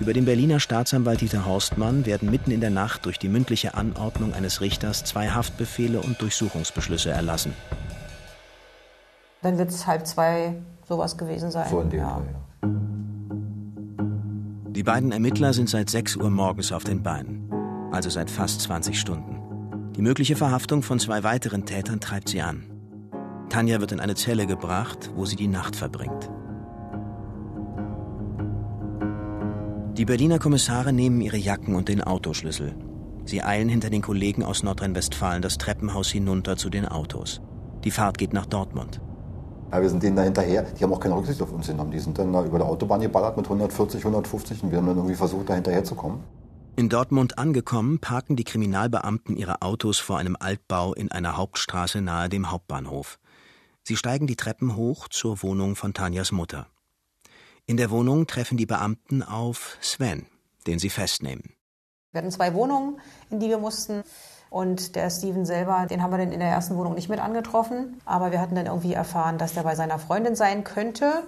Über 0.00 0.12
den 0.12 0.24
Berliner 0.24 0.60
Staatsanwalt 0.60 1.20
Dieter 1.20 1.44
Horstmann 1.44 2.06
werden 2.06 2.30
mitten 2.30 2.52
in 2.52 2.60
der 2.60 2.70
Nacht 2.70 3.04
durch 3.04 3.18
die 3.18 3.28
mündliche 3.28 3.74
Anordnung 3.74 4.32
eines 4.32 4.60
Richters 4.60 5.04
zwei 5.04 5.30
Haftbefehle 5.30 6.00
und 6.00 6.22
Durchsuchungsbeschlüsse 6.22 7.10
erlassen. 7.10 7.52
Dann 9.42 9.58
wird 9.58 9.70
es 9.70 9.86
halb 9.86 10.06
zwei 10.06 10.54
sowas 10.86 11.16
gewesen 11.16 11.50
sein. 11.50 11.68
So 11.68 11.80
in 11.80 11.90
dem 11.90 12.00
ja. 12.00 12.08
Fall, 12.08 12.26
ja. 12.32 12.68
Die 14.70 14.82
beiden 14.84 15.10
Ermittler 15.10 15.52
sind 15.52 15.68
seit 15.68 15.90
6 15.90 16.16
Uhr 16.16 16.30
morgens 16.30 16.70
auf 16.70 16.84
den 16.84 17.02
Beinen, 17.02 17.50
also 17.90 18.10
seit 18.10 18.30
fast 18.30 18.60
20 18.60 18.98
Stunden. 18.98 19.92
Die 19.96 20.02
mögliche 20.02 20.36
Verhaftung 20.36 20.84
von 20.84 21.00
zwei 21.00 21.24
weiteren 21.24 21.66
Tätern 21.66 21.98
treibt 21.98 22.28
sie 22.28 22.40
an. 22.40 22.77
Tanja 23.48 23.80
wird 23.80 23.92
in 23.92 24.00
eine 24.00 24.14
Zelle 24.14 24.46
gebracht, 24.46 25.10
wo 25.14 25.24
sie 25.24 25.36
die 25.36 25.48
Nacht 25.48 25.76
verbringt. 25.76 26.30
Die 29.96 30.04
Berliner 30.04 30.38
Kommissare 30.38 30.92
nehmen 30.92 31.20
ihre 31.20 31.36
Jacken 31.36 31.74
und 31.74 31.88
den 31.88 32.02
Autoschlüssel. 32.02 32.76
Sie 33.24 33.42
eilen 33.42 33.68
hinter 33.68 33.90
den 33.90 34.00
Kollegen 34.00 34.44
aus 34.44 34.62
Nordrhein-Westfalen 34.62 35.42
das 35.42 35.58
Treppenhaus 35.58 36.08
hinunter 36.08 36.56
zu 36.56 36.70
den 36.70 36.86
Autos. 36.86 37.40
Die 37.84 37.90
Fahrt 37.90 38.16
geht 38.16 38.32
nach 38.32 38.46
Dortmund. 38.46 39.00
Ja, 39.72 39.82
wir 39.82 39.90
sind 39.90 40.02
denen 40.02 40.16
da 40.16 40.22
hinterher, 40.22 40.62
die 40.62 40.82
haben 40.82 40.92
auch 40.92 41.00
keine 41.00 41.16
Rücksicht 41.16 41.42
auf 41.42 41.52
uns 41.52 41.66
genommen. 41.66 41.90
Die 41.90 41.98
sind 41.98 42.18
dann 42.18 42.32
da 42.32 42.44
über 42.44 42.58
der 42.58 42.66
Autobahn 42.68 43.00
geballert 43.00 43.36
mit 43.36 43.46
140, 43.46 44.00
150 44.00 44.62
und 44.62 44.70
wir 44.70 44.78
haben 44.78 44.86
dann 44.86 44.96
irgendwie 44.96 45.14
versucht, 45.14 45.50
da 45.50 45.54
hinterher 45.54 45.84
zu 45.84 45.94
kommen. 45.94 46.22
In 46.76 46.88
Dortmund 46.88 47.38
angekommen, 47.38 47.98
parken 47.98 48.36
die 48.36 48.44
Kriminalbeamten 48.44 49.36
ihre 49.36 49.62
Autos 49.62 49.98
vor 49.98 50.16
einem 50.16 50.36
Altbau 50.38 50.94
in 50.94 51.10
einer 51.10 51.36
Hauptstraße 51.36 52.00
nahe 52.00 52.28
dem 52.28 52.52
Hauptbahnhof. 52.52 53.18
Sie 53.88 53.96
steigen 53.96 54.26
die 54.26 54.36
Treppen 54.36 54.76
hoch 54.76 55.08
zur 55.08 55.42
Wohnung 55.42 55.74
von 55.74 55.94
Tanjas 55.94 56.30
Mutter. 56.30 56.66
In 57.64 57.78
der 57.78 57.90
Wohnung 57.90 58.26
treffen 58.26 58.58
die 58.58 58.66
Beamten 58.66 59.22
auf 59.22 59.78
Sven, 59.80 60.26
den 60.66 60.78
sie 60.78 60.90
festnehmen. 60.90 61.54
Wir 62.12 62.20
hatten 62.20 62.30
zwei 62.30 62.52
Wohnungen, 62.52 63.00
in 63.30 63.40
die 63.40 63.48
wir 63.48 63.56
mussten. 63.56 64.02
Und 64.50 64.94
der 64.94 65.08
Steven 65.08 65.46
selber, 65.46 65.86
den 65.86 66.02
haben 66.02 66.10
wir 66.10 66.18
dann 66.18 66.32
in 66.32 66.40
der 66.40 66.50
ersten 66.50 66.76
Wohnung 66.76 66.96
nicht 66.96 67.08
mit 67.08 67.18
angetroffen. 67.18 67.98
Aber 68.04 68.30
wir 68.30 68.42
hatten 68.42 68.56
dann 68.56 68.66
irgendwie 68.66 68.92
erfahren, 68.92 69.38
dass 69.38 69.54
der 69.54 69.62
bei 69.62 69.74
seiner 69.74 69.98
Freundin 69.98 70.36
sein 70.36 70.64
könnte. 70.64 71.22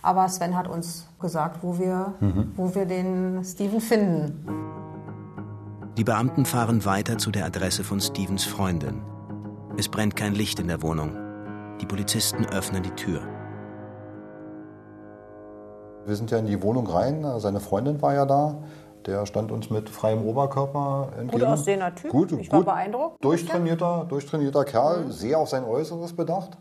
Aber 0.00 0.26
Sven 0.30 0.56
hat 0.56 0.66
uns 0.66 1.04
gesagt, 1.20 1.62
wo 1.62 1.78
wir, 1.78 2.14
mhm. 2.20 2.54
wo 2.56 2.74
wir 2.74 2.86
den 2.86 3.44
Steven 3.44 3.82
finden. 3.82 4.46
Die 5.98 6.04
Beamten 6.04 6.46
fahren 6.46 6.86
weiter 6.86 7.18
zu 7.18 7.30
der 7.30 7.44
Adresse 7.44 7.84
von 7.84 8.00
Stevens 8.00 8.44
Freundin. 8.44 9.02
Es 9.76 9.90
brennt 9.90 10.16
kein 10.16 10.34
Licht 10.34 10.58
in 10.58 10.68
der 10.68 10.80
Wohnung. 10.80 11.27
Die 11.80 11.86
Polizisten 11.86 12.44
öffnen 12.46 12.82
die 12.82 12.90
Tür. 12.90 13.20
Wir 16.06 16.16
sind 16.16 16.30
ja 16.30 16.38
in 16.38 16.46
die 16.46 16.60
Wohnung 16.62 16.86
rein, 16.86 17.24
seine 17.38 17.60
Freundin 17.60 18.02
war 18.02 18.14
ja 18.14 18.24
da. 18.24 18.56
Der 19.06 19.26
stand 19.26 19.52
uns 19.52 19.70
mit 19.70 19.88
freiem 19.88 20.26
Oberkörper 20.26 21.10
entgegen. 21.18 21.40
Gut 21.40 21.44
aussehender 21.44 21.94
Typ, 21.94 22.10
gut, 22.10 22.32
ich 22.32 22.50
war 22.50 22.62
beeindruckt. 22.62 23.24
Durchtrainierter, 23.24 24.06
durchtrainierter 24.08 24.64
Kerl, 24.64 25.04
mhm. 25.04 25.12
sehr 25.12 25.38
auf 25.38 25.48
sein 25.48 25.64
Äußeres 25.64 26.14
bedacht. 26.14 26.58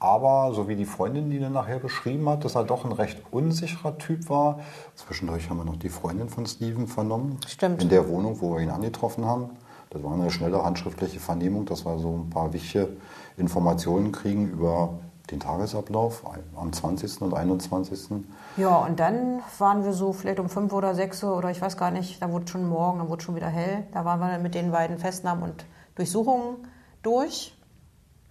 Aber 0.00 0.52
so 0.52 0.66
wie 0.66 0.74
die 0.74 0.84
Freundin, 0.84 1.30
die 1.30 1.36
ihn 1.36 1.52
nachher 1.52 1.78
beschrieben 1.78 2.28
hat, 2.28 2.44
dass 2.44 2.56
er 2.56 2.64
doch 2.64 2.84
ein 2.84 2.90
recht 2.90 3.22
unsicherer 3.30 3.96
Typ 3.98 4.28
war. 4.28 4.58
Zwischendurch 4.96 5.48
haben 5.48 5.58
wir 5.58 5.64
noch 5.64 5.76
die 5.76 5.88
Freundin 5.90 6.28
von 6.28 6.44
Steven 6.44 6.88
vernommen. 6.88 7.38
Stimmt. 7.46 7.80
In 7.80 7.88
der 7.88 8.08
Wohnung, 8.08 8.40
wo 8.40 8.56
wir 8.56 8.62
ihn 8.62 8.70
angetroffen 8.70 9.24
haben. 9.24 9.50
Das 9.92 10.02
war 10.02 10.14
eine 10.14 10.30
schnelle 10.30 10.64
handschriftliche 10.64 11.20
Vernehmung, 11.20 11.66
dass 11.66 11.84
wir 11.84 11.98
so 11.98 12.14
ein 12.14 12.30
paar 12.30 12.52
wichtige 12.54 12.88
Informationen 13.36 14.10
kriegen 14.10 14.48
über 14.48 14.94
den 15.30 15.38
Tagesablauf 15.38 16.24
am 16.56 16.72
20. 16.72 17.20
und 17.20 17.34
21. 17.34 18.24
Ja, 18.56 18.76
und 18.78 18.98
dann 18.98 19.40
waren 19.58 19.84
wir 19.84 19.92
so 19.92 20.14
vielleicht 20.14 20.40
um 20.40 20.48
5 20.48 20.72
oder 20.72 20.94
6 20.94 21.24
oder 21.24 21.50
ich 21.50 21.60
weiß 21.60 21.76
gar 21.76 21.90
nicht, 21.90 22.22
da 22.22 22.32
wurde 22.32 22.48
schon 22.48 22.68
morgen, 22.68 22.98
dann 22.98 23.08
wurde 23.08 23.22
schon 23.22 23.36
wieder 23.36 23.48
hell. 23.48 23.84
Da 23.92 24.04
waren 24.06 24.18
wir 24.18 24.28
dann 24.28 24.42
mit 24.42 24.54
den 24.54 24.70
beiden 24.72 24.98
Festnahmen 24.98 25.42
und 25.42 25.66
Durchsuchungen 25.94 26.56
durch 27.02 27.54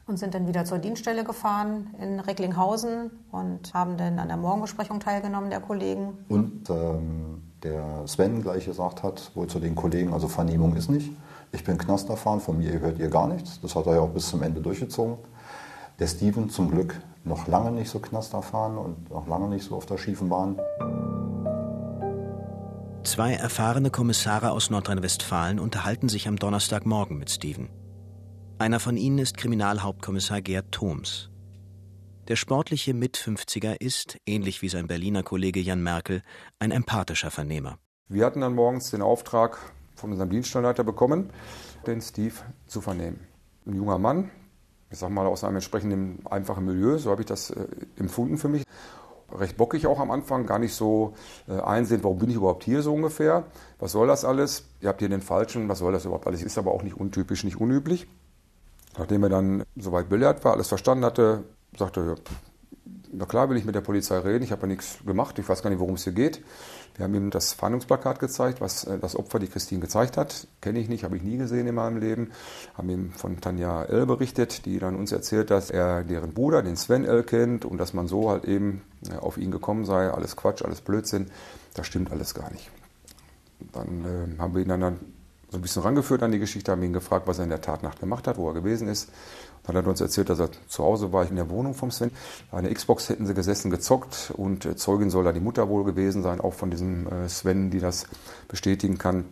und 0.08 0.18
sind 0.18 0.34
dann 0.34 0.48
wieder 0.48 0.66
zur 0.66 0.80
Dienststelle 0.80 1.24
gefahren 1.24 1.94
in 2.02 2.20
Recklinghausen 2.20 3.12
und 3.32 3.74
haben 3.74 3.98
dann 3.98 4.18
an 4.18 4.28
der 4.28 4.38
Morgenbesprechung 4.38 5.00
teilgenommen 5.00 5.52
der 5.52 5.62
Kollegen. 5.62 6.18
Und 6.28 6.70
ähm, 6.72 7.44
der 7.64 8.08
Sven 8.08 8.42
gleich 8.42 8.66
gesagt 8.66 9.04
hat, 9.04 9.32
wohl 9.36 9.48
zu 9.48 9.60
den 9.60 9.76
Kollegen, 9.76 10.12
also 10.12 10.28
Vernehmung 10.28 10.76
ist 10.76 10.90
nicht. 10.90 11.12
Ich 11.54 11.64
bin 11.64 11.78
Knast 11.78 12.10
erfahren, 12.10 12.40
von 12.40 12.58
mir 12.58 12.80
hört 12.80 12.98
ihr 13.00 13.10
gar 13.10 13.28
nichts. 13.28 13.60
Das 13.62 13.76
hat 13.76 13.86
er 13.86 13.96
ja 13.96 14.00
auch 14.02 14.10
bis 14.10 14.30
zum 14.30 14.42
Ende 14.42 14.62
durchgezogen. 14.62 15.18
Der 16.00 16.08
Steven 16.08 16.50
zum 16.50 16.72
Glück 16.72 16.96
noch 17.24 17.48
lange 17.48 17.72
nicht 17.72 17.90
so 17.90 18.00
knasterfahren 18.00 18.78
und 18.78 19.10
noch 19.12 19.28
lange 19.28 19.50
nicht 19.50 19.66
so 19.66 19.76
auf 19.76 19.86
der 19.86 19.98
schiefen 19.98 20.30
Bahn. 20.30 20.58
Zwei 23.04 23.34
erfahrene 23.34 23.90
Kommissare 23.90 24.52
aus 24.52 24.70
Nordrhein-Westfalen 24.70 25.60
unterhalten 25.60 26.08
sich 26.08 26.28
am 26.28 26.38
Donnerstagmorgen 26.38 27.18
mit 27.18 27.30
Steven. 27.30 27.70
Einer 28.58 28.80
von 28.80 28.96
ihnen 28.96 29.20
ist 29.20 29.38
Kriminalhauptkommissar 29.38 30.42
Gerd 30.42 30.72
Thoms. 30.72 31.30
Der 32.28 32.36
sportliche 32.36 32.94
Mit-50er 32.94 33.76
ist, 33.80 34.18
ähnlich 34.26 34.62
wie 34.62 34.70
sein 34.70 34.88
Berliner 34.88 35.24
Kollege 35.24 35.60
Jan 35.60 35.84
Merkel, 35.84 36.22
ein 36.60 36.72
empathischer 36.72 37.32
Vernehmer. 37.32 37.80
Wir 38.08 38.26
hatten 38.26 38.42
dann 38.42 38.56
morgens 38.56 38.92
den 38.92 39.02
Auftrag 39.02 39.58
von 40.02 40.12
unserem 40.12 40.30
Dienststellenleiter 40.30 40.84
bekommen, 40.84 41.30
den 41.88 42.02
Steve 42.02 42.34
zu 42.68 42.82
vernehmen. 42.82 43.20
Ein 43.66 43.76
junger 43.76 44.00
Mann, 44.00 44.32
ich 44.90 44.98
sag 44.98 45.12
mal, 45.12 45.26
aus 45.28 45.44
einem 45.44 45.56
entsprechenden 45.56 46.26
einfachen 46.26 46.66
Milieu, 46.66 46.98
so 46.98 47.12
habe 47.12 47.22
ich 47.22 47.28
das 47.28 47.52
äh, 47.52 47.68
empfunden 47.98 48.38
für 48.38 48.50
mich. 48.50 48.64
Recht 49.32 49.56
bockig 49.56 49.88
auch 49.88 50.00
am 50.00 50.12
Anfang, 50.12 50.46
gar 50.46 50.60
nicht 50.60 50.74
so 50.74 51.14
äh, 51.48 51.62
einsehen, 51.62 52.04
warum 52.04 52.18
bin 52.18 52.30
ich 52.30 52.36
überhaupt 52.36 52.64
hier 52.64 52.82
so 52.82 52.94
ungefähr. 52.94 53.46
Was 53.80 53.94
soll 53.94 54.08
das 54.08 54.26
alles? 54.26 54.66
Ihr 54.82 54.90
habt 54.90 55.00
hier 55.00 55.08
den 55.08 55.22
Falschen, 55.22 55.70
was 55.70 55.80
soll 55.80 55.94
das 55.94 56.04
überhaupt 56.04 56.28
alles? 56.28 56.44
Ist 56.44 56.58
aber 56.58 56.72
auch 56.72 56.84
nicht 56.84 56.98
untypisch, 56.98 57.46
nicht 57.46 57.62
unüblich. 57.62 58.08
Nachdem 58.98 59.24
er 59.24 59.30
dann 59.30 59.64
soweit 59.78 60.10
belehrt 60.10 60.44
war, 60.44 60.54
alles 60.54 60.68
verstanden 60.68 61.06
hatte, 61.06 61.44
sagte 61.78 62.02
er, 62.02 62.16
na 63.12 63.26
klar 63.26 63.50
will 63.50 63.58
ich 63.58 63.66
mit 63.66 63.76
der 63.76 63.82
Polizei 63.82 64.18
reden, 64.18 64.44
ich 64.44 64.52
habe 64.52 64.62
ja 64.64 64.68
nichts 64.68 65.00
gemacht, 65.06 65.38
ich 65.40 65.48
weiß 65.48 65.62
gar 65.62 65.70
nicht, 65.70 65.80
worum 65.80 65.96
es 65.96 66.04
hier 66.04 66.14
geht. 66.14 66.42
Wir 66.96 67.06
haben 67.06 67.16
ihm 67.16 67.30
das 67.30 67.54
Fahndungsplakat 67.54 68.20
gezeigt, 68.20 68.62
was 68.62 68.84
äh, 68.84 69.00
das 69.00 69.16
Opfer, 69.16 69.40
die 69.40 69.48
Christine, 69.48 69.82
gezeigt 69.82 70.18
hat. 70.18 70.48
Kenne 70.60 70.80
ich 70.80 70.90
nicht, 70.90 71.04
habe 71.04 71.16
ich 71.16 71.24
nie 71.24 71.38
gesehen 71.38 71.68
in 71.68 71.76
meinem 71.76 71.98
Leben. 71.98 72.32
Haben 72.76 72.90
ihm 72.90 73.12
von 73.12 73.40
Tanja 73.40 73.84
L. 73.84 74.06
berichtet, 74.06 74.66
die 74.66 74.78
dann 74.80 74.96
uns 74.96 75.12
erzählt, 75.12 75.52
dass 75.52 75.70
er 75.70 76.04
deren 76.04 76.34
Bruder, 76.34 76.62
den 76.62 76.76
Sven 76.76 77.06
L. 77.06 77.24
kennt 77.24 77.66
und 77.66 77.78
dass 77.78 77.94
man 77.94 78.08
so 78.08 78.30
halt 78.30 78.46
eben 78.46 78.82
äh, 79.10 79.16
auf 79.16 79.38
ihn 79.38 79.52
gekommen 79.52 79.86
sei. 79.86 80.10
Alles 80.10 80.36
Quatsch, 80.36 80.64
alles 80.64 80.82
Blödsinn. 80.82 81.32
Das 81.74 81.88
stimmt 81.88 82.12
alles 82.12 82.34
gar 82.34 82.52
nicht. 82.52 82.70
Dann 83.72 84.36
äh, 84.38 84.40
haben 84.40 84.54
wir 84.54 84.62
ihn 84.62 84.68
dann 84.68 85.00
so 85.50 85.58
ein 85.58 85.62
bisschen 85.62 85.82
rangeführt 85.82 86.24
an 86.24 86.32
die 86.32 86.40
Geschichte, 86.40 86.72
haben 86.72 86.82
ihn 86.82 86.94
gefragt, 86.94 87.28
was 87.28 87.38
er 87.38 87.44
in 87.44 87.50
der 87.50 87.62
Tatnacht 87.62 88.00
gemacht 88.00 88.26
hat, 88.28 88.38
wo 88.38 88.48
er 88.48 88.54
gewesen 88.54 88.88
ist. 88.88 89.10
Dann 89.64 89.76
hat 89.76 89.86
er 89.86 89.90
uns 89.90 90.02
erzählt, 90.02 90.30
dass 90.30 90.40
er 90.40 90.50
zu 90.68 90.84
Hause 90.84 91.14
war 91.14 91.28
in 91.28 91.36
der 91.36 91.50
Wohnung 91.50 91.74
vom 91.74 91.92
Sven. 91.92 92.12
Eine 92.52 92.74
Xbox 92.74 93.10
hätten 93.10 93.26
sie 93.26 93.34
gesessen, 93.34 93.70
gezockt 93.72 94.34
und 94.36 94.66
äh, 94.66 94.76
Zeugin 94.76 95.10
soll 95.10 95.24
da 95.24 95.32
die 95.32 95.40
Mutter 95.40 95.70
wohl 95.70 95.84
gewesen 95.84 96.24
sein, 96.24 96.42
auch 96.42 96.54
von 96.54 96.72
diesem 96.72 97.08
äh, 97.08 97.30
Sven, 97.30 97.70
die 97.70 97.80
das 97.80 98.08
bestätigen 98.48 98.98
kann. 98.98 99.26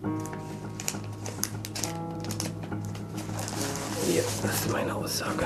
Hier, 4.07 4.23
das 4.41 4.53
ist 4.53 4.71
meine 4.71 4.95
Aussage. 4.95 5.45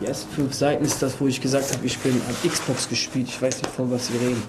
Die 0.00 0.06
ersten 0.06 0.30
fünf 0.30 0.54
Seiten 0.54 0.84
ist 0.84 1.02
das, 1.02 1.20
wo 1.20 1.26
ich 1.26 1.40
gesagt 1.42 1.72
habe, 1.74 1.84
ich 1.84 1.98
bin 1.98 2.12
an 2.12 2.50
Xbox 2.50 2.88
gespielt. 2.88 3.28
Ich 3.28 3.40
weiß 3.40 3.58
nicht, 3.58 3.70
von 3.70 3.90
was 3.90 4.06
Sie 4.06 4.16
reden. 4.16 4.42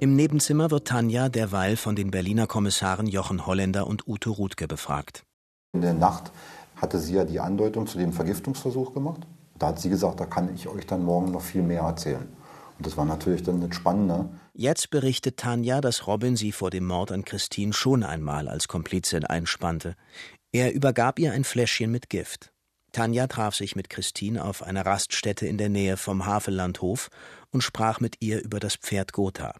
Im 0.00 0.16
Nebenzimmer 0.16 0.70
wird 0.70 0.88
Tanja 0.88 1.28
derweil 1.28 1.76
von 1.76 1.94
den 1.94 2.10
Berliner 2.10 2.46
Kommissaren 2.46 3.06
Jochen 3.06 3.46
Holländer 3.46 3.86
und 3.86 4.08
Ute 4.08 4.30
Rutke 4.30 4.66
befragt. 4.66 5.24
In 5.72 5.80
der 5.80 5.94
Nacht 5.94 6.30
hatte 6.76 6.98
sie 6.98 7.14
ja 7.14 7.24
die 7.24 7.40
Andeutung 7.40 7.86
zu 7.86 7.96
dem 7.96 8.12
Vergiftungsversuch 8.12 8.92
gemacht. 8.92 9.22
Da 9.58 9.68
hat 9.68 9.80
sie 9.80 9.88
gesagt, 9.88 10.20
da 10.20 10.26
kann 10.26 10.54
ich 10.54 10.68
euch 10.68 10.86
dann 10.86 11.04
morgen 11.04 11.30
noch 11.30 11.40
viel 11.40 11.62
mehr 11.62 11.82
erzählen. 11.82 12.28
Und 12.76 12.86
das 12.86 12.96
war 12.96 13.04
natürlich 13.04 13.42
dann 13.42 13.60
das 13.60 13.74
Spannende. 13.74 14.28
Jetzt 14.54 14.90
berichtet 14.90 15.38
Tanja, 15.38 15.80
dass 15.80 16.06
Robin 16.06 16.36
sie 16.36 16.52
vor 16.52 16.70
dem 16.70 16.84
Mord 16.84 17.12
an 17.12 17.24
Christine 17.24 17.72
schon 17.72 18.02
einmal 18.02 18.48
als 18.48 18.68
Komplizin 18.68 19.24
einspannte. 19.24 19.94
Er 20.52 20.74
übergab 20.74 21.18
ihr 21.18 21.32
ein 21.32 21.44
Fläschchen 21.44 21.90
mit 21.90 22.10
Gift. 22.10 22.52
Tanja 22.92 23.26
traf 23.26 23.54
sich 23.54 23.74
mit 23.74 23.88
Christine 23.88 24.44
auf 24.44 24.62
einer 24.62 24.84
Raststätte 24.84 25.46
in 25.46 25.56
der 25.56 25.70
Nähe 25.70 25.96
vom 25.96 26.26
Havellandhof 26.26 27.08
und 27.50 27.62
sprach 27.62 28.00
mit 28.00 28.16
ihr 28.20 28.42
über 28.42 28.60
das 28.60 28.76
Pferd 28.76 29.14
Gotha. 29.14 29.54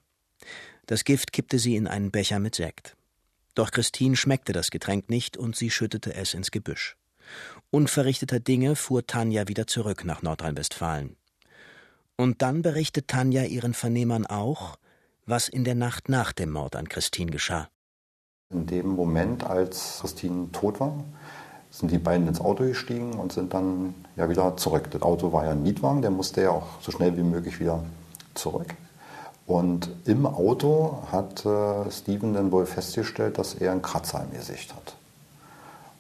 Das 0.85 1.05
Gift 1.05 1.33
kippte 1.33 1.59
sie 1.59 1.77
in 1.77 1.87
einen 1.87 2.11
Becher 2.11 2.39
mit 2.39 2.55
Sekt. 2.55 2.97
Doch 3.55 3.71
Christine 3.71 4.17
schmeckte 4.17 4.53
das 4.53 4.71
Getränk 4.71 5.11
nicht 5.11 5.37
und 5.37 5.57
sie 5.57 5.71
schüttete 5.71 6.15
es 6.15 6.35
ins 6.35 6.51
Gebüsch. 6.51 6.97
Unverrichteter 7.71 8.41
Dinge 8.41 8.77
fuhr 8.77 9.07
Tanja 9.07 9.49
wieder 9.49 9.67
zurück 9.67 10.05
nach 10.05 10.23
Nordrhein-Westfalen. 10.23 11.17
Und 12.17 12.43
dann 12.43 12.63
berichtet 12.63 13.09
Tanja 13.09 13.45
ihren 13.45 13.75
Vernehmern 13.75 14.27
auch, 14.27 14.77
was 15.27 15.49
in 15.49 15.65
der 15.65 15.75
Nacht 15.75 16.09
nach 16.09 16.33
dem 16.33 16.51
Mord 16.51 16.77
an 16.77 16.89
Christine 16.89 17.31
geschah. 17.31 17.69
In 18.51 18.67
dem 18.67 18.89
Moment, 18.89 19.45
als 19.45 19.99
Christine 20.01 20.51
tot 20.53 20.81
war, 20.81 21.05
sind 21.71 21.91
die 21.91 21.99
beiden 21.99 22.29
ins 22.29 22.41
Auto 22.41 22.65
gestiegen 22.65 23.15
und 23.15 23.33
sind 23.33 23.55
dann 23.55 23.95
ja 24.17 24.29
wieder 24.29 24.57
zurück. 24.59 24.91
Das 24.91 25.01
Auto 25.01 25.33
war 25.33 25.47
ja 25.47 25.53
ein 25.53 25.63
Mietwagen, 25.63 26.03
der 26.03 26.11
musste 26.11 26.43
ja 26.43 26.51
auch 26.51 26.81
so 26.81 26.93
schnell 26.93 27.17
wie 27.17 27.23
möglich 27.23 27.61
wieder 27.61 27.83
zurück. 28.35 28.75
Und 29.53 29.91
im 30.07 30.25
Auto 30.25 31.03
hat 31.13 31.45
äh, 31.45 31.91
Steven 31.91 32.33
dann 32.33 32.51
wohl 32.53 32.65
festgestellt, 32.65 33.37
dass 33.37 33.53
er 33.53 33.73
einen 33.73 33.83
Kratzer 33.83 34.25
im 34.25 34.35
Gesicht 34.35 34.75
hat. 34.75 34.95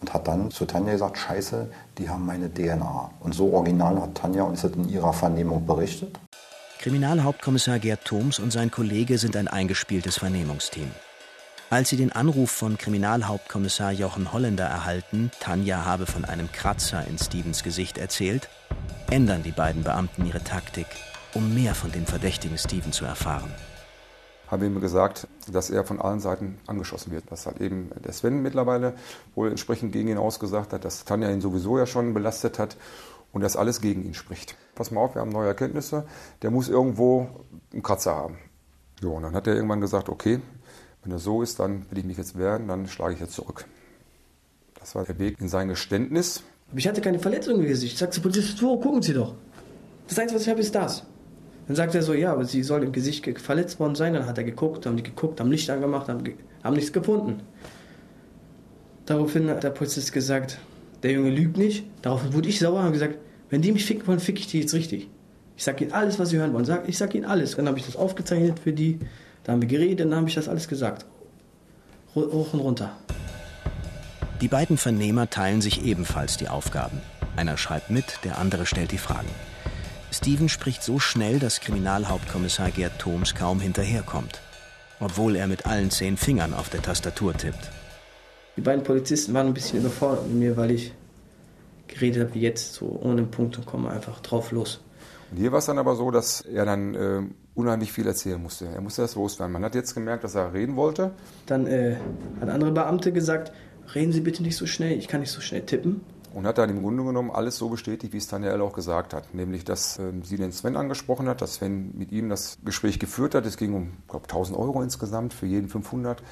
und 0.01 0.15
hat 0.15 0.27
dann 0.27 0.51
zu 0.51 0.65
Tanja 0.65 0.93
gesagt, 0.93 1.19
scheiße, 1.19 1.69
die 1.99 2.09
haben 2.09 2.25
meine 2.25 2.53
DNA. 2.53 3.11
Und 3.21 3.35
so 3.35 3.53
original 3.53 4.01
hat 4.01 4.15
Tanja 4.15 4.43
uns 4.45 4.63
das 4.63 4.73
in 4.73 4.89
ihrer 4.89 5.13
Vernehmung 5.13 5.67
berichtet. 5.67 6.19
Kriminalhauptkommissar 6.81 7.79
Gerd 7.79 8.07
Thoms 8.07 8.39
und 8.39 8.55
sein 8.55 8.71
Kollege 8.71 9.19
sind 9.19 9.37
ein 9.37 9.49
eingespieltes 9.49 10.17
Vernehmungsteam. 10.17 10.91
Als 11.69 11.91
sie 11.91 11.99
den 11.99 12.11
Anruf 12.11 12.51
von 12.51 12.79
Kriminalhauptkommissar 12.79 13.93
Jochen 13.93 14.33
Holländer 14.33 14.65
erhalten, 14.65 15.31
Tanja 15.41 15.85
habe 15.85 16.07
von 16.07 16.25
einem 16.25 16.51
Kratzer 16.53 17.07
in 17.07 17.19
Stevens 17.19 17.63
Gesicht 17.63 17.99
erzählt, 17.99 18.49
ändern 19.11 19.43
die 19.43 19.53
beiden 19.53 19.83
Beamten 19.83 20.25
ihre 20.25 20.43
Taktik, 20.43 20.87
um 21.35 21.55
mehr 21.55 21.75
von 21.75 21.93
dem 21.93 22.07
verdächtigen 22.07 22.59
Steven 22.59 22.93
zu 22.93 23.05
erfahren 23.05 23.53
haben 24.53 24.65
ihm 24.65 24.81
gesagt, 24.83 25.27
dass 25.51 25.71
er 25.71 25.83
von 25.83 25.99
allen 25.99 26.21
Seiten 26.21 26.59
angeschossen 26.67 27.11
wird. 27.11 27.25
Dass 27.31 27.47
halt 27.47 27.61
eben 27.63 27.91
der 28.05 28.13
Sven 28.13 28.43
mittlerweile 28.43 28.93
wohl 29.35 29.49
entsprechend 29.49 29.93
gegen 29.93 30.09
ihn 30.09 30.19
ausgesagt 30.19 30.75
hat, 30.75 30.85
dass 30.85 31.07
Tanja 31.07 31.31
ihn 31.31 31.41
sowieso 31.41 31.79
ja 31.79 31.87
schon 31.87 32.13
belastet 32.13 32.59
hat 32.59 32.77
und 33.33 33.41
dass 33.41 33.57
alles 33.57 33.81
gegen 33.81 34.05
ihn 34.05 34.13
spricht. 34.13 34.57
Pass 34.75 34.91
mal 34.91 35.01
auf, 35.01 35.15
wir 35.15 35.23
haben 35.23 35.31
neue 35.31 35.49
Erkenntnisse, 35.49 36.05
der 36.43 36.51
muss 36.51 36.69
irgendwo 36.69 37.29
einen 37.73 37.83
Kratzer 37.83 38.15
haben. 38.15 38.37
Jo, 39.01 39.13
und 39.13 39.23
dann 39.23 39.35
hat 39.35 39.47
er 39.47 39.55
irgendwann 39.55 39.81
gesagt, 39.81 40.11
okay, 40.11 40.41
wenn 41.03 41.13
das 41.13 41.25
so 41.25 41.41
ist, 41.41 41.59
dann 41.59 41.87
will 41.91 41.99
ich 41.99 42.05
mich 42.05 42.19
jetzt 42.19 42.39
wehren, 42.39 42.69
dann 42.69 42.87
schlage 42.89 43.15
ich 43.15 43.21
jetzt 43.21 43.33
zurück. 43.33 43.65
Das 44.79 44.95
war 44.95 45.05
der 45.05 45.19
Weg 45.19 45.41
in 45.41 45.49
sein 45.49 45.69
Geständnis. 45.69 46.43
Ich 46.75 46.87
hatte 46.87 47.01
keine 47.01 47.19
Verletzung 47.19 47.59
im 47.59 47.67
Gesicht. 47.67 47.95
Ich 47.95 47.99
sagte 47.99 48.21
Polizist, 48.21 48.63
wo, 48.63 48.79
gucken 48.79 49.01
Sie 49.01 49.15
doch. 49.15 49.35
Das 50.09 50.19
Einzige, 50.19 50.37
was 50.37 50.43
ich 50.43 50.51
habe, 50.51 50.61
ist 50.61 50.75
das. 50.75 51.05
Dann 51.67 51.77
sagt 51.77 51.95
er 51.95 52.03
so, 52.03 52.13
ja, 52.13 52.33
aber 52.33 52.45
sie 52.45 52.63
soll 52.63 52.83
im 52.83 52.93
Gesicht 52.93 53.27
verletzt 53.41 53.79
worden 53.79 53.95
sein. 53.95 54.15
Dann 54.15 54.27
hat 54.27 54.39
er 54.39 54.45
geguckt, 54.45 54.87
haben 54.87 54.97
die 54.97 55.03
geguckt, 55.03 55.41
haben 55.41 55.51
Licht 55.51 55.71
angemacht, 55.71 56.09
haben, 56.09 56.25
haben 56.63 56.75
nichts 56.75 56.93
gefunden. 56.93 57.41
Daraufhin 59.07 59.49
hat 59.49 59.63
der 59.63 59.71
Polizist 59.71 60.13
gesagt, 60.13 60.59
der 61.03 61.13
Junge 61.13 61.31
lügt 61.31 61.57
nicht. 61.57 61.85
Daraufhin 62.03 62.33
wurde 62.33 62.49
ich 62.49 62.59
sauer 62.59 62.85
und 62.85 62.93
gesagt, 62.93 63.17
wenn 63.51 63.63
die 63.63 63.73
mich 63.73 63.85
ficken 63.85 64.07
wollen, 64.07 64.21
fick 64.21 64.39
ich 64.39 64.47
die 64.47 64.61
jetzt 64.61 64.75
richtig. 64.75 65.09
Ich 65.57 65.65
sag 65.65 65.81
ihnen 65.81 65.93
alles, 65.93 66.19
was 66.19 66.31
sie 66.31 66.39
hören 66.39 66.53
wollen. 66.53 66.67
Ich 66.87 66.99
sag 66.99 67.15
ihnen 67.15 67.25
alles. 67.25 67.57
Dann 67.57 67.69
habe 67.69 67.79
ich 67.79 67.87
das 67.87 67.97
aufgezeichnet 67.97 68.59
für 68.59 68.73
die. 68.73 68.99
Da 69.45 69.53
haben 69.53 69.61
wir 69.61 69.69
geredet, 69.69 70.01
dann 70.01 70.15
habe 70.15 70.29
ich 70.29 70.35
das 70.35 70.49
alles 70.49 70.69
gesagt. 70.69 71.05
Hoch 72.15 72.53
und 72.53 72.61
runter. 72.61 72.97
Die 74.41 74.49
beiden 74.49 74.77
Vernehmer 74.77 75.31
teilen 75.31 75.61
sich 75.61 75.85
ebenfalls 75.85 76.37
die 76.37 76.49
Aufgaben. 76.49 77.01
Einer 77.37 77.57
schreibt 77.57 77.91
mit, 77.91 78.19
der 78.25 78.39
andere 78.39 78.67
stellt 78.67 78.93
die 78.93 78.99
Fragen. 78.99 79.29
Steven 80.13 80.51
spricht 80.51 80.83
so 80.83 80.99
schnell, 80.99 81.39
dass 81.39 81.61
Kriminalhauptkommissar 81.61 82.71
Gerd 82.71 82.99
Thoms 82.99 83.35
kaum 83.35 83.61
hinterherkommt, 83.61 84.43
obwohl 85.01 85.37
er 85.37 85.47
mit 85.47 85.65
allen 85.65 85.91
zehn 85.91 86.19
Fingern 86.19 86.53
auf 86.53 86.69
der 86.69 86.83
Tastatur 86.83 87.33
tippt. 87.35 87.71
Die 88.57 88.61
beiden 88.61 88.85
Polizisten 88.85 89.33
waren 89.33 89.47
ein 89.47 89.55
bisschen 89.55 89.81
überfordert 89.81 90.27
mit 90.29 90.37
mir, 90.37 90.57
weil 90.59 90.73
ich 90.73 90.93
geredet 91.89 92.25
habe 92.25 92.35
wie 92.35 92.41
jetzt, 92.41 92.75
so 92.75 93.01
ohne 93.03 93.23
Punkt 93.23 93.57
und 93.57 93.65
Komma, 93.65 93.91
einfach 93.91 94.21
drauf 94.21 94.53
los. 94.53 94.83
Und 95.31 95.39
hier 95.39 95.51
war 95.51 95.61
es 95.61 95.67
dann 95.67 95.79
aber 95.79 95.97
so, 95.97 96.11
dass 96.11 96.43
er 96.43 96.67
dann 96.67 96.95
äh, 96.95 97.23
unheimlich 97.55 97.91
viel 97.91 98.07
erzählen 98.07 98.41
musste. 98.41 98.67
Er 98.67 98.83
musste 98.83 99.01
das 99.01 99.15
loswerden. 99.15 99.55
Man 99.55 99.65
hat 99.65 99.75
jetzt 99.75 99.95
gemerkt, 99.95 100.25
dass 100.25 100.35
er 100.35 100.53
reden 100.53 100.77
wollte. 100.77 101.13
Dann 101.47 101.67
äh, 101.67 101.97
hat 102.39 102.51
andere 102.51 102.73
Beamte 102.73 103.13
gesagt, 103.13 103.51
reden 103.95 104.13
Sie 104.13 104.21
bitte 104.21 104.43
nicht 104.43 104.57
so 104.57 104.67
schnell, 104.67 104.99
ich 104.99 105.09
kann 105.09 105.21
nicht 105.21 105.33
so 105.33 105.41
schnell 105.41 105.63
tippen 105.63 106.03
und 106.35 106.47
hat 106.47 106.59
dann 106.59 106.71
im 106.71 106.83
Grunde 106.83 107.05
genommen 107.05 107.31
alles 107.31 107.57
so 107.57 107.69
bestätigt, 107.69 108.13
wie 108.13 108.19
es 108.19 108.27
Tanja 108.27 108.51
L. 108.51 108.61
auch 108.61 108.73
gesagt 108.73 109.15
hat. 109.15 109.35
Nämlich, 109.35 109.65
dass 109.65 109.99
äh, 109.99 110.13
sie 110.23 110.37
den 110.37 110.53
Sven 110.53 110.77
angesprochen 110.77 111.29
hat, 111.29 111.41
dass 111.43 111.55
Sven 111.55 111.97
mit 111.97 112.13
ihm 112.13 112.29
das 112.29 112.59
Gespräch 112.65 112.99
geführt 112.99 113.35
hat. 113.35 113.47
Es 113.47 113.57
ging 113.57 113.75
um, 113.75 113.93
glaube 114.09 114.25
1000 114.25 114.59
Euro 114.59 114.83
insgesamt, 114.83 115.35
für 115.35 115.47
jeden 115.47 115.69
500. 115.69 116.23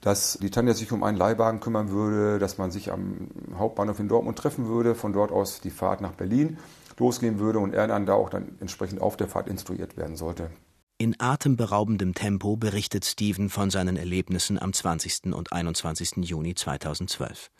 Dass 0.00 0.38
die 0.42 0.50
Tanja 0.50 0.74
sich 0.74 0.90
um 0.90 1.04
einen 1.04 1.16
Leihwagen 1.16 1.60
kümmern 1.60 1.90
würde, 1.90 2.38
dass 2.38 2.58
man 2.58 2.70
sich 2.70 2.90
am 2.90 3.28
Hauptbahnhof 3.56 4.00
in 4.00 4.08
Dortmund 4.08 4.36
treffen 4.36 4.66
würde, 4.66 4.94
von 4.94 5.12
dort 5.12 5.30
aus 5.30 5.60
die 5.60 5.70
Fahrt 5.70 6.00
nach 6.00 6.12
Berlin 6.12 6.58
losgehen 6.98 7.38
würde 7.38 7.58
und 7.58 7.74
er 7.74 7.86
dann 7.86 8.06
da 8.06 8.14
auch 8.14 8.30
dann 8.30 8.56
entsprechend 8.60 9.00
auf 9.00 9.16
der 9.16 9.28
Fahrt 9.28 9.48
instruiert 9.48 9.96
werden 9.96 10.16
sollte. 10.16 10.50
In 10.98 11.16
atemberaubendem 11.18 12.14
Tempo 12.14 12.56
berichtet 12.56 13.04
Steven 13.04 13.50
von 13.50 13.70
seinen 13.70 13.96
Erlebnissen 13.96 14.56
am 14.60 14.72
20. 14.72 15.34
und 15.34 15.52
21. 15.52 16.18
Juni 16.18 16.54
2012. 16.54 17.50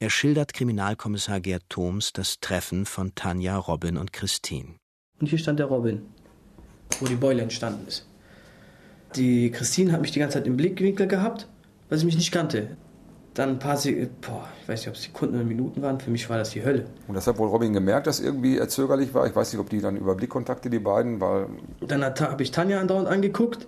Er 0.00 0.10
schildert 0.10 0.54
Kriminalkommissar 0.54 1.40
Gerd 1.40 1.64
Thoms 1.68 2.12
das 2.12 2.38
Treffen 2.38 2.86
von 2.86 3.16
Tanja, 3.16 3.56
Robin 3.56 3.96
und 3.96 4.12
Christine. 4.12 4.76
Und 5.20 5.26
hier 5.26 5.38
stand 5.38 5.58
der 5.58 5.66
Robin, 5.66 6.02
wo 7.00 7.06
die 7.06 7.16
Beule 7.16 7.42
entstanden 7.42 7.84
ist. 7.88 8.06
Die 9.16 9.50
Christine 9.50 9.90
hat 9.90 10.00
mich 10.00 10.12
die 10.12 10.20
ganze 10.20 10.38
Zeit 10.38 10.46
im 10.46 10.56
Blickwinkel 10.56 11.08
gehabt, 11.08 11.48
weil 11.88 11.98
sie 11.98 12.06
mich 12.06 12.14
nicht 12.14 12.30
kannte. 12.30 12.76
Dann 13.34 13.48
ein 13.48 13.58
paar 13.58 13.76
Sekunden, 13.76 14.14
boah, 14.20 14.48
ich 14.62 14.68
weiß 14.68 14.80
nicht, 14.82 14.88
ob 14.88 14.94
es 14.94 15.02
Sekunden 15.02 15.34
oder 15.34 15.44
Minuten 15.44 15.82
waren, 15.82 15.98
für 15.98 16.12
mich 16.12 16.30
war 16.30 16.38
das 16.38 16.50
die 16.50 16.64
Hölle. 16.64 16.84
Und 17.08 17.16
das 17.16 17.26
hat 17.26 17.36
wohl 17.38 17.48
Robin 17.48 17.72
gemerkt, 17.72 18.06
dass 18.06 18.20
irgendwie 18.20 18.56
er 18.56 18.68
zögerlich 18.68 19.12
war. 19.14 19.26
Ich 19.26 19.34
weiß 19.34 19.52
nicht, 19.52 19.60
ob 19.60 19.68
die 19.68 19.80
dann 19.80 19.96
über 19.96 20.14
Blickkontakte, 20.14 20.70
die 20.70 20.78
beiden, 20.78 21.20
weil. 21.20 21.48
Dann 21.80 22.04
habe 22.04 22.42
ich 22.44 22.52
Tanja 22.52 22.80
andauernd 22.80 23.08
angeguckt 23.08 23.66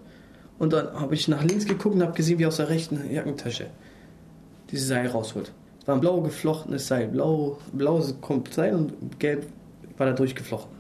und 0.60 0.72
dann 0.72 0.92
habe 0.92 1.12
ich 1.12 1.26
nach 1.26 1.42
links 1.42 1.64
geguckt 1.64 1.96
und 1.96 2.02
habe 2.02 2.12
gesehen, 2.12 2.38
wie 2.38 2.46
aus 2.46 2.58
der 2.58 2.68
rechten 2.68 3.12
Jackentasche 3.12 3.66
diese 4.70 4.86
Seil 4.86 5.08
rausholt. 5.08 5.52
War 5.90 5.96
ein 5.96 6.00
blau 6.00 6.20
geflochtenes 6.20 6.86
Seil. 6.86 7.08
Blau, 7.08 7.58
blau 7.72 8.00
kommt 8.20 8.54
Seil 8.54 8.76
und 8.76 9.18
gelb 9.18 9.48
war 9.98 10.06
da 10.06 10.12
durchgeflochten. 10.12 10.70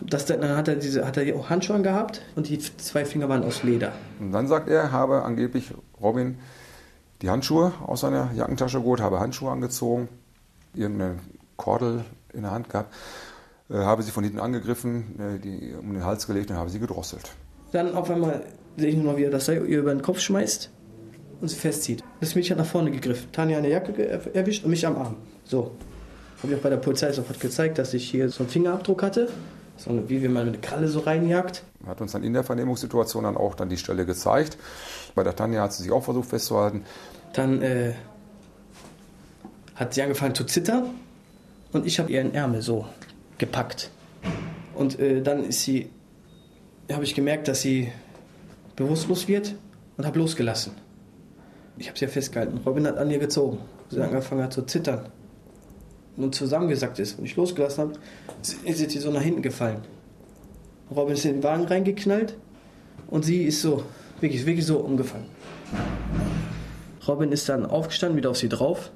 Das, 0.00 0.26
dann 0.26 0.56
hat 0.56 0.66
er, 0.66 0.74
diese, 0.74 1.06
hat 1.06 1.16
er 1.18 1.36
auch 1.36 1.50
Handschuhe 1.50 1.80
gehabt 1.80 2.20
und 2.34 2.48
die 2.48 2.58
zwei 2.58 3.04
Finger 3.04 3.28
waren 3.28 3.44
aus 3.44 3.62
Leder. 3.62 3.92
Und 4.18 4.32
dann 4.32 4.48
sagt 4.48 4.68
er, 4.68 4.90
habe 4.90 5.22
angeblich 5.22 5.72
Robin 6.02 6.38
die 7.22 7.30
Handschuhe 7.30 7.72
aus 7.86 8.00
seiner 8.00 8.32
Jackentasche 8.34 8.80
geholt, 8.80 9.00
habe 9.00 9.20
Handschuhe 9.20 9.52
angezogen, 9.52 10.08
irgendeine 10.74 11.20
Kordel 11.56 12.04
in 12.32 12.42
der 12.42 12.50
Hand 12.50 12.70
gehabt, 12.70 12.92
äh, 13.70 13.74
habe 13.74 14.02
sie 14.02 14.10
von 14.10 14.24
hinten 14.24 14.40
angegriffen, 14.40 15.20
äh, 15.20 15.38
die 15.38 15.76
um 15.80 15.92
den 15.92 16.04
Hals 16.04 16.26
gelegt 16.26 16.50
und 16.50 16.56
habe 16.56 16.70
sie 16.70 16.80
gedrosselt. 16.80 17.30
Dann 17.70 17.94
auf 17.94 18.10
einmal 18.10 18.42
sehe 18.76 18.88
ich 18.88 18.96
nur 18.96 19.12
noch, 19.12 19.16
wie 19.16 19.22
er 19.22 19.30
das 19.30 19.46
Seil 19.46 19.64
ihr 19.64 19.78
über 19.78 19.94
den 19.94 20.02
Kopf 20.02 20.18
schmeißt 20.18 20.72
und 21.44 21.48
sie 21.48 21.56
festzieht. 21.56 22.02
Das 22.20 22.34
Mädchen 22.34 22.56
hat 22.56 22.64
nach 22.64 22.70
vorne 22.70 22.90
gegriffen. 22.90 23.30
Tanja 23.30 23.58
an 23.58 23.64
der 23.64 23.72
Jacke 23.72 24.08
erwischt 24.32 24.64
und 24.64 24.70
mich 24.70 24.86
am 24.86 24.96
Arm. 24.96 25.16
So. 25.44 25.72
Habe 26.42 26.52
ich 26.52 26.58
auch 26.58 26.62
bei 26.62 26.70
der 26.70 26.78
Polizei 26.78 27.12
sofort 27.12 27.38
gezeigt, 27.38 27.76
dass 27.76 27.92
ich 27.92 28.10
hier 28.10 28.30
so 28.30 28.44
einen 28.44 28.50
Fingerabdruck 28.50 29.02
hatte. 29.02 29.28
So 29.76 30.08
wie 30.08 30.22
wenn 30.22 30.32
man 30.32 30.48
eine 30.48 30.56
Kralle 30.56 30.88
so 30.88 31.00
reinjagt. 31.00 31.62
Hat 31.86 32.00
uns 32.00 32.12
dann 32.12 32.24
in 32.24 32.32
der 32.32 32.44
Vernehmungssituation 32.44 33.24
dann 33.24 33.36
auch 33.36 33.54
dann 33.54 33.68
die 33.68 33.76
Stelle 33.76 34.06
gezeigt. 34.06 34.56
Bei 35.14 35.22
der 35.22 35.36
Tanja 35.36 35.62
hat 35.62 35.74
sie 35.74 35.82
sich 35.82 35.92
auch 35.92 36.02
versucht 36.02 36.30
festzuhalten. 36.30 36.84
Dann 37.34 37.60
äh, 37.60 37.92
hat 39.74 39.92
sie 39.92 40.00
angefangen 40.00 40.34
zu 40.34 40.44
zittern 40.44 40.86
und 41.72 41.86
ich 41.86 41.98
habe 41.98 42.10
ihren 42.10 42.32
Ärmel 42.32 42.62
so 42.62 42.86
gepackt. 43.36 43.90
Und 44.74 44.98
äh, 44.98 45.20
dann 45.20 45.44
ist 45.44 45.60
sie, 45.60 45.90
habe 46.90 47.04
ich 47.04 47.14
gemerkt, 47.14 47.48
dass 47.48 47.60
sie 47.60 47.92
bewusstlos 48.76 49.28
wird 49.28 49.56
und 49.98 50.06
habe 50.06 50.18
losgelassen. 50.18 50.83
Ich 51.76 51.88
habe 51.88 51.98
sie 51.98 52.04
ja 52.04 52.10
festgehalten. 52.10 52.60
Robin 52.64 52.86
hat 52.86 52.98
an 52.98 53.10
ihr 53.10 53.18
gezogen. 53.18 53.58
Sie 53.90 54.00
hat 54.00 54.08
angefangen 54.08 54.42
hat 54.42 54.52
zu 54.52 54.62
zittern. 54.62 55.06
Und 56.16 56.34
zusammengesackt 56.34 56.98
ist. 57.00 57.18
Und 57.18 57.24
ich 57.24 57.34
losgelassen 57.34 57.84
habe, 57.84 57.92
ist 58.64 58.90
sie 58.90 58.98
so 58.98 59.10
nach 59.10 59.22
hinten 59.22 59.42
gefallen. 59.42 59.82
Robin 60.94 61.14
ist 61.14 61.24
in 61.24 61.34
den 61.34 61.42
Wagen 61.42 61.64
reingeknallt 61.64 62.36
und 63.08 63.24
sie 63.24 63.44
ist 63.44 63.62
so, 63.62 63.82
wirklich, 64.20 64.46
wirklich 64.46 64.66
so 64.66 64.78
umgefallen. 64.78 65.26
Robin 67.08 67.32
ist 67.32 67.48
dann 67.48 67.66
aufgestanden, 67.66 68.16
wieder 68.16 68.30
auf 68.30 68.36
sie 68.36 68.48
drauf, 68.48 68.90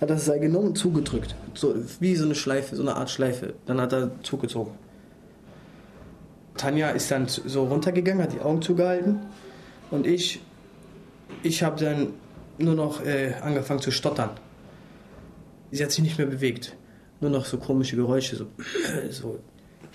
hat 0.00 0.10
das 0.10 0.24
Seil 0.24 0.40
genommen 0.40 0.68
und 0.68 0.78
zugedrückt. 0.78 1.34
So, 1.54 1.74
wie 2.00 2.14
so 2.14 2.24
eine 2.24 2.34
Schleife, 2.34 2.76
so 2.76 2.82
eine 2.82 2.94
Art 2.96 3.10
Schleife. 3.10 3.54
Dann 3.66 3.80
hat 3.80 3.92
er 3.92 4.10
zugezogen. 4.22 4.72
Tanja 6.56 6.90
ist 6.90 7.10
dann 7.10 7.26
so 7.26 7.64
runtergegangen, 7.64 8.22
hat 8.22 8.32
die 8.32 8.40
Augen 8.40 8.62
zugehalten 8.62 9.20
und 9.90 10.06
ich 10.06 10.40
ich 11.44 11.62
habe 11.62 11.82
dann 11.82 12.14
nur 12.58 12.74
noch 12.74 13.04
äh, 13.04 13.34
angefangen 13.40 13.80
zu 13.80 13.90
stottern. 13.90 14.30
Sie 15.70 15.82
hat 15.82 15.90
sich 15.90 16.02
nicht 16.02 16.18
mehr 16.18 16.26
bewegt. 16.26 16.76
Nur 17.20 17.30
noch 17.30 17.44
so 17.44 17.58
komische 17.58 17.96
Geräusche, 17.96 18.36
so, 18.36 18.46
so 19.10 19.38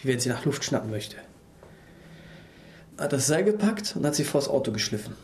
wie 0.01 0.07
wenn 0.07 0.19
sie 0.19 0.29
nach 0.29 0.45
Luft 0.45 0.63
schnappen 0.63 0.91
möchte. 0.91 1.17
Hat 2.97 3.13
das 3.13 3.27
Seil 3.27 3.43
gepackt 3.43 3.95
und 3.95 4.05
hat 4.05 4.15
sie 4.15 4.23
vors 4.23 4.47
Auto 4.47 4.71
geschliffen. 4.71 5.15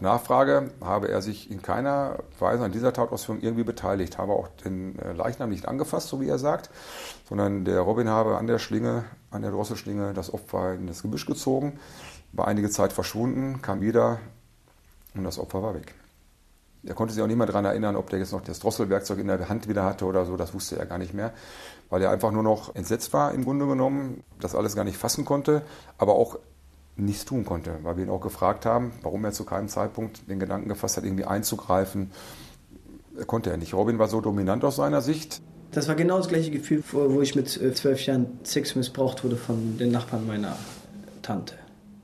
Nachfrage 0.00 0.70
habe 0.80 1.08
er 1.08 1.22
sich 1.22 1.50
in 1.50 1.62
keiner 1.62 2.18
Weise 2.38 2.64
an 2.64 2.72
dieser 2.72 2.92
Tatausführung 2.92 3.42
irgendwie 3.42 3.64
beteiligt, 3.64 4.18
habe 4.18 4.32
auch 4.32 4.48
den 4.64 4.98
äh, 4.98 5.12
Leichnam 5.12 5.50
nicht 5.50 5.68
angefasst, 5.68 6.08
so 6.08 6.20
wie 6.20 6.28
er 6.28 6.38
sagt, 6.38 6.70
sondern 7.28 7.64
der 7.64 7.80
Robin 7.80 8.08
habe 8.08 8.38
an 8.38 8.46
der 8.46 8.58
Schlinge, 8.58 9.04
an 9.30 9.42
der 9.42 9.50
Drosselschlinge 9.50 10.12
das 10.14 10.32
Opfer 10.32 10.74
in 10.74 10.86
das 10.86 11.02
Gebüsch 11.02 11.26
gezogen, 11.26 11.78
war 12.32 12.48
einige 12.48 12.70
Zeit 12.70 12.92
verschwunden, 12.92 13.60
kam 13.62 13.80
wieder 13.80 14.18
und 15.14 15.24
das 15.24 15.38
Opfer 15.38 15.62
war 15.62 15.74
weg. 15.74 15.94
Er 16.82 16.94
konnte 16.94 17.12
sich 17.12 17.22
auch 17.22 17.26
nicht 17.26 17.36
mehr 17.36 17.46
daran 17.46 17.66
erinnern, 17.66 17.94
ob 17.94 18.08
der 18.08 18.18
jetzt 18.18 18.32
noch 18.32 18.40
das 18.40 18.58
Drosselwerkzeug 18.58 19.18
in 19.18 19.26
der 19.26 19.48
Hand 19.50 19.68
wieder 19.68 19.84
hatte 19.84 20.06
oder 20.06 20.24
so. 20.24 20.38
Das 20.38 20.54
wusste 20.54 20.78
er 20.78 20.86
gar 20.86 20.96
nicht 20.96 21.12
mehr, 21.12 21.32
weil 21.90 22.00
er 22.00 22.10
einfach 22.10 22.30
nur 22.30 22.42
noch 22.42 22.74
entsetzt 22.74 23.12
war 23.12 23.34
im 23.34 23.44
Grunde 23.44 23.66
genommen, 23.66 24.24
das 24.40 24.54
alles 24.54 24.76
gar 24.76 24.84
nicht 24.84 24.96
fassen 24.96 25.26
konnte, 25.26 25.62
aber 25.98 26.14
auch 26.14 26.38
nichts 26.96 27.24
tun 27.24 27.44
konnte, 27.44 27.78
weil 27.82 27.96
wir 27.96 28.04
ihn 28.04 28.10
auch 28.10 28.20
gefragt 28.20 28.66
haben, 28.66 28.92
warum 29.02 29.24
er 29.24 29.32
zu 29.32 29.44
keinem 29.44 29.68
Zeitpunkt 29.68 30.28
den 30.28 30.38
Gedanken 30.38 30.68
gefasst 30.68 30.96
hat, 30.96 31.04
irgendwie 31.04 31.24
einzugreifen. 31.24 32.10
Er 33.16 33.24
konnte 33.24 33.50
er 33.50 33.56
nicht. 33.56 33.74
Robin 33.74 33.98
war 33.98 34.08
so 34.08 34.20
dominant 34.20 34.64
aus 34.64 34.76
seiner 34.76 35.00
Sicht. 35.00 35.40
Das 35.72 35.88
war 35.88 35.94
genau 35.94 36.16
das 36.16 36.28
gleiche 36.28 36.50
Gefühl, 36.50 36.82
wo 36.92 37.20
ich 37.20 37.34
mit 37.34 37.60
äh, 37.60 37.72
zwölf 37.74 38.04
Jahren 38.04 38.40
Sex 38.42 38.74
missbraucht 38.74 39.22
wurde 39.22 39.36
von 39.36 39.78
den 39.78 39.92
Nachbarn 39.92 40.26
meiner 40.26 40.56
Tante. 41.22 41.54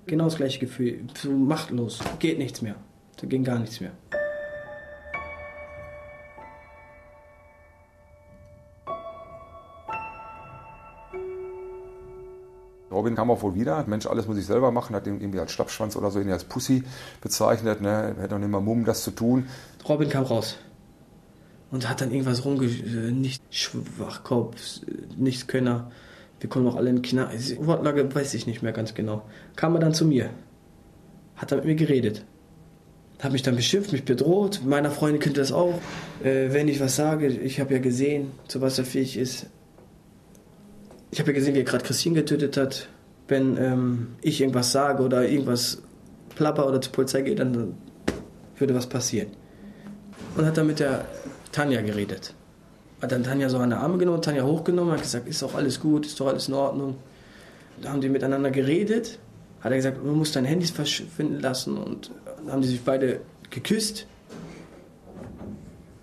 Genau 0.07 0.25
das 0.25 0.37
gleiche 0.37 0.61
Gefühl. 0.61 1.01
So 1.21 1.31
machtlos. 1.33 1.99
Geht 2.21 2.39
nichts 2.39 2.63
mehr. 2.63 2.77
Da 3.21 3.27
ging 3.27 3.43
gar 3.43 3.59
nichts 3.59 3.81
mehr. 3.81 3.91
Robin 12.97 13.15
kam 13.15 13.31
auch 13.31 13.43
wohl 13.43 13.55
wieder, 13.55 13.85
Mensch, 13.87 14.07
alles 14.07 14.27
muss 14.27 14.39
ich 14.39 14.47
selber 14.47 14.73
machen, 14.73 14.97
hat 14.97 15.07
ihn 15.07 15.21
irgendwie 15.21 15.41
als 15.41 15.53
Schlappschwanz 15.53 15.97
oder 15.97 16.11
so, 16.11 16.21
ihn 16.21 16.31
als 16.31 16.45
Pussy 16.45 16.83
bezeichnet, 17.21 17.81
ne? 17.81 18.17
hätte 18.19 18.35
auch 18.35 18.39
nicht 18.39 18.51
mal 18.51 18.61
Mumm, 18.61 18.85
das 18.85 19.05
zu 19.05 19.11
tun. 19.11 19.47
Robin 19.89 20.09
kam 20.09 20.25
raus 20.25 20.57
und 21.71 21.89
hat 21.89 22.01
dann 22.01 22.11
irgendwas 22.11 22.45
rumge... 22.45 22.67
Äh, 22.67 23.13
nicht 23.13 23.43
Schwachkopf, 23.51 24.57
nicht 25.17 25.49
Könner, 25.49 25.91
wir 26.41 26.51
kommen 26.51 26.67
auch 26.69 26.77
alle 26.77 26.91
in 26.91 27.03
Knall. 27.03 27.31
Wortlage 27.61 28.15
weiß 28.15 28.35
ich 28.35 28.47
nicht 28.47 28.63
mehr 28.63 28.73
ganz 28.73 28.95
genau. 28.95 29.23
Kam 29.57 29.75
er 29.75 29.81
dann 29.81 29.95
zu 29.95 30.05
mir, 30.05 30.31
hat 31.35 31.51
dann 31.51 31.59
mit 31.59 31.67
mir 31.67 31.75
geredet. 31.75 32.25
Hat 33.21 33.33
mich 33.33 33.43
dann 33.43 33.57
beschimpft, 33.57 33.93
mich 33.93 34.05
bedroht. 34.05 34.61
Meiner 34.65 34.91
Freundin 34.91 35.21
könnte 35.21 35.41
das 35.41 35.51
auch. 35.51 35.81
Äh, 36.23 36.53
wenn 36.53 36.69
ich 36.69 36.81
was 36.81 36.97
sage, 36.97 37.29
ich 37.29 37.61
habe 37.61 37.73
ja 37.73 37.81
gesehen, 37.81 38.33
zu 38.47 38.61
was 38.61 38.79
er 38.79 38.85
fähig 38.85 39.17
ist. 39.17 39.47
Ich 41.17 41.21
habe 41.21 41.31
ja 41.31 41.39
gesehen, 41.39 41.55
wie 41.55 41.61
er 41.61 41.65
gerade 41.65 41.83
Christine 41.83 42.17
getötet 42.17 42.59
hat. 42.59 42.89
Wenn 43.27 43.57
ähm, 43.57 44.09
ich 44.21 44.39
irgendwas 44.39 44.71
sage 44.71 45.03
oder 45.03 45.27
irgendwas 45.27 45.81
plapper 46.35 46.69
oder 46.69 46.79
zur 46.83 46.93
Polizei 46.93 47.23
gehe, 47.23 47.35
dann 47.35 47.75
würde 48.59 48.75
was 48.75 48.87
passieren. 48.87 49.29
Und 50.37 50.45
hat 50.45 50.59
dann 50.59 50.67
mit 50.67 50.79
der 50.79 51.07
Tanja 51.53 51.81
geredet. 51.81 52.35
Hat 53.01 53.13
dann 53.13 53.25
Tanja 53.25 53.49
so 53.49 53.57
an 53.57 53.71
der 53.71 53.81
Arme 53.81 53.97
genommen, 53.97 54.21
Tanja 54.21 54.45
hochgenommen, 54.45 54.93
hat 54.93 55.01
gesagt, 55.01 55.27
ist 55.27 55.41
doch 55.41 55.55
alles 55.55 55.81
gut, 55.81 56.05
ist 56.05 56.21
doch 56.21 56.27
alles 56.27 56.49
in 56.49 56.55
Ordnung. 56.55 56.97
Da 57.81 57.93
haben 57.93 58.03
die 58.03 58.11
miteinander 58.11 58.51
geredet. 58.51 59.19
Hat 59.63 59.71
er 59.71 59.79
gesagt, 59.79 60.05
man 60.05 60.17
muss 60.17 60.33
deine 60.33 60.49
Handys 60.49 60.71
verschwinden 60.71 61.41
lassen. 61.41 61.79
Und 61.79 62.11
dann 62.37 62.53
haben 62.53 62.61
die 62.61 62.69
sich 62.69 62.83
beide 62.83 63.23
geküsst. 63.49 64.07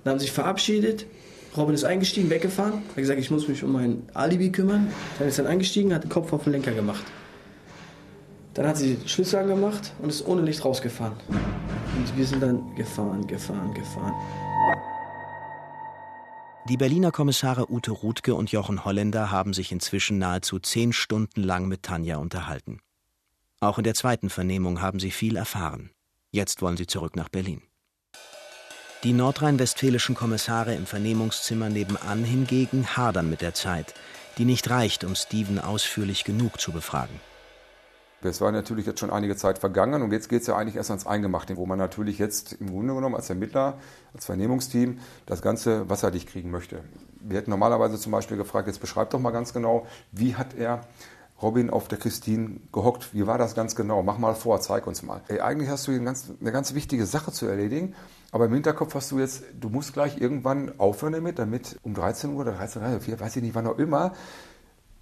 Dann 0.03 0.13
haben 0.13 0.19
sich 0.19 0.31
verabschiedet. 0.31 1.05
Robin 1.55 1.75
ist 1.75 1.83
eingestiegen, 1.83 2.29
weggefahren. 2.29 2.83
Hat 2.89 2.95
gesagt, 2.95 3.19
ich 3.19 3.29
muss 3.29 3.47
mich 3.47 3.63
um 3.63 3.71
mein 3.73 4.03
Alibi 4.13 4.51
kümmern. 4.51 4.91
Dann 5.19 5.27
ist 5.27 5.37
dann 5.37 5.47
eingestiegen, 5.47 5.93
hat 5.93 6.03
den 6.03 6.09
Kopf 6.09 6.33
auf 6.33 6.43
den 6.43 6.53
Lenker 6.53 6.71
gemacht. 6.71 7.03
Dann 8.55 8.67
hat 8.67 8.77
sie 8.77 8.95
den 8.95 9.07
Schlüssel 9.07 9.39
angemacht 9.39 9.93
und 10.01 10.09
ist 10.09 10.25
ohne 10.27 10.41
Licht 10.41 10.63
rausgefahren. 10.63 11.15
Und 11.27 12.17
wir 12.17 12.25
sind 12.25 12.41
dann 12.41 12.75
gefahren, 12.75 13.25
gefahren, 13.27 13.73
gefahren. 13.73 14.13
Die 16.69 16.77
Berliner 16.77 17.11
Kommissare 17.11 17.69
Ute 17.69 17.91
Ruthke 17.91 18.35
und 18.35 18.51
Jochen 18.51 18.85
Holländer 18.85 19.31
haben 19.31 19.53
sich 19.53 19.71
inzwischen 19.71 20.17
nahezu 20.17 20.59
zehn 20.59 20.93
Stunden 20.93 21.43
lang 21.43 21.67
mit 21.67 21.83
Tanja 21.83 22.17
unterhalten. 22.17 22.79
Auch 23.59 23.77
in 23.77 23.83
der 23.83 23.95
zweiten 23.95 24.29
Vernehmung 24.29 24.81
haben 24.81 24.99
sie 24.99 25.11
viel 25.11 25.35
erfahren. 25.35 25.91
Jetzt 26.31 26.61
wollen 26.61 26.77
sie 26.77 26.87
zurück 26.87 27.15
nach 27.15 27.29
Berlin. 27.29 27.61
Die 29.03 29.11
nordrhein-westfälischen 29.11 30.15
Kommissare 30.15 30.75
im 30.75 30.85
Vernehmungszimmer 30.85 31.67
nebenan 31.67 32.23
hingegen 32.23 32.95
hadern 32.95 33.29
mit 33.29 33.41
der 33.41 33.53
Zeit, 33.53 33.93
die 34.37 34.45
nicht 34.45 34.69
reicht, 34.69 35.03
um 35.03 35.13
Steven 35.13 35.59
ausführlich 35.59 36.23
genug 36.23 36.61
zu 36.61 36.71
befragen. 36.71 37.19
Es 38.21 38.39
war 38.39 38.53
natürlich 38.53 38.85
jetzt 38.85 39.01
schon 39.01 39.09
einige 39.09 39.35
Zeit 39.35 39.59
vergangen 39.59 40.03
und 40.03 40.13
jetzt 40.13 40.29
geht 40.29 40.43
es 40.43 40.47
ja 40.47 40.55
eigentlich 40.55 40.77
erst 40.77 40.89
ans 40.89 41.05
Eingemachte, 41.05 41.57
wo 41.57 41.65
man 41.65 41.77
natürlich 41.77 42.17
jetzt 42.17 42.53
im 42.53 42.69
Grunde 42.69 42.93
genommen 42.93 43.15
als 43.15 43.29
Ermittler, 43.29 43.77
als 44.13 44.25
Vernehmungsteam 44.25 44.99
das 45.25 45.41
Ganze 45.41 45.89
wasserdicht 45.89 46.29
kriegen 46.29 46.49
möchte. 46.49 46.79
Wir 47.19 47.39
hätten 47.39 47.51
normalerweise 47.51 47.99
zum 47.99 48.13
Beispiel 48.13 48.37
gefragt, 48.37 48.67
jetzt 48.67 48.79
beschreibt 48.79 49.13
doch 49.13 49.19
mal 49.19 49.31
ganz 49.31 49.51
genau, 49.51 49.85
wie 50.13 50.35
hat 50.35 50.53
er 50.53 50.87
Robin 51.43 51.69
auf 51.69 51.87
der 51.87 51.99
Christine 51.99 52.61
gehockt, 52.71 53.13
wie 53.13 53.27
war 53.27 53.37
das 53.37 53.53
ganz 53.53 53.75
genau? 53.75 54.01
Mach 54.01 54.17
mal 54.17 54.33
vor, 54.33 54.59
zeig 54.61 54.87
uns 54.87 55.03
mal. 55.03 55.21
Ey, 55.27 55.41
eigentlich 55.41 55.69
hast 55.69 55.87
du 55.87 55.91
eine 55.91 56.03
ganz, 56.03 56.31
eine 56.39 56.51
ganz 56.51 56.73
wichtige 56.73 57.05
Sache 57.05 57.31
zu 57.31 57.45
erledigen, 57.45 57.93
aber 58.31 58.45
im 58.45 58.53
Hinterkopf 58.53 58.95
hast 58.95 59.11
du 59.11 59.19
jetzt, 59.19 59.43
du 59.59 59.69
musst 59.69 59.93
gleich 59.93 60.19
irgendwann 60.19 60.79
aufhören 60.79 61.13
damit, 61.13 61.37
damit 61.37 61.77
um 61.83 61.93
13 61.93 62.31
Uhr 62.31 62.41
oder 62.41 62.53
13.30 62.53 63.11
Uhr, 63.11 63.19
weiß 63.19 63.35
ich 63.35 63.43
nicht, 63.43 63.53
wann 63.53 63.67
auch 63.67 63.77
immer, 63.77 64.13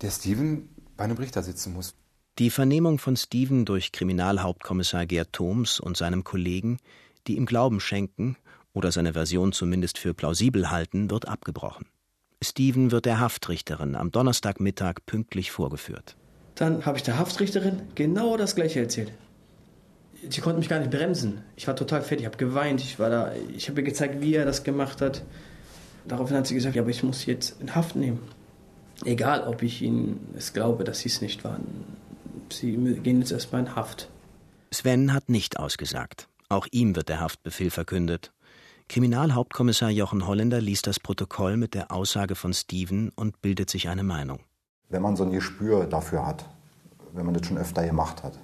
der 0.02 0.12
Steven 0.12 0.68
bei 0.98 1.06
einem 1.06 1.18
Richter 1.18 1.44
sitzen 1.44 1.74
muss. 1.74 1.94
Die 2.40 2.50
Vernehmung 2.50 2.98
von 2.98 3.16
Steven 3.16 3.66
durch 3.66 3.92
Kriminalhauptkommissar 3.92 5.06
Gerd 5.06 5.34
Thoms 5.34 5.80
und 5.80 5.96
seinem 5.96 6.24
Kollegen, 6.24 6.80
die 7.28 7.38
ihm 7.38 7.46
Glauben 7.46 7.80
schenken 7.80 8.36
oder 8.74 8.92
seine 8.92 9.14
Version 9.14 9.52
zumindest 9.52 9.98
für 9.98 10.14
plausibel 10.14 10.72
halten, 10.72 11.12
wird 11.12 11.28
abgebrochen. 11.28 11.86
Steven 12.44 12.92
wird 12.92 13.06
der 13.06 13.20
Haftrichterin 13.20 13.96
am 13.96 14.12
Donnerstagmittag 14.12 15.06
pünktlich 15.06 15.52
vorgeführt. 15.52 16.18
Dann 16.62 16.86
habe 16.86 16.96
ich 16.96 17.04
der 17.04 17.18
Haftrichterin 17.18 17.82
genau 17.96 18.38
das 18.38 18.54
gleiche 18.54 18.82
erzählt. 18.82 19.12
Sie 20.30 20.42
konnte 20.42 20.60
mich 20.60 20.70
gar 20.70 20.78
nicht 20.78 20.92
bremsen. 20.92 21.42
Ich 21.56 21.66
war 21.66 21.76
total 21.76 22.04
fertig, 22.04 22.20
ich 22.20 22.26
habe 22.28 22.38
geweint, 22.38 22.82
ich 22.82 23.00
ich 23.58 23.68
habe 23.68 23.82
ihr 23.82 23.84
gezeigt, 23.84 24.22
wie 24.22 24.36
er 24.36 24.46
das 24.46 24.64
gemacht 24.64 25.02
hat. 25.02 25.24
Daraufhin 26.08 26.38
hat 26.38 26.46
sie 26.46 26.54
gesagt, 26.54 26.76
ja, 26.76 26.84
aber 26.84 26.92
ich 26.92 27.02
muss 27.02 27.26
jetzt 27.26 27.60
in 27.62 27.74
Haft 27.74 27.96
nehmen. 27.96 28.20
Egal, 29.06 29.48
ob 29.48 29.64
ich 29.64 29.82
ihnen 29.82 30.36
es 30.38 30.54
glaube, 30.54 30.84
dass 30.84 31.00
sie 31.00 31.10
es 31.10 31.20
nicht 31.20 31.44
waren. 31.44 31.66
Sie 32.52 32.74
gehen 33.02 33.22
jetzt 33.22 33.32
erstmal 33.32 33.62
in 33.62 33.76
Haft. 33.76 34.08
Sven 34.72 35.14
hat 35.14 35.30
nicht 35.30 35.58
ausgesagt. 35.58 36.28
Auch 36.48 36.68
ihm 36.70 36.96
wird 36.96 37.10
der 37.10 37.22
Haftbefehl 37.22 37.72
verkündet. 37.72 38.34
Kriminalhauptkommissar 38.88 39.90
Jochen 39.90 40.28
Holländer 40.28 40.62
liest 40.62 40.86
das 40.86 41.00
Protokoll 41.00 41.58
mit 41.58 41.74
der 41.74 41.92
Aussage 41.92 42.36
von 42.36 42.54
Steven 42.54 43.10
und 43.16 43.42
bildet 43.42 43.72
sich 43.72 43.90
eine 43.90 44.04
Meinung. 44.04 44.42
Wenn 44.92 45.02
man 45.02 45.16
so 45.16 45.24
ein 45.24 45.32
Gespür 45.32 45.86
dafür 45.86 46.28
hat, 46.28 46.46
wenn 47.14 47.26
man 47.26 47.34
das 47.34 47.48
schon 47.48 47.58
öfter 47.58 47.86
gemacht 47.86 48.24
hat, 48.24 48.38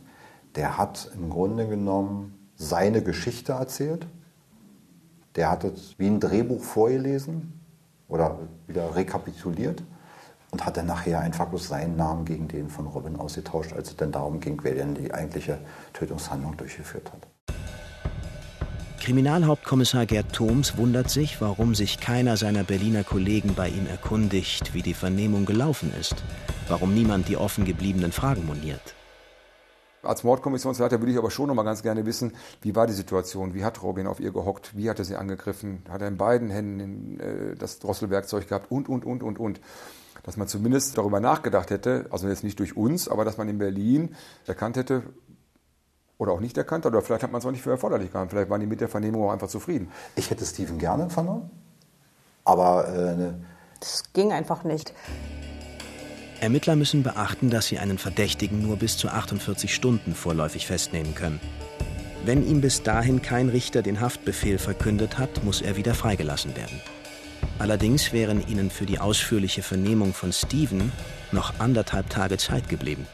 der 0.56 0.78
hat 0.78 1.12
im 1.14 1.30
Grunde 1.30 1.68
genommen 1.68 2.50
seine 2.56 3.04
Geschichte 3.04 3.52
erzählt. 3.52 4.08
Der 5.36 5.52
hat 5.52 5.66
es 5.66 6.00
wie 6.00 6.08
ein 6.08 6.22
Drehbuch 6.22 6.64
vorgelesen 6.64 7.60
oder 8.08 8.40
wieder 8.66 8.96
rekapituliert 8.96 9.84
und 10.52 10.66
hat 10.66 10.78
dann 10.78 10.88
nachher 10.88 11.20
einfach 11.20 11.48
bloß 11.48 11.68
seinen 11.68 11.98
Namen 11.98 12.24
gegen 12.24 12.48
den 12.48 12.70
von 12.70 12.88
Robin 12.88 13.18
ausgetauscht, 13.18 13.74
als 13.74 13.90
es 13.90 13.98
dann 13.98 14.14
darum 14.14 14.40
ging, 14.40 14.58
wer 14.64 14.74
denn 14.74 14.96
die 14.96 15.14
eigentliche 15.14 15.60
Tötungshandlung 15.92 16.56
durchgeführt 16.56 17.12
hat. 17.12 17.57
Kriminalhauptkommissar 19.08 20.06
Gerd 20.06 20.34
Thoms 20.34 20.78
wundert 20.78 21.10
sich, 21.10 21.40
warum 21.40 21.76
sich 21.76 22.02
keiner 22.02 22.36
seiner 22.36 22.66
Berliner 22.66 23.06
Kollegen 23.06 23.54
bei 23.56 23.70
ihm 23.70 23.88
erkundigt, 23.88 24.74
wie 24.74 24.82
die 24.82 24.94
Vernehmung 24.94 25.46
gelaufen 25.46 25.94
ist, 25.98 26.16
warum 26.68 26.94
niemand 26.94 27.30
die 27.30 27.38
offen 27.38 27.64
gebliebenen 27.64 28.12
Fragen 28.12 28.46
moniert. 28.46 28.96
Als 30.04 30.26
Mordkommissionsleiter 30.26 31.00
würde 31.00 31.14
ich 31.14 31.18
aber 31.18 31.32
schon 31.32 31.48
noch 31.48 31.56
mal 31.56 31.64
ganz 31.64 31.84
gerne 31.84 32.06
wissen, 32.06 32.34
wie 32.62 32.76
war 32.76 32.86
die 32.86 32.92
Situation? 32.92 33.54
Wie 33.54 33.64
hat 33.64 33.82
Robin 33.82 34.08
auf 34.08 34.20
ihr 34.20 34.34
gehockt? 34.34 34.76
Wie 34.76 34.90
hat 34.90 35.00
er 35.00 35.06
sie 35.06 35.16
angegriffen? 35.16 35.84
Hat 35.88 36.02
er 36.02 36.10
in 36.10 36.18
beiden 36.18 36.50
Händen 36.50 37.18
äh, 37.22 37.56
das 37.56 37.80
Drosselwerkzeug 37.80 38.50
gehabt? 38.50 38.70
Und, 38.70 38.90
und, 38.90 39.06
und, 39.06 39.24
und, 39.24 39.40
und 39.40 39.62
dass 40.24 40.36
man 40.36 40.50
zumindest 40.50 40.98
darüber 40.98 41.22
nachgedacht 41.22 41.70
hätte, 41.70 42.08
also 42.10 42.28
jetzt 42.28 42.44
nicht 42.44 42.60
durch 42.60 42.76
uns, 42.76 43.08
aber 43.08 43.24
dass 43.24 43.38
man 43.38 43.48
in 43.48 43.58
Berlin 43.58 44.16
erkannt 44.46 44.76
hätte, 44.76 45.04
oder 46.18 46.32
auch 46.32 46.40
nicht 46.40 46.58
erkannt 46.58 46.86
hat, 46.86 46.94
oder 46.94 47.02
vielleicht 47.02 47.24
hat 47.24 47.32
man 47.32 47.40
es 47.40 47.46
auch 47.46 47.52
nicht 47.52 47.62
für 47.62 47.72
erforderlich 47.72 48.12
gehabt. 48.12 48.32
Vielleicht 48.32 48.50
waren 48.50 48.62
die 48.62 48.68
mit 48.68 48.82
der 48.82 48.90
Vernehmung 48.90 49.24
auch 49.28 49.32
einfach 49.32 49.48
zufrieden. 49.48 49.92
Ich 50.16 50.30
hätte 50.30 50.46
Steven 50.46 50.78
gerne 50.78 51.10
vernommen, 51.10 51.50
aber 52.44 52.88
äh, 52.88 53.16
ne. 53.16 53.46
das 53.80 54.04
ging 54.14 54.32
einfach 54.32 54.64
nicht. 54.64 54.94
Ermittler 56.40 56.76
müssen 56.76 57.02
beachten, 57.02 57.50
dass 57.50 57.66
sie 57.66 57.80
einen 57.80 57.98
Verdächtigen 57.98 58.62
nur 58.62 58.78
bis 58.78 58.98
zu 58.98 59.10
48 59.10 59.74
Stunden 59.74 60.14
vorläufig 60.14 60.68
festnehmen 60.68 61.16
können. 61.16 61.40
Wenn 62.26 62.48
ihm 62.48 62.62
bis 62.62 62.84
dahin 62.84 63.22
kein 63.22 63.50
Richter 63.50 63.82
den 63.82 64.02
Haftbefehl 64.02 64.58
verkündet 64.58 65.18
hat, 65.18 65.44
muss 65.44 65.62
er 65.62 65.78
wieder 65.78 65.94
freigelassen 65.94 66.56
werden. 66.56 66.82
Allerdings 67.60 68.14
wären 68.14 68.46
ihnen 68.48 68.70
für 68.70 68.86
die 68.86 69.00
ausführliche 69.00 69.64
Vernehmung 69.64 70.14
von 70.14 70.32
Steven 70.32 70.92
noch 71.32 71.60
anderthalb 71.60 72.10
Tage 72.10 72.38
Zeit 72.38 72.70
geblieben. 72.70 73.08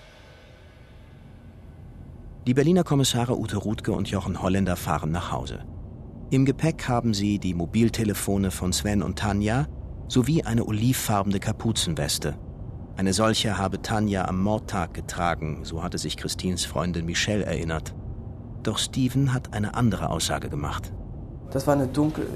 Die 2.45 2.53
Berliner 2.53 2.83
Kommissare 2.83 3.39
Ute 3.39 3.55
Ruthke 3.55 3.93
und 3.93 4.09
Jochen 4.09 4.41
Holländer 4.41 4.75
fahren 4.75 5.11
nach 5.11 5.31
Hause. 5.31 5.59
Im 6.29 6.43
Gepäck 6.43 6.89
haben 6.89 7.13
sie 7.13 7.39
die 7.39 7.53
Mobiltelefone 7.53 8.51
von 8.51 8.73
Sven 8.73 9.01
und 9.01 9.17
Tanja 9.17 9.65
sowie 10.09 10.43
eine 10.43 10.65
olivfarbene 10.65 11.39
Kapuzenweste. 11.39 12.35
Eine 12.97 13.13
solche 13.13 13.57
habe 13.57 13.81
Tanja 13.81 14.25
am 14.25 14.41
Mordtag 14.41 14.93
getragen, 14.93 15.61
so 15.63 15.83
hatte 15.83 15.97
sich 15.97 16.17
Christines 16.17 16.65
Freundin 16.65 17.05
Michelle 17.05 17.45
erinnert. 17.45 17.95
Doch 18.61 18.77
Steven 18.77 19.33
hat 19.33 19.53
eine 19.53 19.75
andere 19.75 20.09
Aussage 20.09 20.49
gemacht. 20.49 20.91
Das 21.51 21.65
war 21.65 21.75
eine 21.75 21.87
dunkle, 21.87 22.27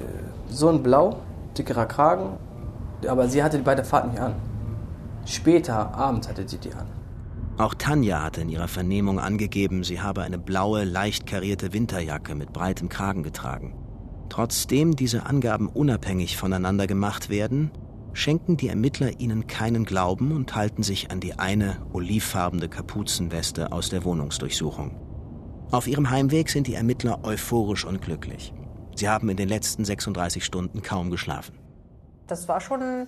so 0.49 0.70
ein 0.70 0.82
Blau, 0.84 1.18
dickerer 1.58 1.86
Kragen, 1.86 2.38
aber 3.05 3.28
sie 3.28 3.43
hatte 3.43 3.58
die 3.58 3.64
bei 3.64 3.76
der 3.76 3.84
Fahrt 3.84 4.10
nicht 4.10 4.22
an. 4.22 4.36
Später, 5.26 5.93
abends 5.93 6.30
hatte 6.30 6.47
sie 6.47 6.60
die 6.60 6.74
an. 6.74 6.97
Auch 7.58 7.74
Tanja 7.74 8.22
hatte 8.22 8.41
in 8.41 8.49
ihrer 8.49 8.68
Vernehmung 8.68 9.20
angegeben, 9.20 9.84
sie 9.84 9.99
habe 9.99 10.22
eine 10.22 10.38
blaue, 10.38 10.84
leicht 10.84 11.26
karierte 11.26 11.74
Winterjacke 11.74 12.36
mit 12.36 12.53
breitem 12.53 12.88
Kragen 12.88 13.24
getragen. 13.24 13.76
Trotzdem 14.30 14.95
diese 14.95 15.26
Angaben 15.26 15.68
unabhängig 15.68 16.38
voneinander 16.38 16.86
gemacht 16.86 17.30
werden, 17.30 17.72
schenken 18.14 18.58
die 18.58 18.68
Ermittler 18.68 19.20
ihnen 19.20 19.47
keinen 19.47 19.86
Glauben 19.86 20.32
und 20.32 20.55
halten 20.55 20.84
sich 20.84 21.10
an 21.10 21.20
die 21.20 21.39
eine 21.39 21.78
olivfarbene 21.93 22.70
Kapuzenweste 22.70 23.72
aus 23.72 23.89
der 23.89 24.05
Wohnungsdurchsuchung. 24.05 24.99
Auf 25.72 25.88
ihrem 25.88 26.12
Heimweg 26.12 26.49
sind 26.49 26.68
die 26.68 26.76
Ermittler 26.76 27.24
euphorisch 27.24 27.86
und 27.86 28.01
glücklich. 28.01 28.53
Sie 28.95 29.10
haben 29.10 29.30
in 29.30 29.38
den 29.38 29.49
letzten 29.49 29.84
36 29.84 30.45
Stunden 30.45 30.82
kaum 30.84 31.10
geschlafen. 31.10 31.58
Das 32.28 32.47
war 32.47 32.62
schon 32.62 33.08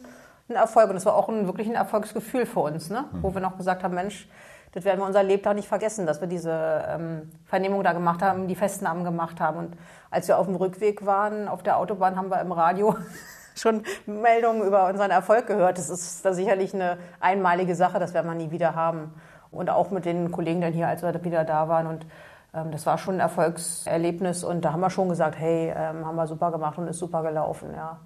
ein 0.50 0.56
Erfolg 0.56 0.90
und 0.90 0.96
das 0.96 1.06
war 1.06 1.16
auch 1.16 1.30
ein, 1.30 1.46
wirklich 1.46 1.68
ein 1.68 1.76
Erfolgsgefühl 1.76 2.46
für 2.46 2.62
uns, 2.62 2.90
ne? 2.90 3.06
wo 3.22 3.34
wir 3.34 3.42
noch 3.42 3.58
gesagt 3.58 3.84
haben, 3.84 3.96
Mensch, 3.96 4.28
das 4.72 4.86
werden 4.86 5.00
wir 5.00 5.06
unser 5.06 5.24
Lebtag 5.24 5.56
nicht 5.56 5.68
vergessen, 5.68 6.06
dass 6.06 6.22
wir 6.22 6.28
diese 6.28 6.84
ähm, 6.88 7.32
Vernehmung 7.46 7.84
da 7.84 7.94
gemacht 7.94 8.22
haben, 8.22 8.48
die 8.48 8.56
Festnahmen 8.56 9.04
gemacht 9.04 9.40
haben. 9.40 9.58
Und 9.58 9.78
als 10.12 10.28
wir 10.28 10.38
auf 10.38 10.46
dem 10.46 10.56
Rückweg 10.56 11.06
waren, 11.06 11.48
auf 11.48 11.64
der 11.64 11.78
Autobahn, 11.78 12.16
haben 12.18 12.30
wir 12.30 12.40
im 12.40 12.52
Radio 12.52 12.96
schon 13.56 13.84
Meldungen 14.06 14.62
über 14.64 14.88
unseren 14.88 15.10
Erfolg 15.10 15.48
gehört. 15.48 15.80
Das 15.80 15.90
ist 15.90 16.24
da 16.24 16.34
sicherlich 16.34 16.74
eine 16.74 16.98
einmalige 17.20 17.76
Sache, 17.76 18.00
das 18.00 18.14
werden 18.14 18.28
wir 18.28 18.36
nie 18.36 18.52
wieder 18.52 18.76
haben. 18.76 19.14
Und 19.52 19.72
auch 19.72 19.90
mit 19.90 20.06
den 20.06 20.32
Kollegen 20.32 20.62
dann 20.62 20.74
hier, 20.74 20.88
als 20.88 21.02
wir 21.02 21.24
wieder 21.24 21.46
da 21.46 21.68
waren. 21.68 21.88
Und 21.88 22.06
ähm, 22.54 22.72
das 22.72 22.86
war 22.86 23.00
schon 23.00 23.16
ein 23.16 23.22
Erfolgserlebnis. 23.22 24.44
Und 24.44 24.64
da 24.64 24.74
haben 24.74 24.82
wir 24.82 24.92
schon 24.92 25.10
gesagt, 25.10 25.40
hey, 25.40 25.74
ähm, 25.76 26.06
haben 26.06 26.16
wir 26.16 26.28
super 26.28 26.52
gemacht 26.52 26.78
und 26.78 26.88
ist 26.88 27.00
super 27.00 27.24
gelaufen, 27.24 27.74
ja. 27.76 27.98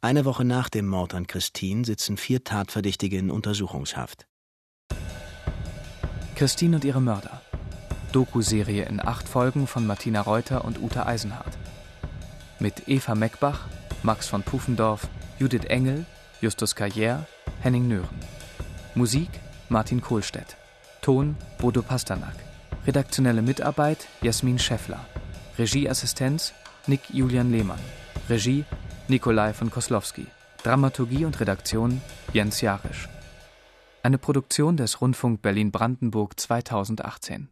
Eine 0.00 0.24
Woche 0.24 0.44
nach 0.44 0.68
dem 0.68 0.86
Mord 0.86 1.12
an 1.12 1.26
Christine 1.26 1.84
sitzen 1.84 2.16
vier 2.16 2.44
Tatverdächtige 2.44 3.18
in 3.18 3.32
Untersuchungshaft. 3.32 4.28
Christine 6.36 6.76
und 6.76 6.84
ihre 6.84 7.00
Mörder. 7.00 7.42
Doku-Serie 8.12 8.84
in 8.84 9.04
acht 9.04 9.28
Folgen 9.28 9.66
von 9.66 9.88
Martina 9.88 10.20
Reuter 10.20 10.64
und 10.64 10.80
Uta 10.80 11.06
Eisenhardt. 11.06 11.58
Mit 12.60 12.86
Eva 12.86 13.16
Meckbach, 13.16 13.66
Max 14.04 14.28
von 14.28 14.44
Pufendorf, 14.44 15.08
Judith 15.40 15.64
Engel, 15.64 16.06
Justus 16.40 16.76
Carrière, 16.76 17.24
Henning 17.60 17.88
Nören. 17.88 18.20
Musik 18.94 19.28
Martin 19.68 20.00
Kohlstedt. 20.00 20.56
Ton 21.02 21.34
Bodo 21.58 21.82
Pasternak. 21.82 22.36
Redaktionelle 22.86 23.42
Mitarbeit 23.42 24.06
Jasmin 24.22 24.60
Scheffler. 24.60 25.04
Regieassistenz 25.58 26.52
Nick 26.86 27.00
Julian 27.12 27.50
Lehmann. 27.50 27.80
Regie 28.28 28.64
Nikolai 29.10 29.54
von 29.54 29.70
Koslowski. 29.70 30.26
Dramaturgie 30.62 31.24
und 31.24 31.40
Redaktion 31.40 32.02
Jens 32.34 32.60
Jarisch. 32.60 33.08
Eine 34.02 34.18
Produktion 34.18 34.76
des 34.76 35.00
Rundfunk 35.00 35.40
Berlin-Brandenburg 35.40 36.38
2018 36.38 37.48